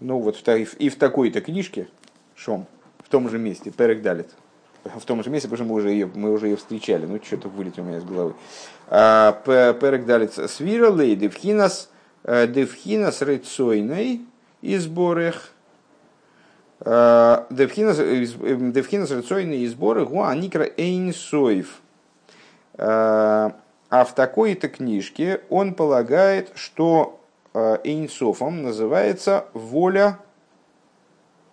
Ну 0.00 0.18
вот 0.18 0.36
и 0.48 0.88
в 0.88 0.96
такой-то 0.96 1.40
книжке, 1.40 1.88
Шом, 2.34 2.66
в 2.98 3.08
том 3.08 3.28
же 3.28 3.38
месте, 3.38 3.70
Перек 3.70 4.02
Далит, 4.02 4.30
в 4.84 5.04
том 5.04 5.22
же 5.24 5.30
месте, 5.30 5.48
потому 5.48 5.64
что 5.64 5.72
мы 5.72 5.80
уже 5.80 5.90
ее, 5.90 6.10
мы 6.14 6.32
уже 6.32 6.48
ее 6.48 6.56
встречали, 6.56 7.06
ну 7.06 7.20
что-то 7.22 7.48
вылетело 7.48 7.84
у 7.84 7.88
меня 7.88 7.98
из 7.98 8.04
головы. 8.04 8.34
А, 8.88 9.32
Перек 9.44 10.06
Далит 10.06 10.32
Свира 10.32 10.90
Лей 10.92 11.16
Девхинас 11.16 11.90
э, 12.24 12.46
Девхинас 12.46 13.22
Рейцойной 13.22 14.22
и 14.62 14.76
сборех 14.76 15.52
Э, 16.80 17.44
Девхинас 17.50 17.98
рецойные 19.10 19.68
сборы 19.68 20.04
гуа 20.04 20.34
никра 20.34 20.64
эйнсоев. 20.76 21.80
Э, 22.74 23.50
а 23.90 24.04
в 24.04 24.14
такой-то 24.14 24.68
книжке 24.68 25.40
он 25.48 25.74
полагает, 25.74 26.52
что 26.54 27.17
эйнсофом 27.84 28.62
называется 28.62 29.46
воля 29.54 30.18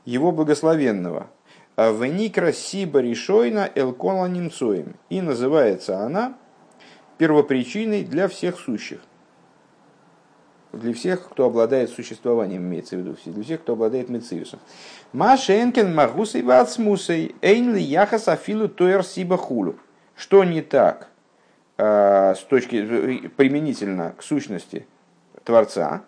его 0.06 0.32
благословенного. 0.32 1.28
В 1.76 2.06
никра 2.06 2.52
сиба 2.52 3.02
решойна 3.02 3.70
элкола 3.76 4.28
немцоем. 4.28 4.96
И 5.10 5.22
называется 5.22 6.00
она 6.00 6.38
первопричиной 7.18 8.04
для 8.04 8.28
всех 8.28 8.60
сущих 8.60 9.00
для 10.76 10.94
всех, 10.94 11.30
кто 11.30 11.46
обладает 11.46 11.90
существованием, 11.90 12.64
имеется 12.64 12.96
в 12.96 13.00
виду, 13.00 13.16
для 13.26 13.44
всех, 13.44 13.62
кто 13.62 13.74
обладает 13.74 14.10
мециусом. 14.10 14.60
Машенкен 15.14 15.94
магусей 15.94 16.42
вацмусей 16.42 17.36
эйнли 17.42 17.80
яхас 17.80 18.28
афилу 18.28 18.68
тоер 18.68 19.04
сиба 19.04 19.38
хулу. 19.38 19.76
Что 20.16 20.44
не 20.44 20.62
так 20.62 21.10
э, 21.78 22.36
с 22.36 22.40
точки 22.42 23.28
применительно 23.36 24.14
к 24.18 24.24
сущности 24.24 24.86
Творца, 25.46 26.02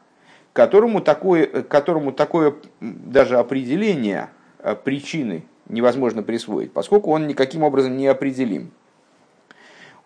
которому 0.52 1.00
такое, 1.02 1.45
которому 1.63 2.12
такое 2.12 2.56
даже 2.82 3.38
определение 3.38 4.30
э, 4.60 4.76
причины 4.76 5.45
невозможно 5.69 6.23
присвоить, 6.23 6.73
поскольку 6.73 7.12
он 7.12 7.28
никаким 7.28 7.63
образом 7.63 7.95
не 7.95 8.08
определим. 8.08 8.71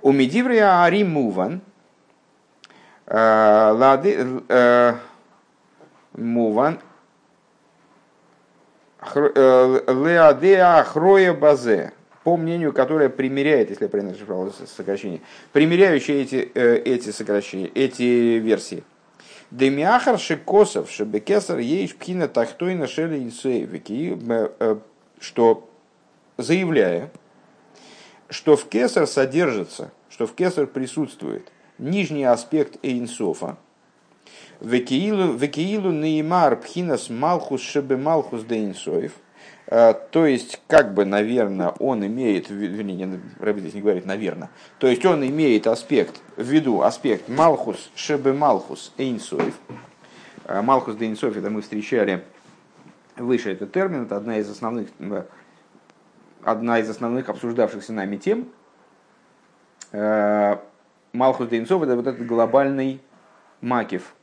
У 0.04 0.12
Медиврия 0.12 0.84
Ари 0.84 1.04
Муван, 1.04 1.62
Лады 3.08 4.42
э, 4.48 4.94
Муван 6.14 6.80
Леадеа 9.16 10.84
Хроя 10.84 11.34
Базе, 11.34 11.94
по 12.24 12.38
мнению, 12.38 12.72
которое 12.72 13.10
примеряет, 13.10 13.70
если 13.72 13.86
я 13.86 13.90
правильно 13.90 14.16
сокращение, 14.68 15.22
примеряющие 15.52 16.22
эти, 16.22 16.52
э, 16.54 16.78
эти 16.78 17.10
сокращения, 17.10 17.68
эти 17.74 18.38
версии. 18.38 18.84
Демиахар 19.52 20.18
Шикосов, 20.18 20.90
Шебекесар, 20.90 21.60
Ейш 21.60 21.96
Пхина 21.96 22.28
Тахтойна 22.28 22.88
Шели 22.88 23.20
Инсейвики, 23.20 24.18
э, 24.60 24.78
что 25.20 25.70
заявляя, 26.38 27.12
что 28.30 28.56
в 28.56 28.68
Кесар 28.68 29.06
содержится, 29.08 29.92
что 30.10 30.26
в 30.26 30.34
Кесар 30.34 30.68
присутствует– 30.68 31.52
нижний 31.82 32.24
аспект 32.24 32.78
Эйнсофа. 32.84 33.58
Векиилу 34.62 35.92
неймар 35.92 36.56
пхинас 36.56 37.10
малхус 37.10 37.62
шебе 37.62 37.98
малхус 37.98 38.44
дейнсоев. 38.44 39.14
А, 39.74 39.94
то 39.94 40.26
есть, 40.26 40.62
как 40.68 40.94
бы, 40.94 41.06
наверное, 41.06 41.70
он 41.80 42.06
имеет, 42.06 42.50
вернее, 42.50 43.22
Рэбби 43.40 43.62
здесь 43.62 43.74
не 43.74 43.82
говорит, 43.82 44.06
наверное, 44.06 44.50
то 44.80 44.88
есть 44.88 45.06
он 45.06 45.26
имеет 45.26 45.66
аспект, 45.66 46.20
в 46.36 46.44
виду 46.44 46.82
аспект 46.82 47.30
Малхус, 47.30 47.90
Шебе 47.96 48.34
Малхус, 48.34 48.92
Эйнсоев. 48.98 49.58
А, 50.44 50.62
малхус 50.62 50.96
Дейнсоев, 50.96 51.38
это 51.38 51.50
мы 51.50 51.62
встречали 51.62 52.26
выше 53.16 53.54
этот 53.54 53.72
термин, 53.72 54.04
это 54.04 54.18
одна 54.18 54.40
из 54.40 54.50
основных, 54.50 54.90
одна 56.44 56.80
из 56.80 56.90
основных 56.90 57.30
обсуждавшихся 57.30 57.94
нами 57.94 58.18
тем. 58.18 58.50
А, 59.94 60.62
Малхус 61.14 61.48
Дейнцов 61.48 61.82
это 61.84 61.96
вот 61.96 62.08
этот 62.08 62.26
глобальный 62.26 63.00
макив, 63.62 64.16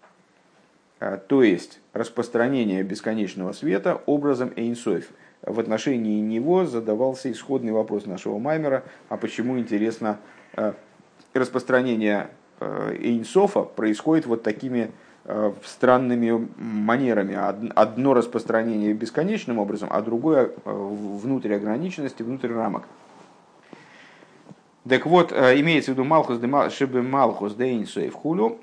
а, 1.00 1.16
то 1.16 1.42
есть 1.42 1.80
распространение 1.94 2.82
бесконечного 2.82 3.52
света 3.52 4.02
образом 4.04 4.52
Эйнсоев. 4.54 5.08
В 5.42 5.60
отношении 5.60 6.20
него 6.20 6.66
задавался 6.66 7.30
исходный 7.30 7.72
вопрос 7.72 8.06
нашего 8.06 8.38
Маймера, 8.38 8.84
а 9.08 9.16
почему, 9.16 9.58
интересно, 9.58 10.18
а, 10.54 10.74
распространение 11.32 12.30
а, 12.60 12.92
Эйнсофа 12.92 13.62
происходит 13.62 14.26
вот 14.26 14.42
такими 14.42 14.90
странными 15.62 16.48
манерами. 16.56 17.36
Одно 17.74 18.14
распространение 18.14 18.94
бесконечным 18.94 19.58
образом, 19.58 19.90
а 19.92 20.00
другое 20.00 20.52
внутрь 20.64 21.52
ограниченности, 21.54 22.22
внутрь 22.22 22.50
рамок. 22.50 22.84
Так 24.88 25.04
вот, 25.04 25.32
э, 25.32 25.60
имеется 25.60 25.90
в 25.90 25.94
виду 25.94 26.04
Малхус 26.04 26.40
Шибе 26.72 27.02
Малхус 27.02 27.54
де 27.54 27.76
Инсуев 27.76 28.14
Хулю. 28.14 28.58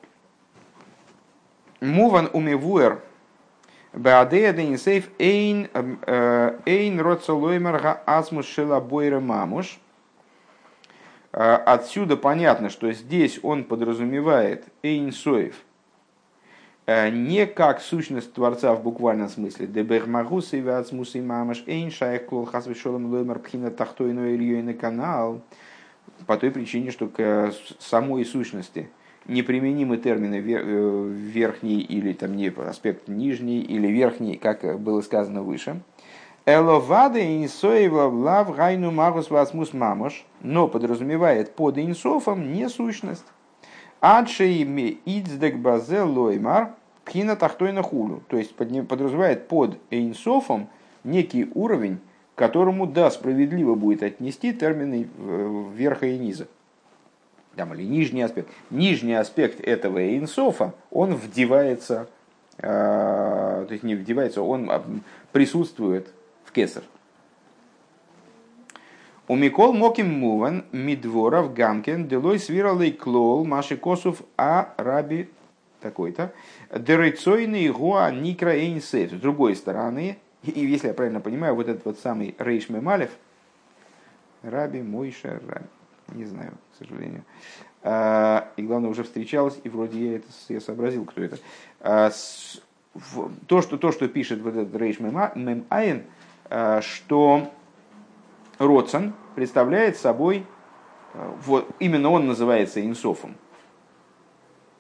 Муван 1.82 2.30
умевуэр 2.34 3.02
Баадея 3.96 4.52
де 4.52 4.64
Инсейф 4.64 5.10
Эйн 5.20 5.70
э, 5.74 6.60
Эйн 6.66 7.00
Роцелоймер 7.00 8.00
Асмус 8.06 8.46
Шила 8.46 8.82
Бойра 8.82 9.22
Мамуш. 9.22 9.80
Э, 11.32 11.54
отсюда 11.54 12.18
понятно, 12.18 12.70
что 12.70 12.92
здесь 12.92 13.40
он 13.42 13.64
подразумевает 13.64 14.66
Эйн 14.84 15.12
Соев 15.12 15.56
не 16.88 17.48
как 17.48 17.82
сущность 17.82 18.34
Творца 18.34 18.76
в 18.76 18.84
буквальном 18.84 19.28
смысле. 19.28 19.66
Дебермагус 19.66 20.54
и 20.54 20.62
Вацмус 20.62 21.16
и 21.16 21.22
Мамаш 21.22 21.64
Эйн 21.66 21.90
Шайх 21.90 22.28
Клол 22.28 22.46
Хасвишолом 22.46 23.12
Лоймер 23.12 23.40
Пхина 23.40 23.72
Тахтойно 23.72 24.36
Ильёйна 24.36 24.76
канал 24.76 25.42
по 26.28 26.38
той 26.38 26.52
причине, 26.52 26.92
что 26.92 27.08
к 27.08 27.52
самой 27.80 28.24
сущности 28.24 28.90
неприменимы 29.28 29.98
термины 29.98 30.36
э, 30.36 31.10
верхний 31.10 31.82
или 31.82 32.14
там 32.14 32.36
не 32.36 32.48
аспект 32.48 33.08
нижний 33.08 33.62
или 33.62 33.88
верхний, 33.88 34.38
как 34.38 34.80
было 34.80 35.02
сказано 35.02 35.44
выше. 35.44 35.82
Эловада 36.46 37.20
инсоева 37.20 38.04
лав 38.04 38.56
гайну 38.56 38.92
магус 38.92 39.32
васмус 39.32 39.74
мамош, 39.74 40.26
но 40.42 40.68
подразумевает 40.68 41.56
под 41.56 41.80
инсофом 41.80 42.54
не 42.54 42.70
сущность. 42.70 43.26
Адшеими 44.00 45.00
идздек 45.06 45.58
базе 45.58 46.02
лоймар 46.02 46.76
пхина 47.04 47.36
тахтойна 47.36 47.82
хулю. 47.82 48.22
То 48.28 48.38
есть 48.38 48.54
подразумевает 48.56 49.48
под 49.48 49.80
инсофом 49.90 50.68
некий 51.04 51.50
уровень, 51.56 52.00
которому, 52.36 52.86
да, 52.86 53.10
справедливо 53.10 53.74
будет 53.74 54.04
отнести 54.04 54.54
термины 54.54 55.08
верха 55.74 56.06
и 56.06 56.18
низа. 56.20 56.48
Там, 57.56 57.74
или 57.74 57.84
нижний 57.84 58.22
аспект. 58.22 58.50
Нижний 58.70 59.14
аспект 59.14 59.60
этого 59.62 60.18
инсофа, 60.18 60.74
он 60.92 61.16
вдевается, 61.16 62.08
э, 62.58 62.62
то 63.68 63.68
есть 63.70 63.84
не 63.84 63.96
вдевается, 63.96 64.42
он 64.42 64.70
присутствует 65.32 66.08
кесар. 66.56 66.84
У 69.28 69.36
Микол 69.36 69.74
Моким 69.74 70.20
Муван, 70.20 70.66
Мидворов, 70.72 71.54
Гамкин, 71.54 72.08
Делой 72.08 72.40
Свиралый 72.40 72.92
Клол, 72.92 73.44
Маши 73.44 73.76
Косов, 73.76 74.22
А 74.38 74.74
Раби 74.78 75.30
такой-то, 75.82 76.32
Дерейцойный 76.72 77.68
Гуа 77.70 78.10
Никра 78.12 78.56
Эйнсейф. 78.56 79.12
С 79.12 79.20
другой 79.20 79.56
стороны, 79.56 80.18
и 80.44 80.60
если 80.66 80.88
я 80.88 80.94
правильно 80.94 81.20
понимаю, 81.20 81.56
вот 81.56 81.68
этот 81.68 81.86
вот 81.86 82.00
самый 82.00 82.36
Рейш 82.38 82.70
Мемалев, 82.70 83.10
Раби 84.44 84.82
Мойша 84.82 85.42
Раби, 85.48 85.66
не 86.14 86.26
знаю, 86.26 86.54
к 86.74 86.78
сожалению. 86.84 87.24
А, 87.84 88.50
и 88.58 88.64
главное, 88.64 88.90
уже 88.90 89.04
встречалась, 89.04 89.60
и 89.64 89.70
вроде 89.70 90.12
я 90.12 90.16
это 90.18 90.28
я 90.50 90.60
сообразил, 90.60 91.06
кто 91.06 91.22
это. 91.22 91.38
А, 91.80 92.12
то, 93.48 93.62
что, 93.62 93.78
то, 93.78 93.92
что 93.92 94.08
пишет 94.08 94.42
вот 94.42 94.56
этот 94.56 94.76
Рейш 94.76 95.00
Мемайн, 95.00 96.04
Э, 96.50 96.82
что 96.82 97.52
Родсон 98.60 99.14
представляет 99.36 99.98
собой, 99.98 100.46
э, 101.14 101.32
вот, 101.44 101.70
именно 101.80 102.10
он 102.10 102.28
называется 102.28 102.86
инсофом 102.86 103.36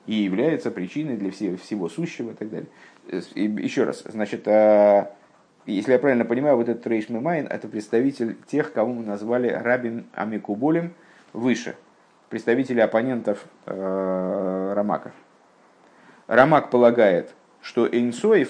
и 0.05 0.13
является 0.13 0.69
причиной 0.69 1.17
для 1.17 1.31
всего, 1.31 1.57
всего 1.57 1.89
сущего 1.89 2.31
и 2.31 2.33
так 2.35 2.49
далее. 2.49 2.69
И 3.33 3.43
еще 3.43 3.83
раз, 3.83 4.03
значит, 4.05 4.47
э, 4.47 5.09
если 5.65 5.93
я 5.93 5.99
правильно 5.99 6.25
понимаю, 6.25 6.57
вот 6.57 6.69
этот 6.69 6.85
Рейш 6.85 7.09
Мемайн– 7.09 7.47
это 7.49 7.67
представитель 7.67 8.37
тех, 8.45 8.71
кого 8.71 8.93
мы 8.93 9.03
назвали 9.03 9.49
Рабин 9.49 10.05
Амикуболем 10.13 10.93
выше, 11.35 11.75
представители 12.29 12.79
оппонентов 12.79 13.45
Рамака. 13.65 15.11
Рамак 16.27 16.69
полагает, 16.69 17.33
что 17.61 17.87
Эйнсоев 17.87 18.49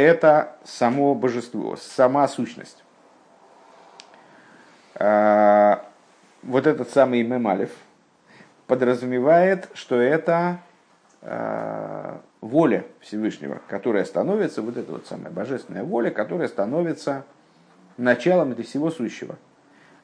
это 0.00 0.56
само 0.64 1.14
божество, 1.14 1.76
сама 1.76 2.26
сущность. 2.28 2.82
А, 4.94 5.84
вот 6.42 6.66
этот 6.66 6.90
самый 6.90 7.22
Мемалев 7.22 7.70
подразумевает, 8.66 9.68
что 9.74 10.00
это 10.00 10.60
а, 11.22 12.20
воля 12.40 12.84
Всевышнего, 13.00 13.60
которая 13.68 14.04
становится, 14.04 14.62
вот 14.62 14.76
эта 14.76 14.92
вот 14.92 15.06
самая 15.06 15.30
божественная 15.30 15.84
воля, 15.84 16.10
которая 16.10 16.48
становится 16.48 17.24
началом 17.96 18.54
для 18.54 18.64
всего 18.64 18.90
сущего. 18.90 19.36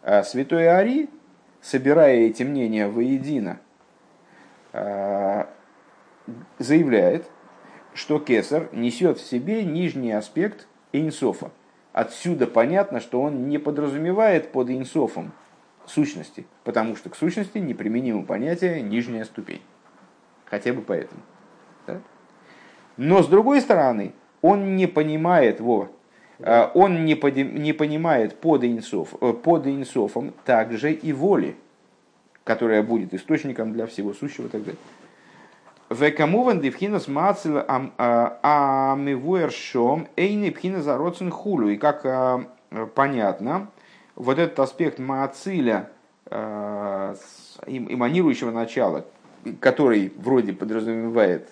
А 0.06 0.22
Святой 0.22 0.68
Ари, 0.68 1.10
собирая 1.60 2.14
эти 2.28 2.44
мнения 2.44 2.86
воедино, 2.86 3.58
заявляет, 6.60 7.28
что 7.92 8.20
кесар 8.20 8.68
несет 8.70 9.18
в 9.18 9.26
себе 9.26 9.64
нижний 9.64 10.12
аспект 10.12 10.68
инсофа. 10.92 11.50
Отсюда 11.92 12.46
понятно, 12.46 13.00
что 13.00 13.20
он 13.20 13.48
не 13.48 13.58
подразумевает 13.58 14.52
под 14.52 14.70
инсофом 14.70 15.32
сущности, 15.86 16.46
потому 16.62 16.94
что 16.94 17.10
к 17.10 17.16
сущности 17.16 17.58
неприменимо 17.58 18.22
понятие 18.24 18.82
нижняя 18.82 19.24
ступень. 19.24 19.62
Хотя 20.44 20.72
бы 20.72 20.82
поэтому. 20.82 21.22
Да? 21.88 22.00
Но 22.96 23.24
с 23.24 23.26
другой 23.26 23.60
стороны, 23.60 24.12
он 24.40 24.76
не 24.76 24.86
понимает, 24.86 25.60
во, 25.60 25.82
а, 25.82 25.95
он 26.38 27.04
не, 27.04 27.14
не 27.44 27.72
понимает 27.72 28.40
под, 28.40 28.64
инсоф, 28.64 29.14
э, 29.20 29.32
под 29.32 29.66
инсофом 29.66 30.32
также 30.44 30.92
и 30.92 31.12
воли, 31.12 31.56
которая 32.44 32.82
будет 32.82 33.14
источником 33.14 33.72
для 33.72 33.86
всего 33.86 34.12
сущего 34.12 34.46
и 34.46 34.50
так 34.50 34.64
далее. 34.64 34.80
Векамуван 35.88 36.60
дивхинас 36.60 37.08
мацил 37.08 37.62
амивуэршом 37.96 40.08
эйни 40.16 40.50
пхина 40.50 40.82
зароцен 40.82 41.30
хулю. 41.30 41.68
И 41.68 41.76
как 41.76 42.04
понятно, 42.94 43.68
вот 44.16 44.40
этот 44.40 44.58
аспект 44.58 44.98
маациля, 44.98 45.90
эманирующего 47.66 48.50
начала, 48.50 49.04
который 49.60 50.12
вроде 50.16 50.52
подразумевает 50.52 51.50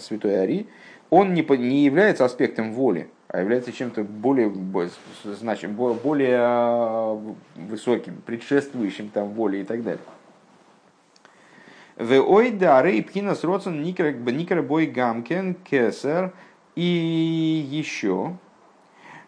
святой 0.00 0.42
Ари, 0.42 0.66
он 1.12 1.34
не, 1.34 1.42
не 1.42 1.84
является 1.84 2.24
аспектом 2.24 2.72
воли, 2.72 3.10
а 3.28 3.40
является 3.40 3.70
чем-то 3.70 4.02
более, 4.02 4.50
значим, 5.24 5.74
более 5.74 7.34
высоким, 7.54 8.22
предшествующим 8.24 9.10
там 9.10 9.28
воле 9.28 9.60
и 9.60 9.64
так 9.64 9.82
далее. 9.82 10.00
В 11.96 12.18
ойдары 12.18 12.94
и 12.94 13.02
пхинас 13.02 13.44
родсен 13.44 13.82
никер 13.82 14.62
бой 14.62 14.86
гамкен 14.86 15.52
кесер. 15.52 16.32
И 16.76 17.66
еще, 17.70 18.38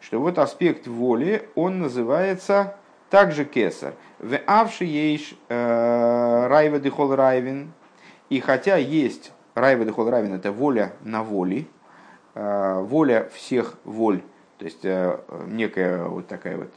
что 0.01 0.20
вот 0.20 0.38
аспект 0.38 0.87
воли, 0.87 1.47
он 1.55 1.81
называется 1.81 2.77
также 3.11 3.44
кесар. 3.44 3.92
В 4.20 4.38
авши 4.47 4.87
ейш 4.87 5.35
э, 5.51 6.47
райва 6.49 6.79
дехол 6.79 7.14
райвин. 7.14 7.75
И 8.31 8.40
хотя 8.40 8.79
есть 8.79 9.33
райва 9.55 9.85
дехол 9.85 10.09
райвин, 10.09 10.35
это 10.35 10.53
воля 10.53 10.93
на 11.03 11.23
воле, 11.23 11.67
э, 12.35 12.81
воля 12.81 13.29
всех 13.33 13.75
воль, 13.85 14.23
то 14.59 14.64
есть 14.64 14.85
э, 14.85 15.19
некая 15.47 16.05
вот 16.05 16.27
такая 16.29 16.57
вот 16.57 16.71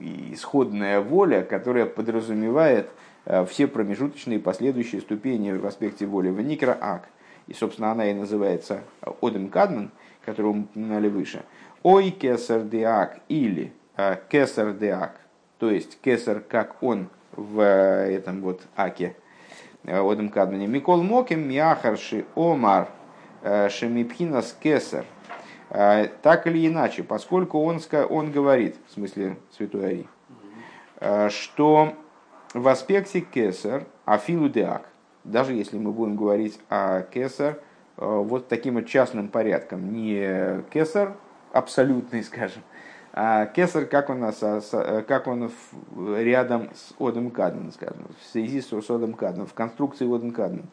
исходная 0.00 1.00
воля, 1.00 1.42
которая 1.42 1.86
подразумевает 1.86 2.90
Э, 3.24 3.44
все 3.44 3.66
промежуточные 3.66 4.38
последующие 4.40 5.00
ступени 5.00 5.52
в 5.52 5.66
аспекте 5.66 6.06
воли. 6.06 6.30
В 6.30 6.68
Ак. 6.80 7.08
И, 7.46 7.54
собственно, 7.54 7.92
она 7.92 8.10
и 8.10 8.14
называется 8.14 8.82
Одем 9.20 9.48
Кадман, 9.48 9.90
которую 10.24 10.54
мы 10.54 10.62
упоминали 10.62 11.08
выше. 11.08 11.42
Ой 11.82 12.10
кесар 12.10 12.62
деак 12.62 13.18
или 13.28 13.72
э, 13.96 14.16
кесар 14.28 14.72
деак, 14.72 15.20
то 15.58 15.70
есть 15.70 16.00
кесар 16.00 16.40
как 16.40 16.82
он 16.82 17.08
в 17.32 17.60
этом 17.62 18.40
вот 18.40 18.62
Аке, 18.76 19.16
Одем 19.84 20.28
Кадмане. 20.28 20.66
Микол 20.66 21.02
Моким 21.02 21.48
Мяхарши 21.48 22.24
Омар 22.34 22.88
Шемипхинас 23.42 24.56
Кесар. 24.62 25.04
Так 25.68 26.46
или 26.46 26.68
иначе, 26.68 27.02
поскольку 27.02 27.62
он, 27.62 27.80
он 28.10 28.30
говорит, 28.30 28.76
в 28.88 28.92
смысле 28.92 29.38
Святой 29.56 30.06
Ари, 31.00 31.30
что 31.30 31.94
в 32.54 32.68
аспекте 32.68 33.20
кесар, 33.20 33.86
афилу 34.04 34.48
деак, 34.48 34.86
даже 35.24 35.54
если 35.54 35.78
мы 35.78 35.92
будем 35.92 36.16
говорить 36.16 36.58
о 36.68 37.02
кесар 37.02 37.60
э, 37.96 38.04
вот 38.04 38.48
таким 38.48 38.74
вот 38.74 38.86
частным 38.86 39.28
порядком, 39.28 39.92
не 39.92 40.62
кесар 40.70 41.16
абсолютный, 41.52 42.22
скажем, 42.24 42.62
а 43.12 43.46
кесар, 43.46 43.86
как 43.86 44.10
он, 44.10 44.20
нас, 44.20 44.38
э, 44.42 45.02
как 45.06 45.26
он 45.26 45.50
рядом 45.96 46.70
с 46.74 46.94
Одом 46.98 47.30
Кадном, 47.30 47.72
скажем, 47.72 48.06
в 48.20 48.32
связи 48.32 48.60
с 48.60 48.72
Одом 48.72 49.14
Кадном, 49.14 49.46
в 49.46 49.54
конструкции 49.54 50.12
Одом 50.12 50.32
Кадном. 50.32 50.66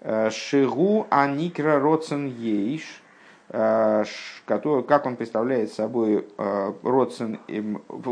Э, 0.00 0.30
Шигу 0.30 1.06
аникра 1.10 1.78
роцен 1.78 2.26
ейш, 2.26 3.02
Э, 3.48 4.04
как 4.44 5.06
он 5.06 5.16
представляет 5.16 5.72
собой 5.72 6.26
Родсен, 6.36 7.38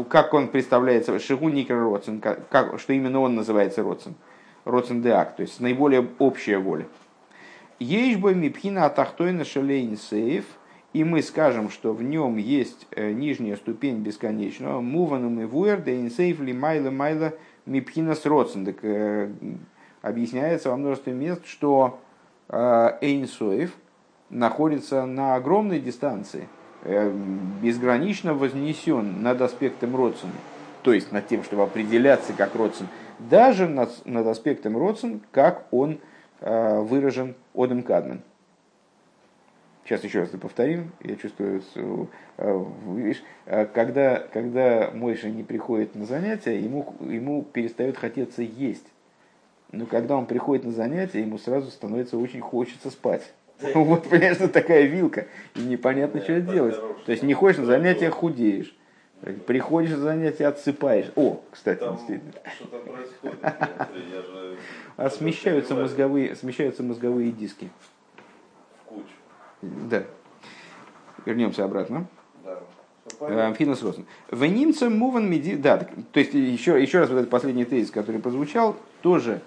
как 0.09 0.33
он 0.33 0.49
представляет 0.49 1.07
собой 1.07 1.21
Шигу 1.21 1.49
Никер 1.49 1.77
Родсен, 1.77 2.23
что 2.79 2.93
именно 2.93 3.21
он 3.21 3.35
называется 3.35 3.83
Родсен, 3.83 4.15
Родсен 4.65 5.03
Деак, 5.03 5.35
то 5.37 5.43
есть 5.43 5.61
наиболее 5.61 6.07
общая 6.19 6.59
воля. 6.59 6.87
Ейшба 7.81 8.33
мипхина 8.33 8.87
атахтойна 8.87 9.45
шалейн 9.45 9.97
сейф, 9.97 10.45
и 10.95 11.05
мы 11.05 11.21
скажем, 11.21 11.69
что 11.69 11.93
в 11.93 12.03
нем 12.03 12.39
есть 12.39 12.87
э, 12.93 13.13
нижняя 13.13 13.57
ступень 13.57 13.99
бесконечного, 13.99 14.81
мувану 14.81 15.43
и 15.43 15.45
вуэр, 15.45 15.83
да 15.83 15.93
майла 16.55 16.91
майла 16.91 17.35
мипхина 17.67 18.15
с 18.15 18.25
Родсен. 18.25 18.65
Так 18.65 18.77
объясняется 20.01 20.71
во 20.71 20.77
множестве 20.77 21.13
мест, 21.13 21.45
что 21.45 22.01
Эйнсоев– 22.49 23.73
находится 24.35 25.07
на 25.07 25.37
огромной 25.37 25.79
дистанции, 25.79 26.49
э, 26.83 27.11
безгранично 27.63 28.35
вознесен 28.35 29.23
над 29.23 29.41
аспектом 29.41 29.97
Родсона, 29.97 30.33
то 30.83 30.93
есть 30.93 31.13
над 31.13 31.27
тем, 31.29 31.45
чтобы 31.45 31.63
определяться 31.63 32.33
как 32.33 32.55
Родсон, 32.55 32.89
даже 33.19 33.69
над, 33.69 33.91
над 34.05 34.27
аспектом 34.27 34.77
Родсон, 34.77 35.21
как 35.31 35.67
он 35.71 35.99
э, 36.41 36.81
выражен 36.81 37.37
Одем 37.55 37.83
Кадмен. 37.83 38.23
Сейчас 39.85 40.03
еще 40.03 40.21
раз 40.21 40.31
это 40.31 40.39
повторим. 40.39 40.93
Я 41.03 41.17
чувствую, 41.17 41.63
видишь, 42.87 43.23
когда, 43.45 44.27
когда 44.33 44.91
Мойша 44.95 45.29
не 45.29 45.43
приходит 45.43 45.95
на 45.95 46.07
занятия, 46.07 46.59
ему, 46.59 46.95
ему 47.01 47.43
перестает 47.43 47.99
хотеться 47.99 48.43
есть. 48.43 48.87
Но 49.73 49.85
когда 49.87 50.17
он 50.17 50.27
приходит 50.27 50.65
на 50.65 50.73
занятия, 50.73 51.21
ему 51.21 51.37
сразу 51.37 51.71
становится 51.71 52.17
очень 52.17 52.41
хочется 52.41 52.91
спать. 52.91 53.33
Вот, 53.75 54.09
понимаешь, 54.09 54.39
такая 54.53 54.83
вилка, 54.83 55.27
и 55.55 55.61
непонятно, 55.61 56.21
что 56.21 56.41
делать. 56.41 56.77
То 57.07 57.13
есть 57.13 57.23
не 57.23 57.35
ходишь 57.35 57.59
на 57.59 57.67
занятия, 57.67 58.11
худеешь. 58.11 58.75
Приходишь 59.47 59.91
на 59.91 59.99
занятия, 59.99 60.47
отсыпаешь. 60.47 61.11
О, 61.17 61.41
кстати, 61.51 61.79
Там 61.79 61.97
действительно. 61.97 62.33
Что-то 62.57 62.79
происходит. 62.79 63.39
Я 63.43 64.23
же... 64.23 64.57
А 64.97 65.11
смещаются 65.11 65.75
мозговые, 65.75 66.37
смещаются 66.37 66.83
мозговые 66.83 67.33
диски. 67.33 67.71
Да. 69.89 70.05
Вернемся 71.25 71.65
обратно. 71.65 72.07
Да. 73.21 73.53
Финес 73.55 73.83
Росен. 73.83 74.07
В 74.31 74.45
немце 74.45 74.89
муван 74.89 75.31
меди... 75.31 75.57
Да, 75.57 75.79
то 75.79 76.21
есть 76.21 76.35
еще, 76.35 76.81
еще 76.81 77.01
раз 77.01 77.11
вот 77.11 77.19
этот 77.19 77.31
последний 77.31 77.65
тезис, 77.65 77.91
который 77.91 78.21
прозвучал, 78.21 78.77
тоже 79.03 79.41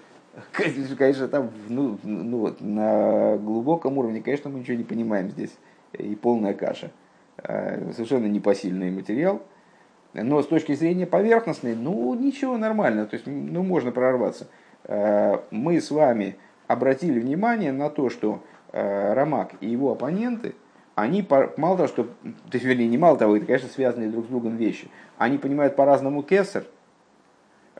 Конечно, 0.98 1.28
там 1.28 1.50
ну, 1.68 1.98
ну, 2.02 2.38
вот, 2.38 2.60
на 2.60 3.36
глубоком 3.36 3.98
уровне, 3.98 4.20
конечно, 4.20 4.50
мы 4.50 4.60
ничего 4.60 4.76
не 4.76 4.84
понимаем 4.84 5.30
здесь. 5.30 5.56
И 5.92 6.14
полная 6.14 6.54
каша. 6.54 6.90
А, 7.38 7.90
совершенно 7.92 8.26
непосильный 8.26 8.90
материал. 8.90 9.42
Но 10.14 10.42
с 10.42 10.46
точки 10.46 10.74
зрения 10.74 11.06
поверхностной, 11.06 11.74
ну, 11.74 12.14
ничего 12.14 12.56
нормально. 12.56 13.06
То 13.06 13.14
есть, 13.14 13.26
ну, 13.26 13.62
можно 13.62 13.90
прорваться. 13.90 14.48
А, 14.84 15.44
мы 15.50 15.80
с 15.80 15.90
вами 15.90 16.36
обратили 16.66 17.18
внимание 17.20 17.72
на 17.72 17.90
то, 17.90 18.10
что 18.10 18.42
Рамак 18.72 19.52
и 19.60 19.68
его 19.68 19.92
оппоненты, 19.92 20.54
они 20.94 21.26
мало 21.56 21.76
того, 21.76 21.88
что, 21.88 22.04
то 22.04 22.10
есть, 22.52 22.64
вернее, 22.64 22.88
не 22.88 22.98
мало 22.98 23.16
того, 23.16 23.36
это, 23.36 23.46
конечно, 23.46 23.68
связанные 23.68 24.10
друг 24.10 24.26
с 24.26 24.28
другом 24.28 24.56
вещи. 24.56 24.88
Они 25.16 25.38
понимают 25.38 25.76
по-разному 25.76 26.22
кесар– 26.22 26.64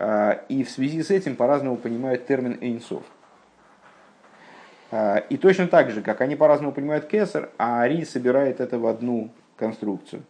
а, 0.01 0.45
и 0.49 0.63
в 0.63 0.71
связи 0.71 1.03
с 1.03 1.11
этим 1.11 1.35
по-разному 1.35 1.77
понимают 1.77 2.27
термин 2.27 2.57
«эйнсов». 2.61 3.03
А, 4.93 5.17
и 5.17 5.37
точно 5.37 5.67
так 5.67 5.91
же, 5.91 6.03
как 6.03 6.21
они 6.21 6.37
по-разному 6.37 6.73
понимают 6.73 7.07
кесар, 7.07 7.51
а 7.59 7.83
Ари 7.83 8.05
собирает 8.05 8.61
это 8.61 8.79
в 8.79 8.87
одну 8.87 9.31
конструкцию. 9.57 10.23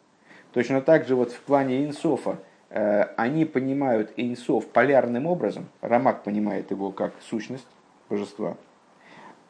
Точно 0.52 0.80
так 0.80 1.06
же 1.06 1.14
вот 1.14 1.32
в 1.32 1.40
плане 1.42 1.84
инсофа 1.84 2.38
э, 2.70 3.02
они 3.16 3.44
понимают 3.44 4.10
инсов 4.16 4.66
полярным 4.68 5.26
образом. 5.26 5.68
Рамак 5.82 6.24
понимает 6.24 6.70
его 6.70 6.90
как 6.90 7.12
сущность 7.20 7.66
божества. 8.08 8.56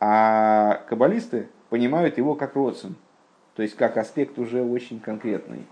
А 0.01 0.83
каббалисты 0.89 1.49
понимают 1.71 2.19
его 2.19 2.35
как 2.35 2.55
родствен, 2.55 2.97
то 3.57 3.63
есть 3.63 3.75
как 3.77 3.97
аспект 3.97 4.39
уже 4.39 4.63
очень 4.63 5.01
конкретный. 5.01 5.67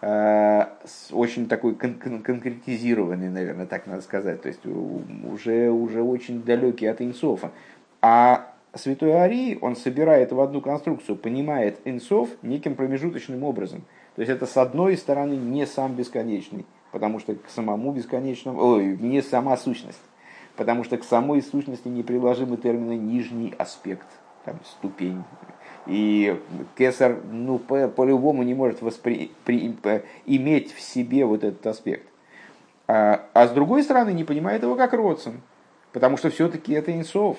Э, 0.00 0.66
очень 1.12 1.48
такой 1.48 1.74
кон- 1.74 2.22
конкретизированный, 2.22 3.30
наверное, 3.30 3.66
так 3.66 3.86
надо 3.86 4.02
сказать, 4.02 4.42
то 4.42 4.48
есть 4.48 4.64
уже, 4.66 5.70
уже 5.70 6.02
очень 6.02 6.42
далекий 6.42 6.86
от 6.86 7.00
инсофа. 7.00 7.50
А 8.02 8.52
святой 8.74 9.12
Арий, 9.12 9.58
он 9.60 9.76
собирает 9.76 10.30
в 10.30 10.40
одну 10.40 10.60
конструкцию, 10.60 11.16
понимает 11.16 11.80
инсов 11.84 12.28
неким 12.42 12.74
промежуточным 12.74 13.44
образом. 13.44 13.82
То 14.14 14.22
есть 14.22 14.30
это 14.30 14.46
с 14.46 14.56
одной 14.56 14.96
стороны 14.96 15.34
не 15.34 15.66
сам 15.66 15.94
бесконечный, 15.94 16.66
потому 16.92 17.18
что 17.18 17.34
к 17.34 17.48
самому 17.48 17.92
бесконечному, 17.92 18.60
ой, 18.60 18.96
не 18.96 19.22
сама 19.22 19.56
сущность, 19.56 20.00
потому 20.56 20.84
что 20.84 20.96
к 20.96 21.04
самой 21.04 21.42
сущности 21.42 21.88
неприложимы 21.88 22.56
термины 22.56 22.96
нижний 22.96 23.54
аспект, 23.58 24.06
там, 24.44 24.58
ступень, 24.64 25.24
и 25.86 26.40
кесар 26.76 27.18
ну, 27.30 27.58
по, 27.58 27.88
по-любому 27.88 28.42
не 28.42 28.54
может 28.54 28.80
воспри, 28.80 29.30
при, 29.44 29.76
иметь 30.26 30.72
в 30.72 30.80
себе 30.80 31.24
вот 31.24 31.44
этот 31.44 31.66
аспект. 31.66 32.08
А, 32.86 33.26
а 33.32 33.46
с 33.46 33.50
другой 33.50 33.82
стороны, 33.82 34.12
не 34.12 34.24
понимает 34.24 34.62
его 34.62 34.76
как 34.76 34.92
родствен. 34.92 35.40
Потому 35.92 36.16
что 36.16 36.30
все-таки 36.30 36.72
это 36.72 36.92
инсов. 36.92 37.36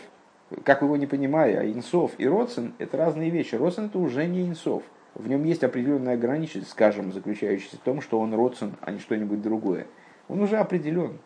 Как 0.63 0.81
его 0.81 0.95
не 0.95 1.07
понимая, 1.07 1.59
а 1.59 1.65
инсов 1.65 2.11
и 2.17 2.27
родствен– 2.27 2.73
это 2.77 2.97
разные 2.97 3.31
вещи. 3.31 3.55
Родствен– 3.55 3.85
это 3.87 3.97
уже 3.97 4.25
не 4.27 4.47
инсов. 4.47 4.83
В 5.15 5.27
нем 5.27 5.43
есть 5.43 5.63
определенная 5.63 6.13
ограниченность, 6.13 6.69
скажем, 6.69 7.13
заключающаяся 7.13 7.77
в 7.77 7.79
том, 7.79 8.01
что 8.01 8.19
он 8.19 8.33
родствен, 8.33 8.75
а 8.81 8.91
не 8.91 8.99
что-нибудь 8.99 9.41
другое. 9.41 9.87
Он 10.27 10.41
уже 10.41 10.57
определен. 10.57 11.17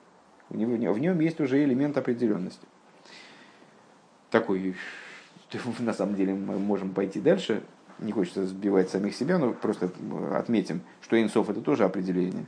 В 0.49 0.55
нем 0.55 1.19
есть 1.19 1.39
уже 1.39 1.63
элемент 1.63 1.97
определенности. 1.97 2.65
Такой 4.31 4.75
на 5.79 5.93
самом 5.93 6.15
деле 6.15 6.33
мы 6.33 6.57
можем 6.59 6.91
пойти 6.91 7.19
дальше. 7.19 7.63
Не 7.99 8.11
хочется 8.11 8.45
сбивать 8.45 8.89
самих 8.89 9.13
себя, 9.13 9.37
но 9.37 9.51
просто 9.51 9.91
отметим, 10.33 10.81
что 11.01 11.21
инсов 11.21 11.49
это 11.49 11.61
тоже 11.61 11.83
определение. 11.83 12.45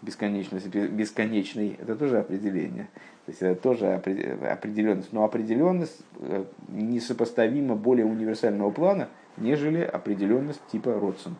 Бесконечность, 0.00 0.66
бесконечный 0.66 1.78
это 1.80 1.94
тоже 1.94 2.18
определение. 2.18 2.88
То 3.26 3.30
есть 3.30 3.42
это 3.42 3.60
тоже 3.60 3.92
определенность. 3.92 5.12
Но 5.12 5.22
определенность 5.22 6.00
э, 6.18 6.44
несопоставима 6.68 7.76
более 7.76 8.06
универсального 8.06 8.70
плана, 8.70 9.08
нежели 9.36 9.82
определенность 9.82 10.62
типа 10.72 10.98
Родсон. 10.98 11.36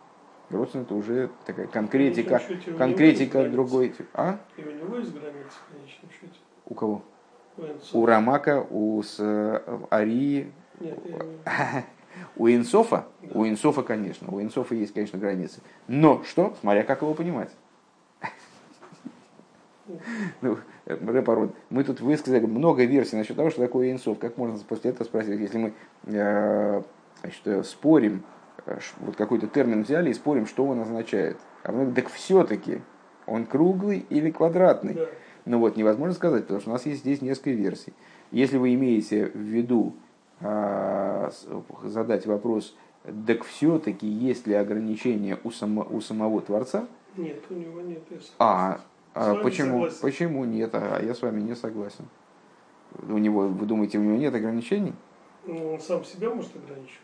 Родсон 0.53 0.83
это 0.83 0.95
уже 0.95 1.29
такая 1.45 1.67
конкретика, 1.67 2.41
конкретика 2.77 3.49
другой. 3.49 3.93
А? 4.13 4.39
И 4.57 4.61
у 4.61 4.71
него 4.71 4.97
есть 4.97 5.11
граница 5.11 5.57
в 5.67 5.73
конечном 5.73 6.11
счете. 6.11 6.39
У 6.65 6.73
кого? 6.73 7.01
У, 7.57 7.99
у 7.99 8.05
Рамака, 8.05 8.65
у 8.69 9.01
с, 9.03 9.17
э, 9.19 9.61
Арии, 9.91 10.51
у 12.35 12.47
инсофа, 12.47 13.05
у 13.33 13.45
инсофа, 13.45 13.83
конечно, 13.83 14.27
у 14.31 14.41
инсофа 14.41 14.75
есть, 14.75 14.93
конечно, 14.93 15.19
границы. 15.19 15.61
Но 15.87 16.23
что, 16.23 16.55
смотря 16.61 16.83
как 16.83 17.01
его 17.01 17.13
понимать. 17.13 17.51
Ну, 20.41 20.57
Рэпород, 20.85 21.53
мы 21.69 21.83
тут 21.83 21.99
высказали 21.99 22.45
много 22.45 22.85
версий 22.85 23.17
насчет 23.17 23.35
того, 23.35 23.49
что 23.49 23.61
такое 23.61 23.91
инсов. 23.91 24.17
Как 24.17 24.37
можно 24.37 24.57
после 24.59 24.91
этого 24.91 25.05
спросить, 25.05 25.37
если 25.39 25.57
мы 25.57 25.73
э, 26.05 26.81
значит, 27.21 27.65
спорим, 27.65 28.17
э, 28.17 28.42
вот 28.99 29.15
какой-то 29.15 29.47
термин 29.47 29.83
взяли 29.83 30.09
и 30.09 30.13
спорим, 30.13 30.45
что 30.45 30.65
он 30.65 30.79
означает. 30.81 31.37
А 31.63 31.71
мы 31.71 31.91
так 31.91 32.09
все-таки 32.09 32.81
он 33.25 33.45
круглый 33.45 34.05
или 34.09 34.31
квадратный. 34.31 34.93
Да. 34.93 35.07
Ну 35.45 35.59
вот, 35.59 35.75
невозможно 35.75 36.13
сказать, 36.13 36.43
потому 36.43 36.61
что 36.61 36.69
у 36.69 36.73
нас 36.73 36.85
есть 36.85 37.01
здесь 37.01 37.21
несколько 37.21 37.51
версий. 37.51 37.93
Если 38.31 38.57
вы 38.57 38.73
имеете 38.73 39.27
в 39.27 39.37
виду 39.37 39.93
а, 40.39 41.31
задать 41.83 42.25
вопрос, 42.25 42.75
так 43.27 43.43
все-таки 43.43 44.07
есть 44.07 44.47
ли 44.47 44.53
ограничения 44.53 45.37
у, 45.43 45.51
само, 45.51 45.85
у 45.89 45.99
самого 45.99 46.41
Творца? 46.41 46.87
Нет, 47.17 47.43
у 47.49 47.53
него 47.53 47.81
нет. 47.81 48.01
А, 48.39 48.79
а 49.13 49.35
почему, 49.35 49.87
почему 50.01 50.45
нет? 50.45 50.71
А 50.73 51.01
я 51.01 51.13
с 51.13 51.21
вами 51.21 51.41
не 51.41 51.55
согласен. 51.55 52.05
У 53.07 53.17
него, 53.17 53.47
вы 53.47 53.65
думаете, 53.65 53.97
у 53.97 54.01
него 54.01 54.17
нет 54.17 54.33
ограничений? 54.33 54.93
Ну, 55.45 55.73
он 55.73 55.79
сам 55.79 56.05
себя 56.05 56.29
может 56.29 56.55
ограничивать. 56.55 57.01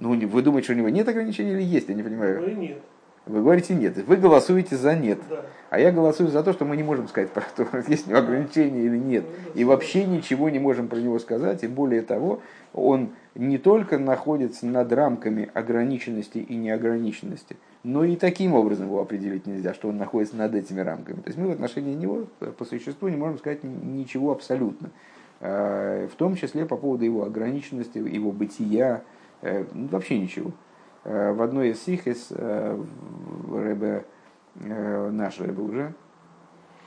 Ну, 0.00 0.18
вы 0.28 0.42
думаете, 0.42 0.64
что 0.64 0.72
у 0.72 0.76
него 0.76 0.88
нет 0.88 1.08
ограничений 1.08 1.52
или 1.52 1.62
есть? 1.62 1.88
Я 1.88 1.94
не 1.94 2.02
понимаю. 2.02 2.40
Ну 2.40 2.48
и 2.48 2.54
нет. 2.54 2.78
Вы 3.26 3.42
говорите 3.42 3.74
нет. 3.74 3.96
Вы 3.98 4.16
голосуете 4.16 4.76
за 4.76 4.96
нет. 4.96 5.18
Да. 5.28 5.44
А 5.68 5.78
я 5.78 5.92
голосую 5.92 6.30
за 6.30 6.42
то, 6.42 6.52
что 6.52 6.64
мы 6.64 6.76
не 6.76 6.82
можем 6.82 7.06
сказать 7.06 7.30
про 7.30 7.42
то, 7.54 7.68
есть 7.86 8.06
у 8.06 8.10
него 8.10 8.20
ограничения 8.20 8.82
или 8.82 8.96
нет. 8.96 9.24
Ну, 9.28 9.60
и 9.60 9.64
вообще 9.64 10.04
ничего 10.04 10.48
не 10.48 10.58
можем 10.58 10.88
про 10.88 10.96
него 10.96 11.18
сказать. 11.18 11.62
И 11.62 11.68
более 11.68 12.00
того, 12.00 12.40
он 12.72 13.10
не 13.34 13.58
только 13.58 13.98
находится 13.98 14.66
над 14.66 14.90
рамками 14.92 15.50
ограниченности 15.52 16.38
и 16.38 16.56
неограниченности, 16.56 17.56
но 17.84 18.02
и 18.04 18.16
таким 18.16 18.54
образом 18.54 18.86
его 18.86 19.00
определить 19.00 19.46
нельзя, 19.46 19.74
что 19.74 19.88
он 19.88 19.98
находится 19.98 20.36
над 20.36 20.54
этими 20.54 20.80
рамками. 20.80 21.20
То 21.20 21.28
есть 21.28 21.38
мы 21.38 21.48
в 21.48 21.52
отношении 21.52 21.94
него 21.94 22.24
по 22.56 22.64
существу 22.64 23.08
не 23.08 23.16
можем 23.16 23.38
сказать 23.38 23.62
ничего 23.62 24.32
абсолютно. 24.32 24.90
А, 25.40 26.08
в 26.08 26.14
том 26.16 26.36
числе 26.36 26.66
по 26.66 26.76
поводу 26.76 27.04
его 27.04 27.24
ограниченности, 27.24 27.98
его 27.98 28.32
бытия, 28.32 28.96
э, 28.96 29.00
ну, 29.00 29.10
вообще 29.42 30.18
ничего. 30.18 30.52
А, 31.04 31.32
в 31.32 31.42
одной 31.42 31.70
из 31.70 31.82
сихес 31.82 32.28
э, 32.30 32.78
э, 34.54 35.10
наш 35.10 35.40
Рэбе 35.40 35.62
уже, 35.62 35.94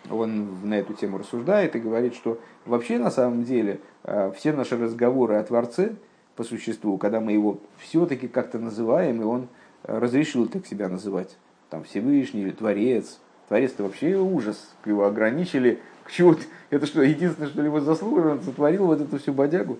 он 0.09 0.67
на 0.67 0.75
эту 0.75 0.93
тему 0.93 1.17
рассуждает 1.17 1.75
и 1.75 1.79
говорит, 1.79 2.13
что 2.13 2.39
вообще 2.65 2.99
на 2.99 3.09
самом 3.09 3.43
деле 3.43 3.79
э, 4.03 4.31
все 4.35 4.53
наши 4.53 4.77
разговоры 4.77 5.35
о 5.35 5.43
Творце 5.43 5.95
по 6.35 6.43
существу, 6.43 6.97
когда 6.97 7.19
мы 7.19 7.31
его 7.31 7.59
все-таки 7.77 8.27
как-то 8.27 8.59
называем, 8.59 9.21
и 9.21 9.23
он 9.23 9.47
разрешил 9.83 10.47
так 10.47 10.65
себя 10.65 10.89
называть, 10.89 11.37
там 11.69 11.83
Всевышний 11.83 12.41
или 12.41 12.51
Творец, 12.51 13.19
Творец-то 13.47 13.83
вообще 13.83 14.15
ужас, 14.15 14.75
его 14.85 15.05
ограничили, 15.05 15.79
к 16.03 16.11
чему 16.11 16.35
это 16.69 16.85
что, 16.85 17.01
единственное, 17.01 17.49
что 17.49 17.61
ли 17.61 17.67
его 17.67 17.79
заслуга, 17.79 18.27
он 18.27 18.41
сотворил 18.41 18.87
вот 18.87 19.01
эту 19.01 19.17
всю 19.19 19.33
бодягу. 19.33 19.77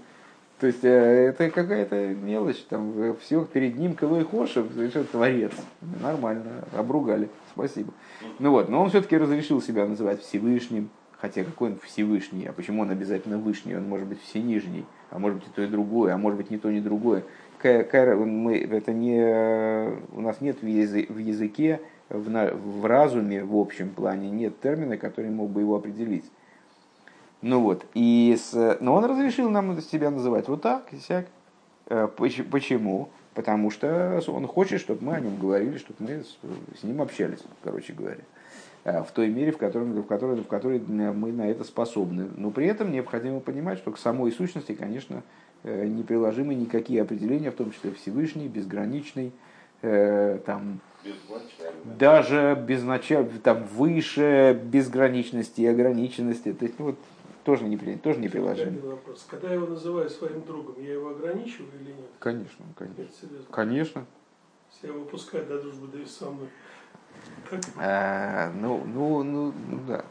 То 0.63 0.67
есть 0.67 0.85
э, 0.85 0.87
это 0.87 1.49
какая-то 1.49 2.15
мелочь, 2.15 2.63
там 2.69 3.17
все 3.17 3.43
перед 3.43 3.75
ним 3.75 3.95
Калой 3.95 4.23
Хошев, 4.23 4.67
совершенно 4.73 5.03
творец. 5.03 5.51
Нормально, 6.01 6.63
обругали, 6.71 7.27
спасибо. 7.51 7.91
Ну 8.39 8.51
вот, 8.51 8.69
но 8.69 8.81
он 8.81 8.89
все-таки 8.89 9.17
разрешил 9.17 9.61
себя 9.61 9.85
называть 9.85 10.21
Всевышним, 10.21 10.89
хотя 11.19 11.43
какой 11.43 11.71
он 11.71 11.79
Всевышний, 11.83 12.45
а 12.45 12.53
почему 12.53 12.83
он 12.83 12.91
обязательно 12.91 13.37
Вышний, 13.39 13.75
он 13.75 13.89
может 13.89 14.07
быть 14.07 14.21
Всенижний, 14.21 14.85
а 15.09 15.19
может 15.19 15.39
быть 15.39 15.49
и 15.49 15.51
то 15.53 15.61
и 15.63 15.67
другое, 15.67 16.13
а 16.13 16.17
может 16.17 16.37
быть 16.37 16.49
не 16.49 16.57
то, 16.57 16.71
ни 16.71 16.79
другое. 16.79 17.25
мы, 17.61 18.57
это 18.57 18.93
не, 18.93 20.15
у 20.15 20.21
нас 20.21 20.39
нет 20.39 20.61
в, 20.61 20.65
языке, 20.65 21.81
в, 22.07 22.29
в 22.29 22.85
разуме, 22.85 23.43
в 23.43 23.57
общем 23.57 23.89
плане, 23.89 24.29
нет 24.29 24.61
термина, 24.61 24.95
который 24.95 25.29
мог 25.29 25.49
бы 25.49 25.59
его 25.59 25.75
определить. 25.75 26.31
Ну 27.43 27.59
вот, 27.59 27.85
и 27.93 28.37
с, 28.39 28.77
но 28.79 28.95
он 28.95 29.03
разрешил 29.03 29.49
нам 29.49 29.79
себя 29.81 30.09
называть 30.09 30.47
вот 30.47 30.61
так, 30.61 30.85
сяк. 31.05 31.25
Э, 31.87 32.07
почему? 32.07 33.09
Потому 33.33 33.69
что 33.69 34.21
он 34.27 34.47
хочет, 34.47 34.79
чтобы 34.79 35.03
мы 35.03 35.15
о 35.15 35.19
нем 35.19 35.37
говорили, 35.37 35.77
чтобы 35.77 35.97
мы 35.99 36.23
с, 36.23 36.83
ним 36.83 37.01
общались, 37.01 37.39
короче 37.61 37.91
говоря, 37.91 38.21
э, 38.85 39.03
в 39.03 39.11
той 39.11 39.27
мере, 39.27 39.51
в 39.51 39.57
которой, 39.57 39.83
в, 39.83 40.03
которой, 40.03 40.37
в 40.37 40.47
которой 40.47 40.79
мы 40.79 41.33
на 41.33 41.51
это 41.51 41.65
способны. 41.65 42.29
Но 42.37 42.49
при 42.49 42.65
этом 42.65 42.93
необходимо 42.93 43.41
понимать, 43.41 43.77
что 43.77 43.91
к 43.91 43.97
самой 43.97 44.31
сущности, 44.31 44.73
конечно, 44.73 45.21
э, 45.63 45.85
не 45.85 46.03
приложимы 46.03 46.55
никакие 46.55 47.01
определения, 47.01 47.51
в 47.51 47.55
том 47.55 47.73
числе 47.73 47.91
Всевышний, 47.91 48.47
безграничный, 48.47 49.33
там, 49.81 50.79
даже 51.83 52.57
без 52.65 52.83
начала, 52.83 53.27
там, 53.43 53.65
выше 53.65 54.57
безграничности 54.63 55.59
и 55.59 55.65
ограниченности. 55.65 56.53
То 56.53 56.63
есть, 56.63 56.79
ну, 56.79 56.85
вот, 56.85 56.95
тоже 57.43 57.65
не, 57.65 57.77
тоже 57.97 58.19
не 58.19 58.29
приложение. 58.29 58.81
вопрос. 58.81 59.25
Когда 59.29 59.49
я 59.49 59.55
его 59.55 59.67
называю 59.67 60.09
своим 60.09 60.43
другом, 60.43 60.75
я 60.81 60.93
его 60.93 61.09
ограничиваю 61.09 61.69
или 61.79 61.91
нет? 61.91 62.09
Конечно, 62.19 62.65
конечно. 62.77 63.05
Конечно. 63.51 64.05
Если 64.71 64.87
я 64.87 64.93
выпускаю 64.93 65.45
до 65.45 65.61
дружбы, 65.61 65.87
да 65.87 65.99
и 65.99 66.05
со 66.05 66.29
мной. 66.29 66.49
А, 67.77 68.51
ну, 68.53 68.83
ну, 68.85 69.23
ну, 69.23 69.53
ну, 69.69 69.79
да. 69.87 70.05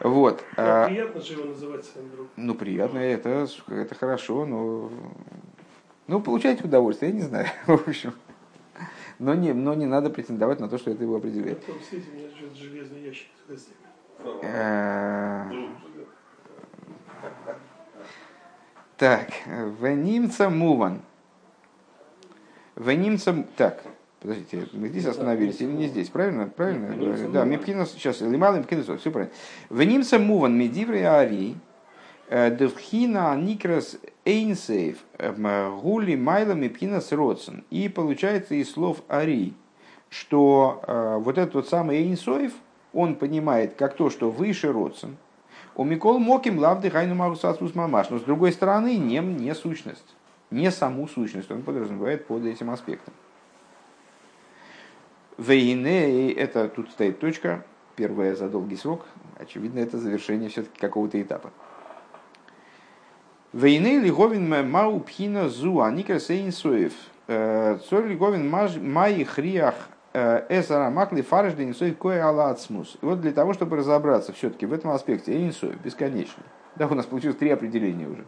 Вот. 0.00 0.44
А, 0.56 0.88
приятно 0.88 1.20
же 1.20 1.34
его 1.34 1.44
называть 1.44 1.84
своим 1.84 2.10
другом. 2.10 2.30
Ну, 2.36 2.54
приятно, 2.54 2.98
это, 2.98 3.46
это 3.68 3.94
хорошо, 3.94 4.44
но... 4.46 4.90
Ну, 6.08 6.20
получайте 6.20 6.64
удовольствие, 6.64 7.12
я 7.12 7.16
не 7.16 7.22
знаю, 7.22 7.46
в 7.66 7.88
общем. 7.88 8.14
Но 9.18 9.34
не, 9.34 9.52
но 9.52 9.74
не 9.74 9.86
надо 9.86 10.10
претендовать 10.10 10.58
на 10.58 10.68
то, 10.68 10.78
что 10.78 10.90
это 10.90 11.04
его 11.04 11.16
определяет. 11.16 11.62
В 11.62 11.66
том 11.66 11.80
свете 11.88 12.08
у 12.12 12.16
меня 12.16 12.28
железный 12.54 13.02
ящик 13.02 13.28
с 13.46 13.48
гостями. 13.48 13.76
Так, 18.96 19.30
венимца 19.80 20.48
муван. 20.48 21.00
Венимца... 22.76 23.44
Так, 23.56 23.82
подождите, 24.20 24.68
мы 24.72 24.88
здесь 24.88 25.06
остановились 25.06 25.60
или 25.60 25.72
не 25.72 25.88
здесь? 25.88 26.08
Правильно? 26.08 26.46
Правильно? 26.46 27.28
Да, 27.30 27.44
мипкинус, 27.44 27.92
сейчас, 27.92 28.20
лимал 28.20 28.56
мипкинус, 28.56 28.86
все 29.00 29.10
правильно. 29.10 29.34
Венимца 29.70 30.18
муван 30.18 30.56
медивры 30.56 31.02
ари, 31.02 31.56
э, 32.28 32.54
девхина 32.56 33.34
никрас 33.36 33.96
эйнсейв, 34.24 34.98
э, 35.18 35.70
гули 35.82 36.14
майла 36.14 36.52
мипкинус 36.52 37.12
родсен. 37.12 37.64
И 37.70 37.88
получается 37.88 38.54
из 38.54 38.72
слов 38.72 39.02
ари, 39.08 39.54
что 40.10 40.82
э, 40.86 41.16
вот 41.18 41.38
этот 41.38 41.54
вот 41.54 41.68
самый 41.68 41.98
эйнсоев, 41.98 42.52
он 42.92 43.16
понимает 43.16 43.74
как 43.74 43.96
то, 43.96 44.10
что 44.10 44.30
выше 44.30 44.72
родсен, 44.72 45.16
у 45.74 45.84
Микол 45.84 46.18
Моким 46.18 46.58
лавды 46.58 46.90
хайну 46.90 47.14
магусасус 47.14 47.74
мамаш. 47.74 48.10
Но 48.10 48.18
с 48.18 48.22
другой 48.22 48.52
стороны, 48.52 48.96
не, 48.96 49.18
не 49.18 49.54
сущность. 49.54 50.14
Не 50.50 50.70
саму 50.70 51.08
сущность 51.08 51.50
он 51.50 51.62
подразумевает 51.62 52.26
под 52.26 52.44
этим 52.44 52.70
аспектом. 52.70 53.14
Вейне, 55.38 56.30
это 56.32 56.68
тут 56.68 56.90
стоит 56.90 57.18
точка, 57.18 57.64
первая 57.96 58.34
за 58.34 58.48
долгий 58.48 58.76
срок. 58.76 59.06
Очевидно, 59.38 59.78
это 59.78 59.98
завершение 59.98 60.50
все-таки 60.50 60.78
какого-то 60.78 61.20
этапа. 61.20 61.50
Вейне 63.52 63.98
лиговин 63.98 64.70
мау 64.70 65.00
пхина 65.00 65.48
зу, 65.48 65.80
аникер 65.80 66.20
сейн 66.20 66.52
соев. 66.52 66.92
Э, 67.28 67.78
Цорь 67.88 68.08
лиговин 68.08 68.48
май 68.50 69.24
хриах 69.24 69.88
Эсара 70.14 70.90
Макли 70.90 71.22
Фарш 71.22 71.54
Денисой 71.54 71.92
Кое 71.92 72.22
Алацмус. 72.22 72.98
Вот 73.00 73.20
для 73.20 73.32
того, 73.32 73.54
чтобы 73.54 73.76
разобраться 73.76 74.32
все-таки 74.32 74.66
в 74.66 74.72
этом 74.72 74.90
аспекте 74.90 75.32
Эйнсоев 75.32 75.80
бесконечный. 75.80 76.44
Да, 76.76 76.86
у 76.86 76.94
нас 76.94 77.06
получилось 77.06 77.36
три 77.36 77.50
определения 77.50 78.06
уже. 78.06 78.24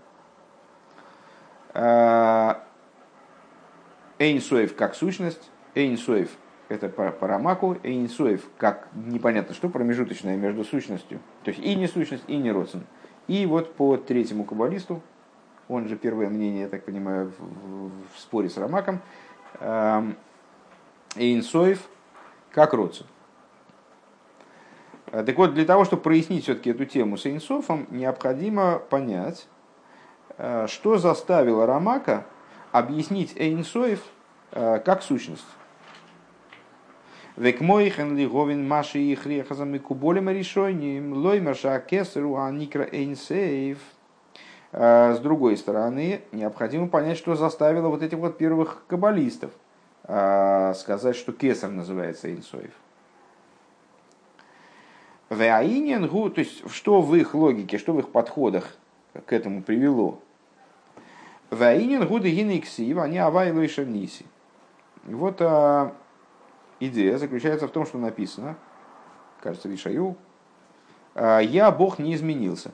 Э, 1.75 2.55
Эйнсоев 4.19 4.75
как 4.75 4.95
сущность, 4.95 5.51
Эйнсоев 5.75 6.31
это 6.69 6.89
по 6.89 7.27
Рамаку, 7.27 7.77
Эйнсоев 7.83 8.49
как 8.59 8.89
непонятно 8.95 9.55
что, 9.55 9.69
промежуточное 9.69 10.37
между 10.37 10.65
сущностью, 10.65 11.21
то 11.43 11.51
есть 11.51 11.63
и 11.63 11.75
не 11.75 11.87
сущность, 11.87 12.25
и 12.27 12.37
не 12.37 12.51
родствен. 12.53 12.87
И 13.27 13.45
вот 13.47 13.75
по 13.75 13.97
третьему 13.97 14.45
каббалисту, 14.45 15.03
он 15.69 15.89
же 15.89 15.97
первое 15.97 16.29
мнение, 16.29 16.63
я 16.63 16.69
так 16.69 16.85
понимаю, 16.85 17.33
в, 17.39 17.43
в, 17.43 17.91
в 18.15 18.19
споре 18.19 18.49
с 18.49 18.57
Рамаком, 18.57 19.01
эм, 19.61 20.17
Эйнсоев 21.17 21.81
как 22.51 22.73
родствен. 22.73 23.07
Э, 25.15 25.23
так 25.23 25.37
вот, 25.39 25.55
для 25.55 25.65
того, 25.65 25.85
чтобы 25.85 26.03
прояснить 26.03 26.45
все-таки 26.45 26.71
эту 26.71 26.87
тему 26.87 27.17
с 27.17 27.27
Эйнсофом, 27.27 27.87
необходимо 27.91 28.79
понять, 28.79 29.47
э, 30.39 30.67
что 30.69 30.99
заставило 30.99 31.67
Рамака 31.67 32.27
объяснить 32.73 33.33
Эйнсоев 33.37 34.01
э, 34.53 34.81
как 34.85 35.03
сущность. 35.03 35.47
Век 37.37 37.61
моихен 37.61 38.17
ли 38.17 38.27
говин 38.27 38.67
маши 38.67 38.99
и 38.99 39.15
хрехазам 39.15 39.75
и 39.75 39.79
куболем 39.79 40.31
решойним 40.31 41.13
лой 41.15 41.41
маша 41.41 41.81
кесару 41.81 42.37
а 42.37 42.51
никра 42.51 42.85
эйнсейв. 42.85 43.79
С 44.71 45.19
другой 45.21 45.57
стороны, 45.57 46.23
необходимо 46.33 46.89
понять, 46.89 47.19
что 47.19 47.37
заставило 47.37 47.89
вот 47.89 48.03
этих 48.03 48.19
вот 48.19 48.39
первых 48.39 48.85
каббалистов– 48.89 49.53
а, 49.61 49.64
сказать, 50.05 51.17
что 51.17 51.33
кесар 51.33 51.71
называется 51.71 52.33
инсоев. 52.33 52.73
Веаинен 55.31 56.07
гу, 56.07 56.31
то 56.31 56.41
есть 56.41 56.71
что 56.71 57.01
в 57.01 57.15
их 57.15 57.35
логике, 57.35 57.79
что 57.79 57.93
в 57.93 57.99
их 57.99 58.11
подходах 58.11 58.77
к 59.27 59.33
этому 59.33 59.63
привело. 59.63 60.21
Веаинен 61.51 62.07
гу 62.07 62.19
дегины 62.19 62.61
ксив, 62.61 62.99
они 62.99 63.19
авайлу 63.19 63.63
и 63.63 63.69
шамниси. 63.69 64.27
Вот 65.05 65.41
а, 65.41 65.95
идея 66.81 67.17
заключается 67.19 67.69
в 67.69 67.71
том, 67.71 67.87
что 67.87 67.99
написано, 67.99 68.57
кажется, 69.41 69.69
Вишаю, 69.69 70.17
а, 71.15 71.41
я 71.41 71.71
Бог 71.71 71.99
не 71.99 72.15
изменился. 72.15 72.73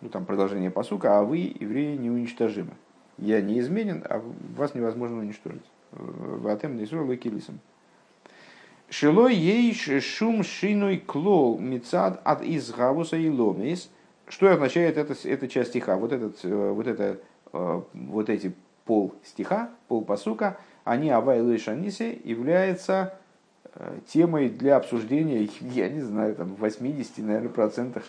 Ну 0.00 0.08
там 0.08 0.24
продолжение 0.24 0.70
посука, 0.70 1.18
а 1.18 1.24
вы, 1.24 1.38
евреи, 1.58 1.96
неуничтожимы 1.96 2.74
я 3.18 3.40
неизменен, 3.40 4.04
а 4.08 4.22
вас 4.56 4.74
невозможно 4.74 5.18
уничтожить. 5.18 5.64
Ватем 5.92 6.76
несур 6.76 7.02
лакилисом. 7.02 7.60
Шилой 8.90 9.34
ей 9.34 9.74
шум 9.74 10.42
шинуй 10.42 10.98
клол 10.98 11.58
мицад 11.58 12.20
от 12.24 12.42
изгавуса 12.42 13.16
и 13.16 13.28
ломис. 13.28 13.90
Что 14.28 14.50
означает 14.50 14.96
эта, 14.96 15.14
эта 15.28 15.48
часть 15.48 15.70
стиха? 15.70 15.96
Вот, 15.96 16.12
этот, 16.12 16.38
э, 16.42 16.70
вот, 16.70 16.86
это, 16.86 17.18
э, 17.52 17.82
вот 17.92 18.30
эти 18.30 18.54
пол 18.84 19.14
стиха, 19.24 19.70
пол 19.88 20.04
посука, 20.04 20.58
они 20.84 21.10
Авай 21.10 21.40
и 21.54 21.58
Шанисе 21.58 22.18
являются 22.24 23.18
э, 23.74 23.98
темой 24.06 24.48
для 24.48 24.76
обсуждения, 24.76 25.48
я 25.60 25.88
не 25.88 26.00
знаю, 26.00 26.34
там 26.34 26.54
80, 26.54 27.18
наверное, 27.18 27.48
процентах 27.48 28.04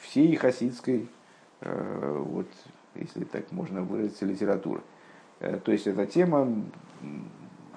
всей 0.00 0.34
хасидской 0.34 1.06
вот, 1.60 2.48
если 2.98 3.24
так 3.24 3.50
можно 3.52 3.82
выразиться, 3.82 4.26
литературы. 4.26 4.82
Э, 5.40 5.58
то 5.62 5.72
есть 5.72 5.86
эта 5.86 6.06
тема 6.06 6.48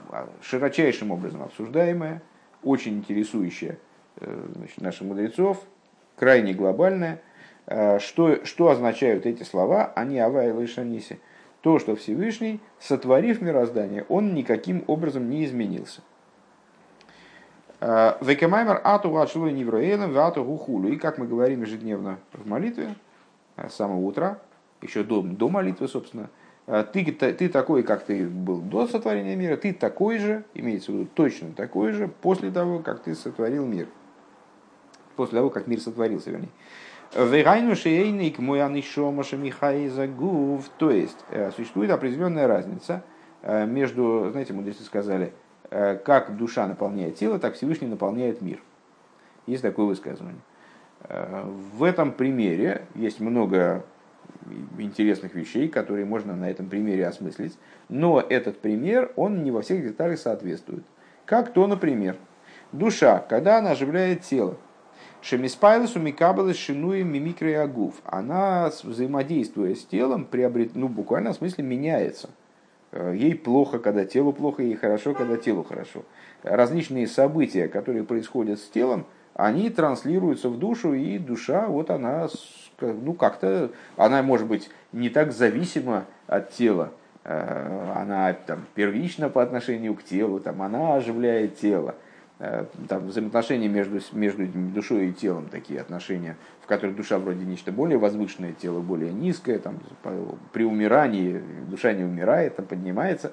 а, 0.09 0.27
широчайшим 0.41 1.11
образом 1.11 1.43
обсуждаемая, 1.43 2.21
очень 2.63 2.97
интересующая 2.97 3.77
э, 4.17 4.47
значит, 4.55 4.81
наших 4.81 5.01
мудрецов, 5.07 5.63
крайне 6.15 6.53
глобальная. 6.53 7.21
Э, 7.67 7.99
что, 7.99 8.45
что 8.45 8.69
означают 8.69 9.25
эти 9.25 9.43
слова? 9.43 9.91
Они 9.95 10.19
Авай 10.19 10.51
Лайшаниси. 10.51 11.19
То, 11.61 11.77
что 11.77 11.95
Всевышний, 11.95 12.59
сотворив 12.79 13.41
мироздание, 13.41 14.03
он 14.09 14.33
никаким 14.33 14.83
образом 14.87 15.29
не 15.29 15.45
изменился. 15.45 16.01
Векемаймер 17.79 18.81
ату 18.83 19.11
ватшилой 19.11 19.53
невроэлем 19.53 20.11
вату 20.11 20.43
гухулю. 20.43 20.89
И 20.89 20.97
как 20.97 21.19
мы 21.19 21.27
говорим 21.27 21.61
ежедневно 21.61 22.17
в 22.33 22.47
молитве, 22.47 22.95
с 23.57 23.73
самого 23.73 23.99
утра, 23.99 24.39
еще 24.81 25.03
до, 25.03 25.21
до 25.21 25.49
молитвы, 25.49 25.87
собственно, 25.87 26.29
а 26.67 26.83
ты, 26.83 27.03
ты 27.03 27.49
такой, 27.49 27.83
как 27.83 28.05
ты 28.05 28.27
был 28.27 28.61
до 28.61 28.87
сотворения 28.87 29.35
мира, 29.35 29.57
ты 29.57 29.73
такой 29.73 30.19
же, 30.19 30.43
имеется 30.53 30.91
в 30.91 30.95
виду 30.95 31.09
точно 31.13 31.51
такой 31.53 31.91
же, 31.91 32.07
после 32.07 32.51
того, 32.51 32.79
как 32.79 33.01
ты 33.01 33.15
сотворил 33.15 33.65
мир. 33.65 33.87
После 35.15 35.37
того, 35.37 35.49
как 35.49 35.67
мир 35.67 35.79
сотворился, 35.79 36.31
вернее. 36.31 36.49
Вегайну 37.13 37.75
шейник 37.75 38.39
мой 38.39 38.63
анишомаша 38.63 39.35
михаиза 39.35 40.07
гув. 40.07 40.69
То 40.77 40.91
есть, 40.91 41.17
э, 41.29 41.51
существует 41.51 41.91
определенная 41.91 42.47
разница 42.47 43.03
э, 43.41 43.65
между, 43.65 44.29
знаете, 44.31 44.53
мудрецы 44.53 44.83
сказали, 44.83 45.33
э, 45.71 45.97
как 45.97 46.37
душа 46.37 46.65
наполняет 46.67 47.15
тело, 47.15 47.37
так 47.37 47.55
Всевышний 47.55 47.87
наполняет 47.87 48.41
мир. 48.41 48.61
Есть 49.45 49.63
такое 49.63 49.87
высказывание. 49.87 50.41
В 51.09 51.83
этом 51.83 52.11
примере 52.11 52.85
есть 52.93 53.19
много 53.19 53.83
интересных 54.77 55.35
вещей, 55.35 55.67
которые 55.67 56.05
можно 56.05 56.35
на 56.35 56.49
этом 56.49 56.69
примере 56.69 57.07
осмыслить. 57.07 57.57
Но 57.89 58.19
этот 58.21 58.59
пример, 58.59 59.11
он 59.15 59.43
не 59.43 59.51
во 59.51 59.61
всех 59.61 59.83
деталях 59.83 60.19
соответствует. 60.19 60.83
Как 61.25 61.53
то, 61.53 61.67
например, 61.67 62.17
душа, 62.71 63.19
когда 63.19 63.59
она 63.59 63.71
оживляет 63.71 64.21
тело, 64.21 64.57
Шемиспайлесу 65.21 65.99
микабелы 65.99 66.55
шинуем 66.55 67.13
мимикрой 67.13 67.61
агув. 67.61 67.93
Она, 68.05 68.71
взаимодействуя 68.83 69.75
с 69.75 69.85
телом, 69.85 70.25
приобрет, 70.25 70.75
ну, 70.75 70.87
буквально 70.87 71.33
в 71.33 71.35
смысле 71.35 71.63
меняется. 71.63 72.31
Э, 72.91 73.13
ей 73.15 73.35
плохо, 73.35 73.77
когда 73.77 74.03
телу 74.03 74.33
плохо, 74.33 74.63
ей 74.63 74.75
хорошо, 74.75 75.13
когда 75.13 75.37
телу 75.37 75.63
хорошо. 75.63 76.03
Различные 76.41 77.07
события, 77.07 77.67
которые 77.67 78.03
происходят 78.03 78.59
с 78.59 78.67
телом, 78.67 79.05
они 79.35 79.69
транслируются 79.69 80.49
в 80.49 80.57
душу, 80.57 80.93
и 80.93 81.19
душа, 81.19 81.67
вот 81.67 81.91
она, 81.91 82.27
ну, 82.81 83.13
как-то, 83.13 83.71
она 83.97 84.23
может 84.23 84.47
быть 84.47 84.69
не 84.91 85.09
так 85.09 85.31
зависима 85.31 86.05
от 86.27 86.51
тела, 86.51 86.91
э, 87.23 87.93
она 87.95 88.33
там 88.33 88.65
первична 88.75 89.29
по 89.29 89.41
отношению 89.41 89.95
к 89.95 90.03
телу, 90.03 90.39
там, 90.39 90.61
она 90.61 90.95
оживляет 90.95 91.57
тело. 91.57 91.95
Э, 92.43 92.65
там, 92.89 93.05
взаимоотношения 93.05 93.67
между, 93.67 93.99
между 94.13 94.47
душой 94.47 95.09
и 95.09 95.13
телом, 95.13 95.47
такие 95.51 95.79
отношения, 95.79 96.37
в 96.63 96.65
которых 96.65 96.95
душа 96.95 97.19
вроде 97.19 97.45
нечто 97.45 97.71
более 97.71 97.99
возвышенное, 97.99 98.53
тело 98.53 98.79
более 98.79 99.13
низкое, 99.13 99.59
там, 99.59 99.77
при 100.51 100.63
умирании 100.63 101.39
душа 101.67 101.93
не 101.93 102.03
умирает, 102.03 102.55
там, 102.55 102.65
поднимается. 102.65 103.31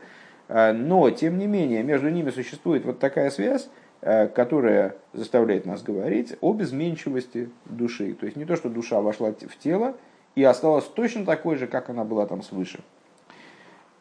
Э, 0.49 0.72
но, 0.72 1.09
тем 1.11 1.38
не 1.38 1.46
менее, 1.46 1.82
между 1.82 2.11
ними 2.11 2.28
существует 2.28 2.84
вот 2.84 2.99
такая 2.99 3.30
связь, 3.30 3.70
которая 4.01 4.96
заставляет 5.12 5.66
нас 5.66 5.82
говорить 5.82 6.36
о 6.40 6.53
безменчивости 6.53 7.51
души. 7.64 8.14
То 8.14 8.26
есть 8.26 8.36
не 8.36 8.44
то, 8.44 8.55
что 8.57 8.68
душа 8.68 9.01
вошла 9.01 9.32
в 9.32 9.59
тело 9.59 9.96
и 10.34 10.44
осталась 10.44 10.84
точно 10.84 11.24
такой 11.24 11.57
же, 11.57 11.66
как 11.66 11.90
она 11.90 12.05
была 12.05 12.26
там 12.26 12.42
свыше. 12.42 12.80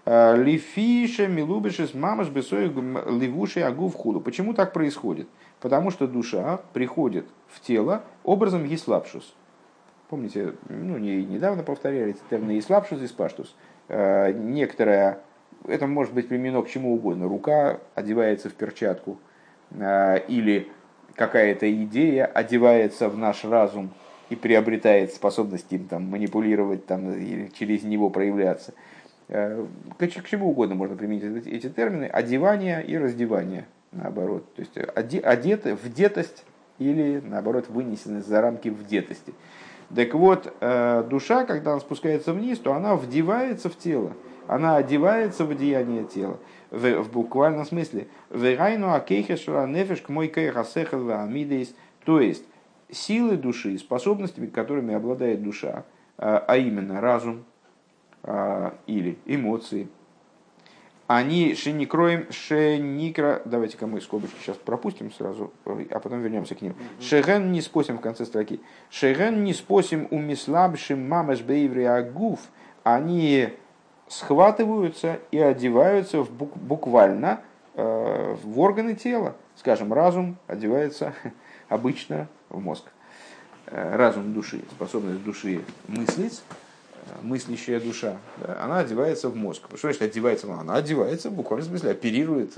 Лифиша, 0.06 1.28
милубишес, 1.28 1.94
мамаш, 1.94 2.30
бесой, 2.30 2.66
ливуши, 2.66 3.62
агу 3.62 3.90
в 3.90 3.96
худу. 3.96 4.22
Почему 4.22 4.54
так 4.54 4.72
происходит? 4.72 5.28
Потому 5.60 5.90
что 5.92 6.08
душа 6.08 6.62
приходит 6.74 7.26
в 7.48 7.60
тело 7.60 8.04
образом 8.24 8.64
еслапшус. 8.66 9.36
Помните, 10.10 10.54
ну, 10.70 10.98
не, 10.98 11.26
недавно 11.26 11.64
повторяли 11.64 12.16
термины 12.30 12.52
еслапшус 12.52 13.02
и 13.02 13.08
спаштус. 13.08 13.56
Э, 13.90 14.32
некоторая, 14.32 15.20
это 15.68 15.86
может 15.88 16.14
быть 16.14 16.30
применено 16.30 16.62
к 16.62 16.70
чему 16.70 16.94
угодно. 16.94 17.28
Рука 17.28 17.80
одевается 17.94 18.50
в 18.50 18.54
перчатку, 18.54 19.12
э, 19.12 19.16
или 19.72 20.68
какая-то 21.16 21.72
идея 21.84 22.26
одевается 22.26 23.10
в 23.10 23.18
наш 23.18 23.44
разум 23.44 23.92
и 24.30 24.36
приобретает 24.36 25.14
способность 25.14 25.72
им 25.72 25.88
там, 25.88 26.04
манипулировать 26.04 26.86
там, 26.86 27.12
или 27.12 27.52
через 27.58 27.84
него 27.84 28.10
проявляться– 28.10 28.74
Э, 29.30 29.66
к 29.98 30.28
чему 30.28 30.52
угодно 30.52 30.76
можно 30.76 30.96
применить 30.96 31.48
эти 31.48 31.70
термины. 31.70 32.06
Одевание 32.06 32.84
и 32.86 32.98
раздевание, 32.98 33.68
наоборот. 33.92 34.46
То 34.56 34.62
есть 34.62 34.78
одет, 34.78 35.66
вдетость 35.66 36.46
или, 36.80 37.22
наоборот, 37.24 37.68
вынесенность 37.68 38.28
за 38.28 38.42
рамки 38.42 38.70
вдетости. 38.70 39.34
Так 39.94 40.14
вот, 40.14 40.54
э, 40.60 41.04
душа, 41.10 41.46
когда 41.46 41.72
она 41.72 41.80
спускается 41.80 42.34
вниз, 42.34 42.60
то 42.60 42.74
она 42.74 42.96
вдевается 42.96 43.70
в 43.70 43.78
тело. 43.78 44.14
Она 44.48 44.78
одевается 44.78 45.44
в 45.44 45.52
одеяние 45.52 46.06
тела. 46.06 46.38
В, 46.72 47.02
в 47.02 47.12
буквальном 47.12 47.66
смысле. 47.66 48.08
Верайну 48.30 48.94
акейхешла 48.94 49.66
нефеш 49.68 50.02
к 50.02 50.10
мой 50.10 50.28
амидейс. 50.28 51.74
То 52.04 52.20
есть, 52.20 52.44
силы 52.92 53.38
души, 53.38 53.78
способностями, 53.78 54.48
которыми 54.48 54.94
обладает 54.94 55.44
душа, 55.44 55.86
э, 56.18 56.42
а 56.48 56.58
именно 56.58 57.02
разум, 57.02 57.46
а, 58.24 58.74
или 58.88 59.18
эмоции, 59.26 59.88
они 61.08 61.56
шеникроем, 61.56 62.30
шеникра, 62.30 63.42
давайте-ка 63.46 63.88
мы 63.88 64.02
скобочки 64.02 64.36
сейчас 64.42 64.58
пропустим 64.58 65.14
сразу, 65.14 65.54
а 65.64 66.00
потом 66.00 66.20
вернемся 66.20 66.54
к 66.54 66.62
ним. 66.62 66.76
Шеген 67.00 67.54
не 67.54 67.62
спосим 67.62 67.98
в 67.98 68.02
конце 68.02 68.26
строки. 68.26 68.60
Шеген 68.90 69.46
не 69.46 69.54
спосим 69.54 70.10
у 70.12 70.20
мислабшим 70.20 71.08
мамаш 71.08 71.42
бейври 71.42 71.84
агуф, 71.84 72.42
они 72.84 73.54
схватываются 74.08 75.20
и 75.32 75.40
одеваются 75.40 76.22
в 76.22 76.32
буквально 76.32 77.42
э, 77.76 78.36
в 78.44 78.60
органы 78.60 78.96
тела. 78.96 79.36
Скажем, 79.56 79.94
разум 79.94 80.38
одевается 80.48 81.14
обычно 81.70 82.28
в 82.50 82.60
мозг. 82.60 82.84
Э, 83.68 83.96
разум 83.96 84.34
души, 84.34 84.62
способность 84.72 85.24
души 85.24 85.62
мыслить, 85.88 86.42
мыслящая 87.22 87.80
душа, 87.80 88.18
да, 88.38 88.64
она 88.64 88.80
одевается 88.80 89.30
в 89.30 89.36
мозг. 89.36 89.64
Что 89.70 89.88
значит 89.88 90.02
одевается? 90.02 90.52
Она 90.54 90.76
одевается 90.76 91.30
в 91.30 91.34
буквальном 91.34 91.70
смысле, 91.70 91.92
оперирует 91.92 92.54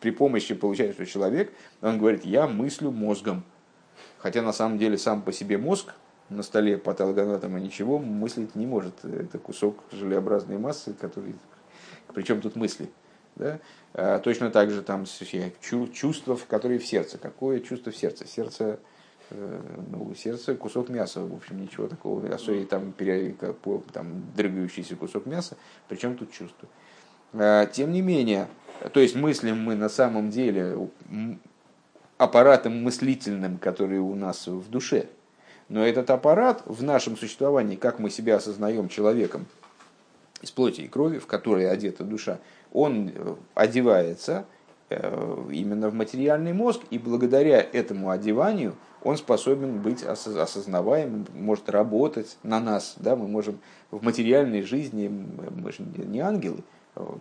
при 0.00 0.10
помощи, 0.10 0.54
получается, 0.54 1.06
человек, 1.06 1.52
он 1.80 1.98
говорит, 1.98 2.24
я 2.24 2.46
мыслю 2.46 2.90
мозгом. 2.90 3.44
Хотя 4.18 4.42
на 4.42 4.52
самом 4.52 4.78
деле 4.78 4.98
сам 4.98 5.22
по 5.22 5.32
себе 5.32 5.56
мозг 5.56 5.94
на 6.30 6.42
столе 6.42 6.78
патологоанатома 6.78 7.60
ничего 7.60 7.98
мыслить 7.98 8.54
не 8.54 8.66
может. 8.66 9.04
Это 9.04 9.38
кусок 9.38 9.84
желеобразной 9.92 10.58
массы, 10.58 10.94
который... 10.94 11.34
Причем 12.14 12.40
тут 12.40 12.56
мысли? 12.56 12.90
Да? 13.36 13.58
А 13.92 14.18
точно 14.18 14.50
так 14.50 14.70
же 14.70 14.82
там 14.82 15.04
чувства, 15.92 16.38
которые 16.48 16.78
в 16.78 16.86
сердце. 16.86 17.18
Какое 17.18 17.60
чувство 17.60 17.92
в 17.92 17.96
сердце? 17.96 18.26
Сердце 18.26 18.78
Э, 19.30 19.60
ну, 19.90 20.12
сердце 20.14 20.56
кусок 20.56 20.88
мяса, 20.88 21.20
в 21.20 21.32
общем, 21.32 21.62
ничего 21.62 21.86
такого, 21.86 22.34
особенно 22.34 22.66
там, 22.66 22.92
там 23.92 24.24
дрыгающийся 24.36 24.96
кусок 24.96 25.26
мяса, 25.26 25.56
причем 25.88 26.16
тут 26.16 26.32
чувство. 26.32 26.68
А, 27.32 27.66
тем 27.66 27.92
не 27.92 28.02
менее, 28.02 28.48
то 28.92 28.98
есть 28.98 29.14
мыслим 29.14 29.62
мы 29.62 29.76
на 29.76 29.88
самом 29.88 30.30
деле 30.30 30.76
аппаратом 32.18 32.82
мыслительным, 32.82 33.58
который 33.58 33.98
у 33.98 34.16
нас 34.16 34.48
в 34.48 34.68
душе. 34.68 35.06
Но 35.70 35.86
этот 35.86 36.10
аппарат 36.10 36.62
в 36.66 36.82
нашем 36.82 37.16
существовании, 37.16 37.76
как 37.76 37.98
мы 37.98 38.10
себя 38.10 38.36
осознаем 38.36 38.90
человеком 38.90 39.46
из 40.42 40.50
плоти 40.50 40.82
и 40.82 40.88
крови, 40.88 41.18
в 41.18 41.26
которой 41.26 41.70
одета 41.70 42.04
душа, 42.04 42.38
он 42.72 43.10
э, 43.14 43.34
одевается 43.54 44.44
э, 44.90 45.48
именно 45.50 45.88
в 45.88 45.94
материальный 45.94 46.52
мозг, 46.52 46.82
и 46.90 46.98
благодаря 46.98 47.60
этому 47.60 48.10
одеванию– 48.10 48.74
он 49.02 49.16
способен 49.16 49.80
быть 49.80 50.02
осознаваемым, 50.02 51.26
может 51.34 51.70
работать 51.70 52.36
на 52.42 52.60
нас. 52.60 52.94
Да? 52.98 53.16
Мы 53.16 53.28
можем 53.28 53.58
в 53.90 54.04
материальной 54.04 54.62
жизни, 54.62 55.08
мы 55.08 55.72
же 55.72 55.82
не 55.82 56.20
ангелы 56.20 56.62
а, 56.94 57.16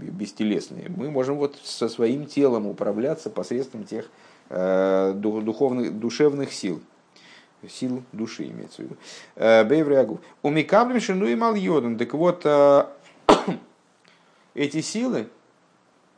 бестелесные, 0.00 0.88
мы 0.88 1.10
можем 1.10 1.36
вот 1.36 1.56
со 1.62 1.88
своим 1.88 2.26
телом 2.26 2.66
управляться 2.66 3.28
посредством 3.28 3.84
тех 3.84 4.08
э, 4.48 5.12
духовных, 5.14 5.98
душевных 5.98 6.52
сил. 6.52 6.80
Сил 7.68 8.02
души 8.12 8.44
имеется 8.44 8.82
в 8.82 8.84
виду. 8.84 8.96
Э, 9.34 9.64
Бейврягу. 9.64 10.20
У 10.42 10.50
Микаблем 10.50 11.00
шину 11.00 11.26
и 11.26 11.34
мальйоден. 11.34 11.98
Так 11.98 12.14
вот, 12.14 12.42
э, 12.44 12.86
эти 14.54 14.80
силы, 14.80 15.28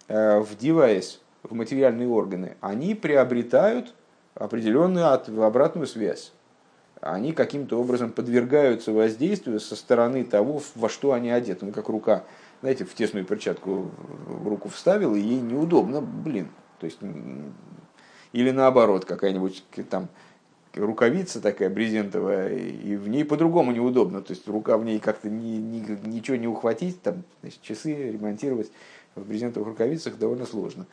вдеваясь 0.08 1.20
в 1.42 1.54
материальные 1.54 2.08
органы, 2.08 2.56
они 2.60 2.94
приобретают 2.94 3.94
определенную 4.34 5.12
обратную 5.44 5.86
связь. 5.86 6.32
Они 7.00 7.32
каким-то 7.32 7.80
образом 7.80 8.10
подвергаются 8.10 8.92
воздействию 8.92 9.60
со 9.60 9.76
стороны 9.76 10.24
того, 10.24 10.60
во 10.74 10.88
что 10.88 11.12
они 11.12 11.30
одеты. 11.30 11.66
Ну, 11.66 11.72
как 11.72 11.88
рука, 11.88 12.24
знаете, 12.60 12.84
в 12.84 12.94
тесную 12.94 13.24
перчатку 13.24 13.90
в 14.26 14.48
руку 14.48 14.68
вставил, 14.68 15.14
и 15.14 15.20
ей 15.20 15.40
неудобно, 15.40 16.00
блин. 16.00 16.48
То 16.80 16.86
есть, 16.86 16.98
или 18.32 18.50
наоборот, 18.50 19.04
какая-нибудь 19.04 19.64
там 19.88 20.08
рукавица 20.78 21.40
такая 21.40 21.70
брезентовая, 21.70 22.56
и 22.56 22.96
в 22.96 23.08
ней 23.08 23.24
по-другому 23.24 23.72
неудобно. 23.72 24.22
То 24.22 24.32
есть 24.32 24.46
рука 24.48 24.78
в 24.78 24.84
ней 24.84 24.98
как-то 24.98 25.28
ни, 25.28 25.56
ни, 25.56 26.06
ничего 26.06 26.36
не 26.36 26.46
ухватить, 26.46 27.02
там, 27.02 27.24
значит, 27.42 27.60
часы 27.62 28.12
ремонтировать 28.12 28.70
в 29.14 29.26
брезентовых 29.26 29.68
рукавицах 29.68 30.18
довольно 30.18 30.46
сложно. 30.46 30.86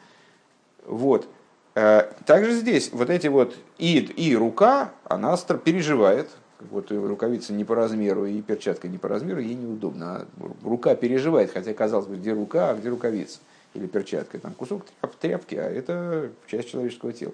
Вот. 0.85 1.27
Э, 1.75 2.11
также 2.25 2.53
здесь 2.53 2.91
вот 2.91 3.09
эти 3.09 3.27
вот 3.27 3.55
и, 3.77 3.99
и 3.99 4.35
рука, 4.35 4.91
она 5.05 5.37
переживает, 5.37 6.29
вот 6.71 6.91
рукавица 6.91 7.53
не 7.53 7.65
по 7.65 7.75
размеру 7.75 8.25
и 8.25 8.41
перчатка 8.41 8.87
не 8.87 8.97
по 8.97 9.07
размеру, 9.07 9.39
ей 9.39 9.55
неудобно. 9.55 10.25
Рука 10.63 10.95
переживает, 10.95 11.51
хотя 11.51 11.73
казалось 11.73 12.07
бы, 12.07 12.15
где 12.15 12.33
рука, 12.33 12.71
а 12.71 12.75
где 12.75 12.89
рукавица 12.89 13.39
или 13.73 13.87
перчатка. 13.87 14.39
Там 14.39 14.53
кусок 14.53 14.85
тряпки, 15.19 15.55
а 15.55 15.69
это 15.69 16.31
часть 16.47 16.69
человеческого 16.69 17.13
тела. 17.13 17.33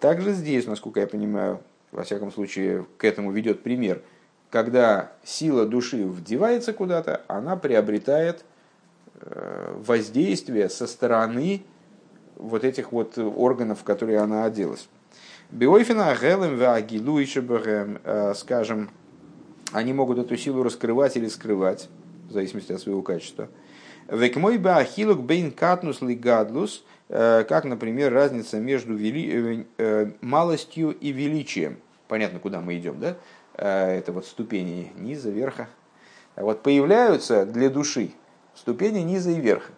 Также 0.00 0.32
здесь, 0.32 0.66
насколько 0.66 1.00
я 1.00 1.06
понимаю, 1.06 1.60
во 1.90 2.04
всяком 2.04 2.32
случае, 2.32 2.86
к 2.98 3.04
этому 3.04 3.32
ведет 3.32 3.62
пример, 3.62 4.02
когда 4.50 5.12
сила 5.24 5.66
души 5.66 6.04
вдевается 6.04 6.72
куда-то, 6.72 7.22
она 7.26 7.56
приобретает 7.56 8.44
э, 9.20 9.74
воздействие 9.84 10.68
со 10.68 10.86
стороны 10.86 11.62
вот 12.36 12.64
этих 12.64 12.92
вот 12.92 13.16
органов, 13.18 13.80
в 13.80 13.84
которые 13.84 14.18
она 14.18 14.44
оделась. 14.44 14.88
Биойфина 15.50 16.14
гелем 16.14 16.58
вагилу 16.58 17.20
э, 17.20 18.34
скажем, 18.36 18.90
они 19.72 19.92
могут 19.92 20.18
эту 20.18 20.36
силу 20.36 20.62
раскрывать 20.62 21.16
или 21.16 21.28
скрывать, 21.28 21.88
в 22.28 22.32
зависимости 22.32 22.72
от 22.72 22.80
своего 22.80 23.02
качества. 23.02 23.48
Век 24.08 24.36
мой 24.36 24.58
бахилук 24.58 25.20
бейн 25.20 25.50
катнус 25.50 26.02
ли 26.02 26.14
гадлус, 26.14 26.84
э, 27.08 27.44
как, 27.48 27.64
например, 27.64 28.12
разница 28.12 28.58
между 28.58 28.94
вели... 28.94 29.66
Э, 29.78 30.10
малостью 30.20 30.90
и 30.90 31.12
величием. 31.12 31.78
Понятно, 32.08 32.38
куда 32.38 32.60
мы 32.60 32.76
идем, 32.76 33.00
да? 33.00 33.16
Это 33.54 34.12
вот 34.12 34.26
ступени 34.26 34.92
низа, 34.96 35.30
верха. 35.30 35.68
Вот 36.36 36.62
появляются 36.62 37.44
для 37.44 37.68
души 37.68 38.12
ступени 38.54 39.00
низа 39.00 39.30
и 39.30 39.40
верха. 39.40 39.72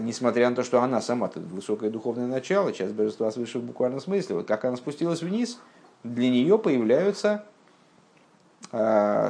Несмотря 0.00 0.50
на 0.50 0.56
то, 0.56 0.62
что 0.62 0.82
она 0.82 1.00
сама 1.00 1.30
высокое 1.34 1.88
духовное 1.90 2.26
начало, 2.26 2.72
часть 2.72 2.92
божества 2.92 3.30
свыше 3.30 3.58
в 3.58 3.64
буквальном 3.64 4.00
смысле, 4.00 4.36
вот 4.36 4.46
как 4.46 4.66
она 4.66 4.76
спустилась 4.76 5.22
вниз, 5.22 5.58
для 6.02 6.28
нее 6.28 6.58
появляются 6.58 7.44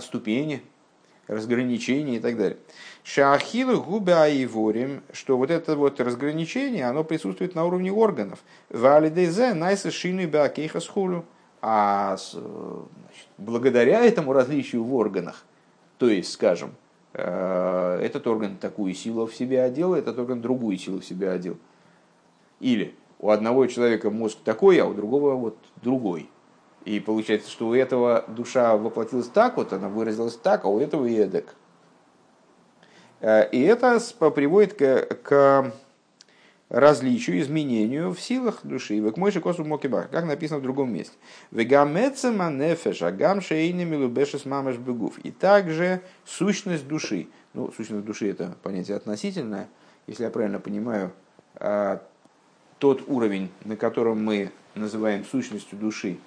ступени, 0.00 0.62
разграничения 1.26 2.16
и 2.16 2.20
так 2.20 2.36
далее. 2.36 2.58
Губа 3.06 4.28
и 4.28 4.46
ворим, 4.46 5.02
что 5.12 5.36
вот 5.36 5.50
это 5.50 5.76
вот 5.76 6.00
разграничение, 6.00 6.86
оно 6.86 7.04
присутствует 7.04 7.54
на 7.54 7.64
уровне 7.64 7.92
органов. 7.92 8.40
Валидезе 8.70 9.54
найса 9.54 9.90
шину 9.90 10.28
бакейха 10.28 10.80
схулю. 10.80 11.24
А 11.66 12.16
значит, 12.18 13.28
благодаря 13.38 14.04
этому 14.04 14.34
различию 14.34 14.84
в 14.84 14.94
органах, 14.94 15.44
то 15.96 16.10
есть, 16.10 16.30
скажем, 16.30 16.74
э, 17.14 18.00
этот 18.02 18.26
орган 18.26 18.58
такую 18.58 18.92
силу 18.92 19.26
в 19.26 19.34
себе 19.34 19.62
одел, 19.62 19.94
этот 19.94 20.18
орган 20.18 20.42
другую 20.42 20.76
силу 20.76 21.00
в 21.00 21.06
себя 21.06 21.32
одел. 21.32 21.56
Или 22.60 22.94
у 23.18 23.30
одного 23.30 23.66
человека 23.66 24.10
мозг 24.10 24.36
такой, 24.44 24.78
а 24.78 24.84
у 24.84 24.92
другого 24.92 25.36
вот 25.36 25.56
другой. 25.82 26.28
И 26.84 27.00
получается, 27.00 27.50
что 27.50 27.68
у 27.68 27.74
этого 27.74 28.24
душа 28.28 28.76
воплотилась 28.76 29.28
так, 29.28 29.56
вот 29.56 29.72
она 29.72 29.88
выразилась 29.88 30.36
так, 30.36 30.64
а 30.64 30.68
у 30.68 30.80
этого 30.80 31.06
и 31.06 31.14
эдак. 31.14 31.54
Э, 33.20 33.48
и 33.50 33.60
это 33.62 33.98
приводит 34.30 34.74
к, 34.74 35.06
к 35.22 35.72
различию, 36.68 37.40
изменению 37.40 38.12
в 38.12 38.20
силах 38.20 38.60
души. 38.64 38.98
Век 38.98 39.16
мой 39.16 39.32
косу 39.32 39.64
мокибах, 39.64 40.10
как 40.10 40.26
написано 40.26 40.60
в 40.60 40.62
другом 40.62 40.92
месте. 40.92 41.14
Вегамецема 41.50 42.50
нефеша 42.50 43.10
гам 43.12 43.40
шейнами 43.40 43.96
лубешес 43.96 44.44
мамаш 44.44 44.76
бегув. 44.76 45.18
И 45.20 45.30
также 45.30 46.02
сущность 46.24 46.86
души. 46.86 47.28
Ну, 47.54 47.72
сущность 47.76 48.04
души 48.04 48.28
это 48.28 48.56
понятие 48.62 48.96
относительное. 48.96 49.68
Если 50.06 50.24
я 50.24 50.30
правильно 50.30 50.58
понимаю, 50.58 51.12
э, 51.60 51.98
тот 52.78 53.08
уровень, 53.08 53.50
на 53.64 53.76
котором 53.76 54.22
мы 54.22 54.50
называем 54.74 55.24
сущностью 55.24 55.78
души, 55.78 56.18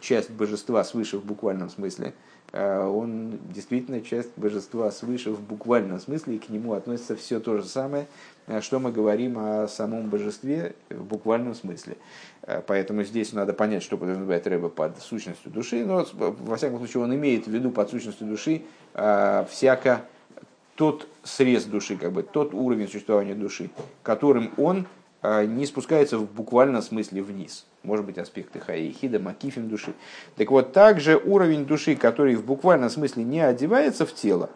часть 0.00 0.30
божества 0.30 0.84
свыше 0.84 1.18
в 1.18 1.24
буквальном 1.24 1.70
смысле, 1.70 2.14
э, 2.52 2.86
он 2.86 3.38
действительно 3.52 4.00
часть 4.00 4.30
божества 4.36 4.90
свыше 4.90 5.30
в 5.30 5.40
буквальном 5.40 6.00
смысле, 6.00 6.36
и 6.36 6.38
к 6.38 6.48
нему 6.48 6.72
относится 6.72 7.16
все 7.16 7.40
то 7.40 7.56
же 7.56 7.64
самое, 7.64 8.06
э, 8.46 8.60
что 8.60 8.78
мы 8.78 8.92
говорим 8.92 9.38
о 9.38 9.68
самом 9.68 10.08
божестве 10.08 10.74
в 10.90 11.04
буквальном 11.04 11.54
смысле. 11.54 11.96
Поэтому 12.66 13.02
здесь 13.04 13.34
надо 13.34 13.52
понять, 13.52 13.82
что 13.82 13.98
подразумевает 13.98 14.46
Рэба 14.46 14.70
под 14.70 14.98
сущностью 15.02 15.50
души, 15.50 15.84
но 15.84 16.06
во 16.14 16.56
всяком 16.56 16.78
случае 16.78 17.02
он 17.02 17.14
имеет 17.14 17.46
в 17.46 17.50
виду 17.50 17.70
под 17.70 17.90
сущностью 17.90 18.26
души 18.26 18.62
всяко 18.94 20.06
тот 20.74 21.08
срез 21.24 21.64
души, 21.64 21.96
как 21.96 22.12
бы 22.12 22.22
тот 22.22 22.54
уровень 22.54 22.86
существования 22.86 23.34
души, 23.34 23.68
которым 24.02 24.50
он 24.56 24.86
не 25.22 25.66
спускается 25.66 26.18
в 26.18 26.30
буквальном 26.30 26.82
смысле 26.82 27.22
вниз 27.22 27.66
может 27.82 28.04
быть, 28.04 28.18
аспекты 28.18 28.60
хаихида, 28.60 29.18
макифим 29.18 29.68
души. 29.68 29.94
Так 30.36 30.50
вот, 30.50 30.72
также 30.72 31.16
уровень 31.16 31.64
души, 31.64 31.96
который 31.96 32.36
в 32.36 32.44
буквальном 32.44 32.90
смысле 32.90 33.24
не 33.24 33.40
одевается 33.40 34.06
в 34.06 34.14
тело, 34.14 34.50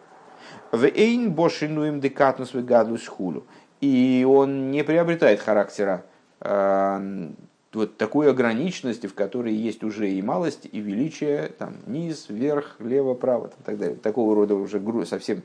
в 0.71 0.85
эйн 0.85 1.31
бошинуем 1.31 1.99
декатнус 1.99 2.53
вегадлус 2.53 3.07
хулю, 3.07 3.45
и 3.81 4.25
он 4.27 4.71
не 4.71 4.83
приобретает 4.83 5.39
характера 5.39 6.05
э, 6.41 7.29
вот 7.73 7.97
такой 7.97 8.29
ограниченности, 8.29 9.07
в 9.07 9.13
которой 9.13 9.53
есть 9.53 9.83
уже 9.83 10.09
и 10.09 10.21
малость, 10.21 10.67
и 10.71 10.79
величие, 10.79 11.51
там, 11.57 11.75
низ, 11.87 12.27
вверх, 12.29 12.75
лево, 12.79 13.13
право, 13.13 13.47
и 13.47 13.63
так 13.63 13.77
далее. 13.77 13.97
Такого 13.97 14.35
рода 14.35 14.55
уже 14.55 14.79
совсем 15.05 15.41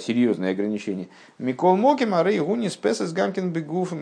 серьезные 0.00 0.52
ограничения. 0.52 1.08
Микол 1.38 1.76
Моким, 1.76 2.14
Ары 2.14 2.38
Гуни 2.38 2.68
Спесес 2.68 3.12
Гамкин 3.12 3.50
Бегуф 3.50 3.92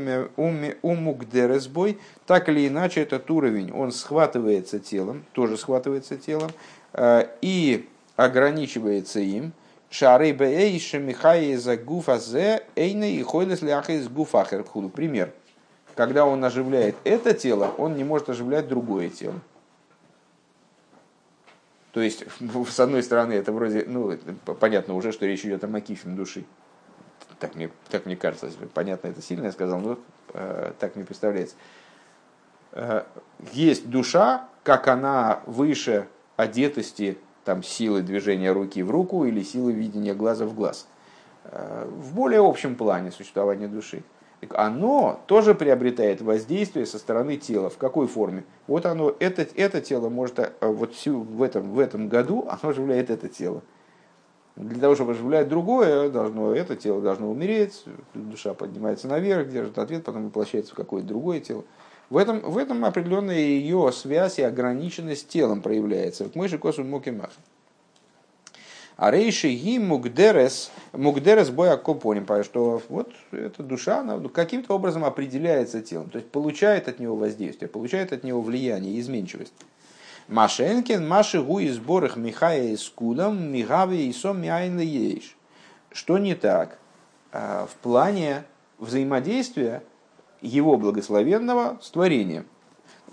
Умукдересбой. 0.83 1.99
Так 2.27 2.49
или 2.49 2.69
иначе, 2.69 3.03
этот 3.03 3.31
уровень, 3.31 3.73
он 3.73 3.93
схватывается 3.93 4.79
телом, 4.79 5.25
тоже 5.33 5.57
схватывается 5.57 6.17
телом, 6.17 6.51
э, 6.93 7.27
и 7.43 7.89
ограничивается 8.17 9.21
им. 9.21 9.53
Шары 9.91 10.35
Бейша 10.35 10.99
Михай 10.99 11.55
за 11.55 11.77
Гуфазе 11.77 12.63
Эйна 12.77 13.11
и 13.11 13.23
Хойлес 13.23 13.63
Ляха 13.63 13.93
из 13.93 14.09
Гуфахер. 14.09 14.65
Пример. 14.95 15.33
Когда 15.95 16.27
он 16.27 16.45
оживляет 16.45 16.95
это 17.05 17.33
тело, 17.33 17.73
он 17.79 17.97
не 17.97 18.05
может 18.05 18.29
оживлять 18.29 18.69
другое 18.69 19.09
тело. 19.09 19.41
То 21.99 22.03
есть, 22.03 22.25
с 22.71 22.79
одной 22.79 23.03
стороны, 23.03 23.33
это 23.33 23.51
вроде, 23.51 23.85
ну, 23.85 24.17
понятно 24.61 24.95
уже, 24.95 25.11
что 25.11 25.27
речь 25.27 25.45
идет 25.45 25.65
о 25.65 25.67
макифе 25.67 26.09
души. 26.09 26.45
Так 27.41 27.57
мне, 27.57 27.71
так 27.91 28.07
мне 28.07 28.15
кажется, 28.15 28.49
понятно, 28.73 29.09
это 29.09 29.21
сильно 29.21 29.47
я 29.47 29.53
сказал, 29.53 29.81
но 29.81 29.99
э, 30.33 30.75
так 30.79 30.95
мне 30.95 31.05
представляется. 31.05 31.57
Э, 32.71 33.03
есть 33.51 33.91
душа, 33.91 34.49
как 34.63 34.87
она 34.87 35.41
выше 35.47 36.07
одетости 36.37 37.19
там, 37.45 37.65
силы 37.65 38.03
движения 38.03 38.53
руки 38.53 38.81
в 38.85 38.93
руку 38.93 39.25
или 39.25 39.43
силы 39.43 39.73
видения 39.73 40.15
глаза 40.15 40.47
в 40.47 40.55
глаз. 40.55 40.87
Э, 41.47 41.85
в 41.91 42.15
более 42.15 42.49
общем 42.49 42.77
плане 42.77 43.11
существования 43.11 43.67
души 43.67 44.05
оно 44.51 45.21
тоже 45.27 45.55
приобретает 45.55 46.21
воздействие 46.21 46.87
со 46.87 46.99
стороны 46.99 47.37
тела. 47.37 47.71
В 47.71 47.77
какой 47.77 48.07
форме? 48.07 48.45
Вот 48.67 48.87
оно, 48.87 49.15
это, 49.19 49.47
это 49.55 49.81
тело 49.81 50.09
может, 50.09 50.39
э, 50.39 50.51
вот 50.61 50.95
в 51.05 51.43
этом, 51.43 51.73
в 51.73 51.79
этом 51.79 52.09
году 52.09 52.47
оно 52.49 52.71
оживляет 52.71 53.11
это 53.11 53.29
тело. 53.29 53.63
Для 54.57 54.81
того, 54.81 54.95
чтобы 54.97 55.13
оживлять 55.13 55.49
другое, 55.49 56.11
должно, 56.11 56.53
это 56.53 56.75
тело 56.75 57.01
должно 57.01 57.31
умереть, 57.31 57.85
душа 58.15 58.55
поднимается 58.55 59.07
наверх, 59.07 59.49
держит 59.49 59.79
ответ, 59.79 60.05
потом 60.05 60.27
воплощается 60.27 60.73
в 60.73 60.77
какое-то 60.77 61.07
другое 61.07 61.41
тело. 61.41 61.65
В 62.11 62.17
этом, 62.17 62.41
в 62.41 62.59
этом 62.59 62.85
определенная 62.85 63.39
ее 63.39 63.93
связь 63.93 64.39
и 64.39 64.43
ограниченность 64.43 65.29
телом 65.29 65.63
проявляется. 65.63 66.29
Мой 66.35 66.49
же 66.49 66.59
косун 66.59 66.89
мукимах. 66.91 67.31
А 68.99 69.13
рейши 69.13 69.51
ги 69.51 69.79
мугдерес, 69.79 70.73
мугдерес 70.93 71.51
боя 71.51 71.77
копоним, 71.77 72.27
что 72.43 72.83
вот 72.89 73.09
эта 73.31 73.63
душа, 73.63 74.01
она 74.01 74.19
каким-то 74.29 74.75
образом 74.75 75.05
определяется 75.05 75.81
телом, 75.83 76.11
то 76.11 76.19
есть 76.19 76.29
получает 76.33 76.89
от 76.89 76.99
него 76.99 77.15
воздействие, 77.15 77.69
получает 77.69 78.13
от 78.13 78.25
него 78.25 78.43
влияние, 78.43 78.99
изменчивость. 78.99 79.53
Машенкин, 80.27 81.07
Маши 81.07 81.41
гу 81.41 81.61
из 81.61 81.79
борых 81.79 82.17
Михая 82.17 82.73
из 82.73 82.89
Кудом, 82.89 83.53
Мигави 83.53 84.09
и 84.09 84.13
Сом 84.13 84.43
Ейш. 84.43 85.37
Что 85.93 86.19
не 86.19 86.35
так? 86.35 86.79
А, 87.31 87.67
в 87.67 87.77
плане 87.77 88.43
взаимодействия 88.81 89.85
его 90.41 90.77
благословенного 90.77 91.79
с 91.81 91.91
творением. 91.91 92.47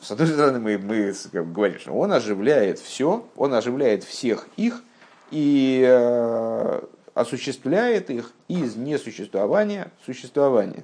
С 0.01 0.09
одной 0.09 0.29
стороны, 0.29 0.59
мы, 0.59 0.79
мы 0.79 1.13
говорим, 1.31 1.79
что 1.79 1.91
он 1.91 2.11
оживляет 2.11 2.79
все, 2.79 3.23
он 3.35 3.53
оживляет 3.53 4.03
всех 4.03 4.47
их– 4.57 4.81
и 5.31 5.83
э, 5.85 6.81
осуществляет 7.13 8.09
их 8.09 8.33
из 8.47 8.75
несуществования 8.75 9.91
в 10.01 10.05
существование. 10.05 10.83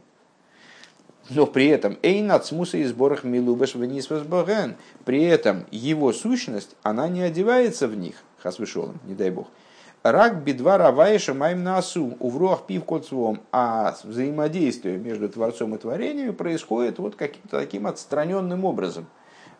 Но 1.29 1.45
при 1.45 1.67
этом 1.67 1.97
Эйн 2.01 2.31
от 2.31 2.45
смуса 2.45 2.77
и 2.77 2.83
сборах 2.83 3.23
милубеш 3.23 3.75
венисвасбоген. 3.75 4.75
При 5.05 5.23
этом 5.23 5.65
его 5.71 6.11
сущность, 6.13 6.75
она 6.83 7.07
не 7.07 7.21
одевается 7.21 7.87
в 7.87 7.95
них, 7.95 8.15
хасвышолом, 8.39 8.99
не 9.05 9.13
дай 9.13 9.29
бог. 9.29 9.47
Рак 10.03 10.43
бедва 10.43 10.79
раваиша 10.79 11.35
маем 11.35 11.63
насу, 11.63 12.17
увруах 12.19 12.65
пив 12.65 12.85
коцвом. 12.85 13.41
А 13.51 13.95
взаимодействие 14.03 14.97
между 14.97 15.29
Творцом 15.29 15.75
и 15.75 15.77
творением 15.77 16.33
происходит 16.33 16.97
вот 16.97 17.15
каким-то 17.15 17.59
таким 17.59 17.85
отстраненным 17.85 18.65
образом. 18.65 19.05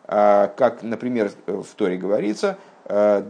А, 0.05 0.47
как, 0.47 0.81
например, 0.81 1.31
в 1.45 1.67
Торе 1.75 1.95
говорится, 1.95 2.57
э, 2.85 3.23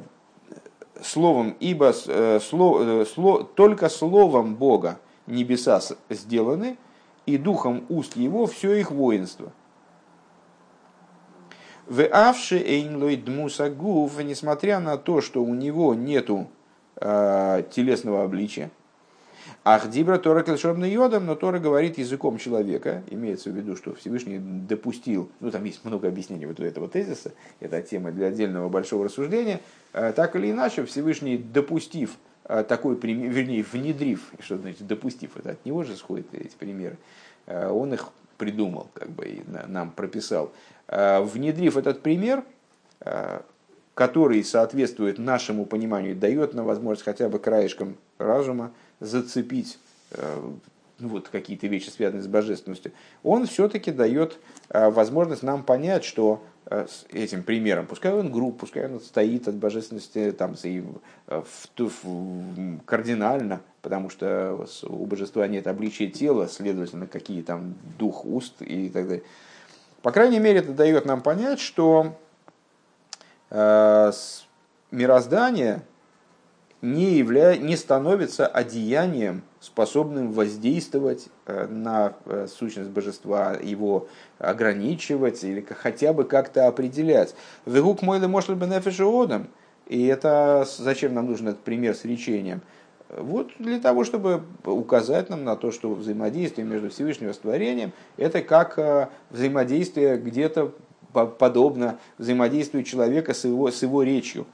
словом, 1.01 1.55
ибо 1.59 1.93
э, 2.07 2.39
э, 2.39 3.05
сло, 3.05 3.43
только 3.43 3.89
словом 3.89 4.55
Бога 4.55 4.99
небеса 5.27 5.81
сделаны, 6.09 6.77
и 7.25 7.37
духом 7.37 7.85
уст 7.89 8.15
его 8.15 8.45
все 8.45 8.73
их 8.75 8.91
воинство. 8.91 9.51
В 11.87 12.05
авши 12.05 12.57
эйнлой 12.57 13.15
несмотря 14.23 14.79
на 14.79 14.97
то, 14.97 15.21
что 15.21 15.43
у 15.43 15.53
него 15.53 15.93
нету 15.93 16.47
э, 16.95 17.63
телесного 17.71 18.23
обличия, 18.23 18.71
Ахдибра 19.63 20.17
Тора 20.17 20.41
Кельшорна 20.41 20.85
Йодом, 20.85 21.27
но 21.27 21.35
Тора 21.35 21.59
говорит 21.59 21.99
языком 21.99 22.39
человека, 22.39 23.03
имеется 23.11 23.51
в 23.51 23.55
виду, 23.55 23.75
что 23.75 23.93
Всевышний 23.93 24.39
допустил, 24.39 25.29
ну 25.39 25.51
там 25.51 25.63
есть 25.65 25.85
много 25.85 26.07
объяснений 26.07 26.47
вот 26.47 26.59
у 26.59 26.63
этого 26.63 26.87
тезиса, 26.87 27.31
это 27.59 27.79
тема 27.83 28.11
для 28.11 28.27
отдельного 28.27 28.69
большого 28.69 29.05
рассуждения, 29.05 29.59
э, 29.93 30.13
так 30.15 30.35
или 30.35 30.49
иначе 30.49 30.83
Всевышний 30.85 31.37
допустив 31.37 32.15
э, 32.45 32.63
такой 32.67 32.95
пример, 32.95 33.29
вернее, 33.29 33.63
внедрив, 33.71 34.31
что 34.39 34.57
значит 34.57 34.87
допустив, 34.87 35.37
это 35.37 35.51
от 35.51 35.63
него 35.63 35.83
же 35.83 35.95
сходят 35.95 36.25
эти 36.33 36.55
примеры, 36.55 36.97
э, 37.45 37.69
он 37.69 37.93
их 37.93 38.09
придумал, 38.37 38.87
как 38.95 39.11
бы 39.11 39.25
и 39.25 39.43
нам 39.67 39.91
прописал. 39.91 40.51
Внедрив 40.87 41.77
этот 41.77 42.01
пример, 42.01 42.43
который 43.93 44.43
соответствует 44.43 45.19
нашему 45.19 45.67
пониманию, 45.67 46.15
дает 46.15 46.55
нам 46.55 46.65
возможность 46.65 47.03
хотя 47.03 47.29
бы 47.29 47.37
краешком 47.37 47.97
разума 48.17 48.71
зацепить 49.01 49.79
э, 50.11 50.51
вот, 50.99 51.27
какие-то 51.27 51.67
вещи, 51.67 51.89
связанные 51.89 52.23
с 52.23 52.27
божественностью, 52.27 52.93
он 53.23 53.47
все-таки 53.47 53.91
дает 53.91 54.37
э, 54.69 54.89
возможность 54.89 55.43
нам 55.43 55.63
понять, 55.63 56.05
что 56.05 56.43
э, 56.67 56.85
с 56.87 57.05
этим 57.11 57.43
примером, 57.43 57.87
пускай 57.87 58.13
он 58.13 58.31
групп, 58.31 58.59
пускай 58.59 58.85
он 58.85 59.01
стоит 59.01 59.47
от 59.47 59.55
божественности 59.55 60.31
там, 60.31 60.55
в, 60.55 61.43
в, 61.77 62.79
кардинально, 62.85 63.61
потому 63.81 64.09
что 64.09 64.67
у 64.83 65.05
божества 65.07 65.47
нет 65.47 65.65
обличия 65.67 66.07
тела, 66.07 66.47
следовательно, 66.47 67.07
какие 67.07 67.41
там 67.41 67.73
дух 67.97 68.23
уст 68.23 68.61
и 68.61 68.87
так 68.89 69.07
далее. 69.07 69.23
По 70.03 70.11
крайней 70.11 70.39
мере, 70.39 70.59
это 70.59 70.73
дает 70.73 71.05
нам 71.05 71.21
понять, 71.21 71.59
что 71.59 72.17
мироздание 74.91 75.83
не, 76.81 77.17
явля... 77.17 77.55
не 77.57 77.75
становится 77.75 78.47
одеянием, 78.47 79.43
способным 79.59 80.31
воздействовать 80.31 81.27
э, 81.45 81.67
на 81.67 82.13
э, 82.25 82.47
сущность 82.49 82.89
божества, 82.89 83.55
его 83.61 84.07
ограничивать 84.39 85.43
или 85.43 85.61
хотя 85.61 86.13
бы 86.13 86.23
как-то 86.23 86.67
определять. 86.67 87.35
Вегук 87.65 88.01
мой 88.01 88.19
может 88.27 88.57
бенефишиодом. 88.57 89.47
И 89.87 90.05
это 90.07 90.65
зачем 90.77 91.13
нам 91.13 91.27
нужен 91.27 91.49
этот 91.49 91.61
пример 91.61 91.95
с 91.95 92.05
речением? 92.05 92.61
Вот 93.09 93.51
для 93.59 93.79
того, 93.79 94.03
чтобы 94.03 94.41
указать 94.63 95.29
нам 95.29 95.43
на 95.43 95.57
то, 95.57 95.71
что 95.71 95.93
взаимодействие 95.93 96.65
между 96.65 96.89
Всевышним 96.89 97.29
и 97.29 97.33
творением– 97.33 97.91
это 98.17 98.41
как 98.41 98.79
э, 98.79 99.09
взаимодействие 99.29 100.17
где-то 100.17 100.73
подобно 101.11 101.99
взаимодействию 102.17 102.83
человека 102.85 103.33
с 103.33 103.43
его, 103.43 103.69
с 103.69 103.81
его 103.81 104.01
речью. 104.01 104.47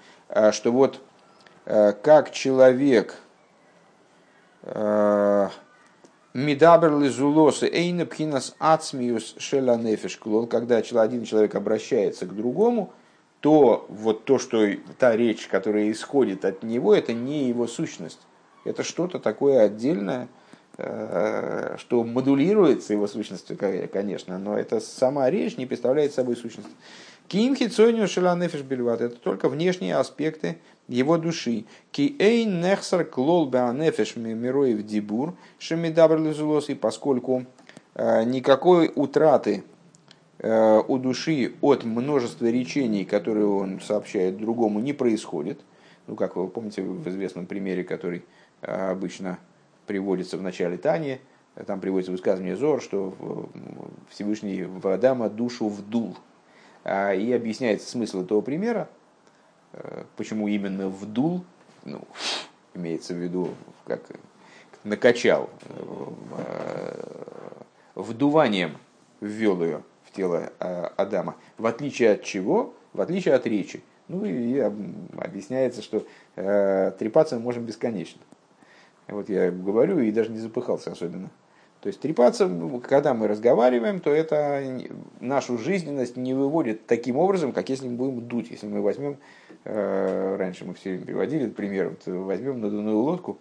Что 0.52 0.72
вот 0.72 1.00
как 2.02 2.32
человек 2.32 3.16
э, 4.64 5.50
Мидабер 6.34 6.98
лизулосы 6.98 7.68
эйна 7.68 8.06
пхинас 8.06 8.56
ацмиус 8.60 9.36
шела 9.40 9.78
когда 10.48 10.78
один 10.78 11.26
человек 11.26 11.56
обращается 11.56 12.26
к 12.26 12.36
другому, 12.36 12.94
то 13.40 13.86
вот 13.90 14.24
то, 14.26 14.38
что 14.38 14.66
та 14.98 15.18
речь, 15.18 15.48
которая 15.48 15.92
исходит 15.92 16.46
от 16.46 16.64
него, 16.64 16.94
это 16.94 17.12
не 17.12 17.50
его 17.50 17.68
сущность. 17.68 18.20
Это 18.66 18.84
что-то 18.84 19.20
такое 19.20 19.62
отдельное, 19.62 20.28
э, 20.78 21.76
что 21.80 22.04
модулируется 22.04 22.94
его 22.94 23.08
сущностью, 23.08 23.58
конечно, 23.92 24.38
но 24.38 24.58
это 24.58 24.80
сама 24.80 25.30
речь 25.30 25.58
не 25.58 25.66
представляет 25.66 26.14
собой 26.14 26.38
сущность. 26.38 26.70
Кимхи 27.28 27.68
цойню 27.68 28.08
шеланефиш 28.08 28.62
бельват. 28.62 29.02
Это 29.02 29.16
только 29.16 29.50
внешние 29.50 29.98
аспекты 29.98 30.60
его 30.88 31.18
души. 31.18 31.66
Ки 31.92 32.16
эйн 32.20 32.62
нехсар 32.62 33.06
клол 33.06 33.48
беанефиш 33.48 34.16
мироев 34.16 34.86
дибур 34.86 35.36
шемидабр 35.60 36.18
лизулос. 36.18 36.70
И 36.70 36.76
поскольку 36.76 37.46
э, 37.96 38.24
никакой 38.24 38.92
утраты 38.96 39.64
э, 40.40 40.82
у 40.88 40.98
души 40.98 41.54
от 41.62 41.84
множества 41.84 42.46
речений, 42.46 43.06
которые 43.06 43.48
он 43.48 43.80
сообщает 43.82 44.38
другому, 44.38 44.80
не 44.80 44.94
происходит. 44.94 45.60
Ну, 46.08 46.16
как 46.16 46.36
вы 46.36 46.48
помните 46.48 46.82
в 46.82 47.08
известном 47.10 47.46
примере, 47.46 47.84
который 47.84 48.24
э, 48.62 48.92
обычно 48.92 49.40
приводится 49.86 50.38
в 50.38 50.42
начале 50.42 50.78
Тани, 50.78 51.20
там 51.66 51.80
приводится 51.80 52.12
высказывание 52.12 52.56
Зор, 52.56 52.82
что 52.82 53.50
Всевышний 54.10 54.64
в 54.64 55.30
душу 55.30 55.70
вдул. 55.70 56.16
А, 56.84 57.14
и 57.14 57.32
объясняется 57.34 57.90
смысл 57.90 58.24
этого 58.24 58.42
примера, 58.42 58.90
почему 60.16 60.48
именно 60.48 60.90
вдул, 60.90 61.44
ну, 61.86 62.02
имеется 62.74 63.14
в 63.14 63.18
виду, 63.18 63.50
как 63.86 64.02
накачал, 64.84 65.50
э, 65.70 67.04
вдуванием 67.96 68.78
ввел 69.22 69.64
ее 69.64 69.84
в 70.04 70.12
тело 70.12 70.52
Адама. 70.60 71.36
В 71.58 71.66
отличие 71.66 72.12
от 72.12 72.24
чего? 72.24 72.74
В 72.94 73.02
отличие 73.02 73.34
от 73.34 73.46
речи. 73.46 73.84
Ну 74.08 74.24
и 74.24 74.58
объясняется, 74.60 75.82
что 75.82 76.06
э, 76.36 76.92
трепаться 76.98 77.36
мы 77.36 77.42
можем 77.42 77.66
бесконечно. 77.66 78.22
Вот 79.08 79.30
я 79.30 79.52
говорю 79.52 80.00
и 80.00 80.12
даже 80.12 80.32
не 80.32 80.40
запыхался 80.40 80.92
особенно. 80.92 81.30
То 81.88 81.90
есть 81.90 82.02
трепаться, 82.02 82.52
когда 82.84 83.14
мы 83.14 83.30
разговариваем, 83.30 84.02
то 84.02 84.10
это 84.10 84.62
нашу 85.22 85.58
жизненность 85.58 86.18
не 86.18 86.34
выводит 86.34 86.86
таким 86.86 87.16
образом, 87.16 87.54
как 87.54 87.70
если 87.70 87.88
мы 87.88 87.96
будем 87.96 88.28
дуть. 88.28 88.52
Если 88.52 88.68
мы 88.68 88.82
возьмем, 88.82 89.16
э, 89.64 90.36
раньше 90.38 90.66
мы 90.66 90.74
все 90.74 90.90
время 90.90 91.06
приводили 91.06 91.48
пример, 91.48 91.92
вот 91.92 92.14
возьмем 92.14 92.60
надувную 92.60 92.98
лодку 92.98 93.40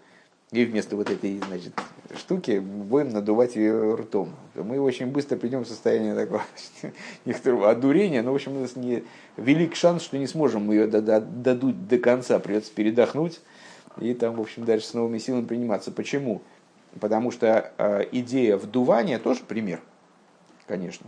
и 0.52 0.64
вместо 0.64 0.94
вот 0.94 1.10
этой 1.10 1.40
значит, 1.48 1.72
штуки 2.16 2.60
будем 2.60 3.08
надувать 3.08 3.56
ее 3.56 3.96
ртом. 3.96 4.28
Мы 4.54 4.78
очень 4.78 5.06
быстро 5.06 5.36
придем 5.36 5.64
в 5.64 5.68
состояние 5.68 6.14
такого 6.14 6.42
некоторого 7.24 7.68
одурения, 7.68 8.22
но 8.22 8.30
в 8.30 8.36
общем 8.36 8.56
у 8.56 8.60
нас 8.60 8.76
не 8.76 9.02
велик 9.36 9.74
шанс, 9.74 10.04
что 10.04 10.18
не 10.18 10.28
сможем 10.28 10.70
ее 10.70 10.86
додуть 10.86 11.88
до 11.88 11.98
конца, 11.98 12.38
придется 12.38 12.70
передохнуть 12.72 13.40
и 14.00 14.14
там, 14.14 14.36
в 14.36 14.40
общем, 14.40 14.64
дальше 14.64 14.86
с 14.86 14.94
новыми 14.94 15.18
силами 15.18 15.44
приниматься. 15.44 15.90
Почему? 15.90 16.42
Потому 17.00 17.30
что 17.30 17.72
э, 17.76 18.04
идея 18.12 18.56
вдувания 18.56 19.18
тоже 19.18 19.42
пример, 19.44 19.80
конечно. 20.66 21.06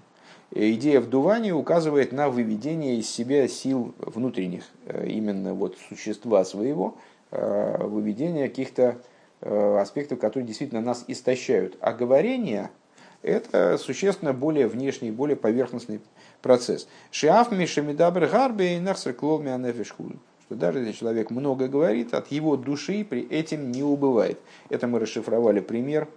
Идея 0.50 1.00
вдувания 1.00 1.54
указывает 1.54 2.12
на 2.12 2.28
выведение 2.28 2.96
из 2.96 3.10
себя 3.10 3.48
сил 3.48 3.94
внутренних, 3.98 4.64
э, 4.86 5.06
именно 5.08 5.54
вот 5.54 5.76
существа 5.88 6.44
своего, 6.44 6.96
э, 7.30 7.84
выведение 7.84 8.48
каких-то 8.48 8.98
аспектов, 9.40 10.18
которые 10.18 10.44
действительно 10.44 10.80
нас 10.80 11.04
истощают. 11.06 11.76
А 11.80 11.92
говорение– 11.92 12.70
это 13.22 13.78
существенно 13.78 14.32
более 14.32 14.66
внешний, 14.66 15.12
более 15.12 15.36
поверхностный 15.36 16.00
процесс. 16.42 16.88
Шиаф 17.12 17.52
мишамидабр 17.52 18.26
гарби 18.26 18.74
и 18.74 18.80
нахсер 18.80 19.12
клолми 19.12 19.52
анефишхуду 19.52 20.18
что 20.48 20.54
даже 20.54 20.78
если 20.78 20.92
человек 20.92 21.30
много 21.30 21.68
говорит, 21.68 22.14
от 22.14 22.28
его 22.28 22.56
души 22.56 23.04
при 23.04 23.20
этом 23.28 23.70
не 23.70 23.82
убывает. 23.82 24.40
Это 24.70 24.86
мы 24.86 24.98
расшифровали 24.98 25.60
пример 25.60 26.08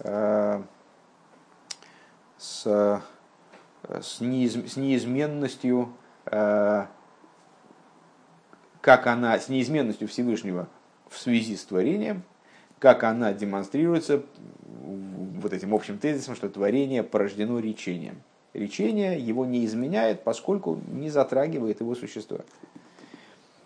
э, 0.00 0.60
с, 2.36 3.00
с, 3.84 4.20
неиз, 4.20 4.54
с 4.54 4.76
неизменностью, 4.76 5.92
э, 6.26 6.86
как 8.80 9.06
она, 9.06 9.38
с 9.38 9.48
неизменностью 9.48 10.08
Всевышнего 10.08 10.68
в 11.08 11.16
связи 11.16 11.54
с 11.54 11.62
творением, 11.62 12.24
как 12.80 13.04
она 13.04 13.32
демонстрируется 13.32 14.24
вот 15.40 15.52
этим 15.52 15.72
общим 15.72 15.98
тезисом, 15.98 16.34
что 16.34 16.48
творение 16.48 17.04
порождено 17.04 17.60
речением. 17.60 18.22
Речение 18.54 19.20
его 19.20 19.46
не 19.46 19.64
изменяет, 19.64 20.24
поскольку 20.24 20.80
не 20.88 21.10
затрагивает 21.10 21.80
его 21.80 21.94
существо. 21.94 22.40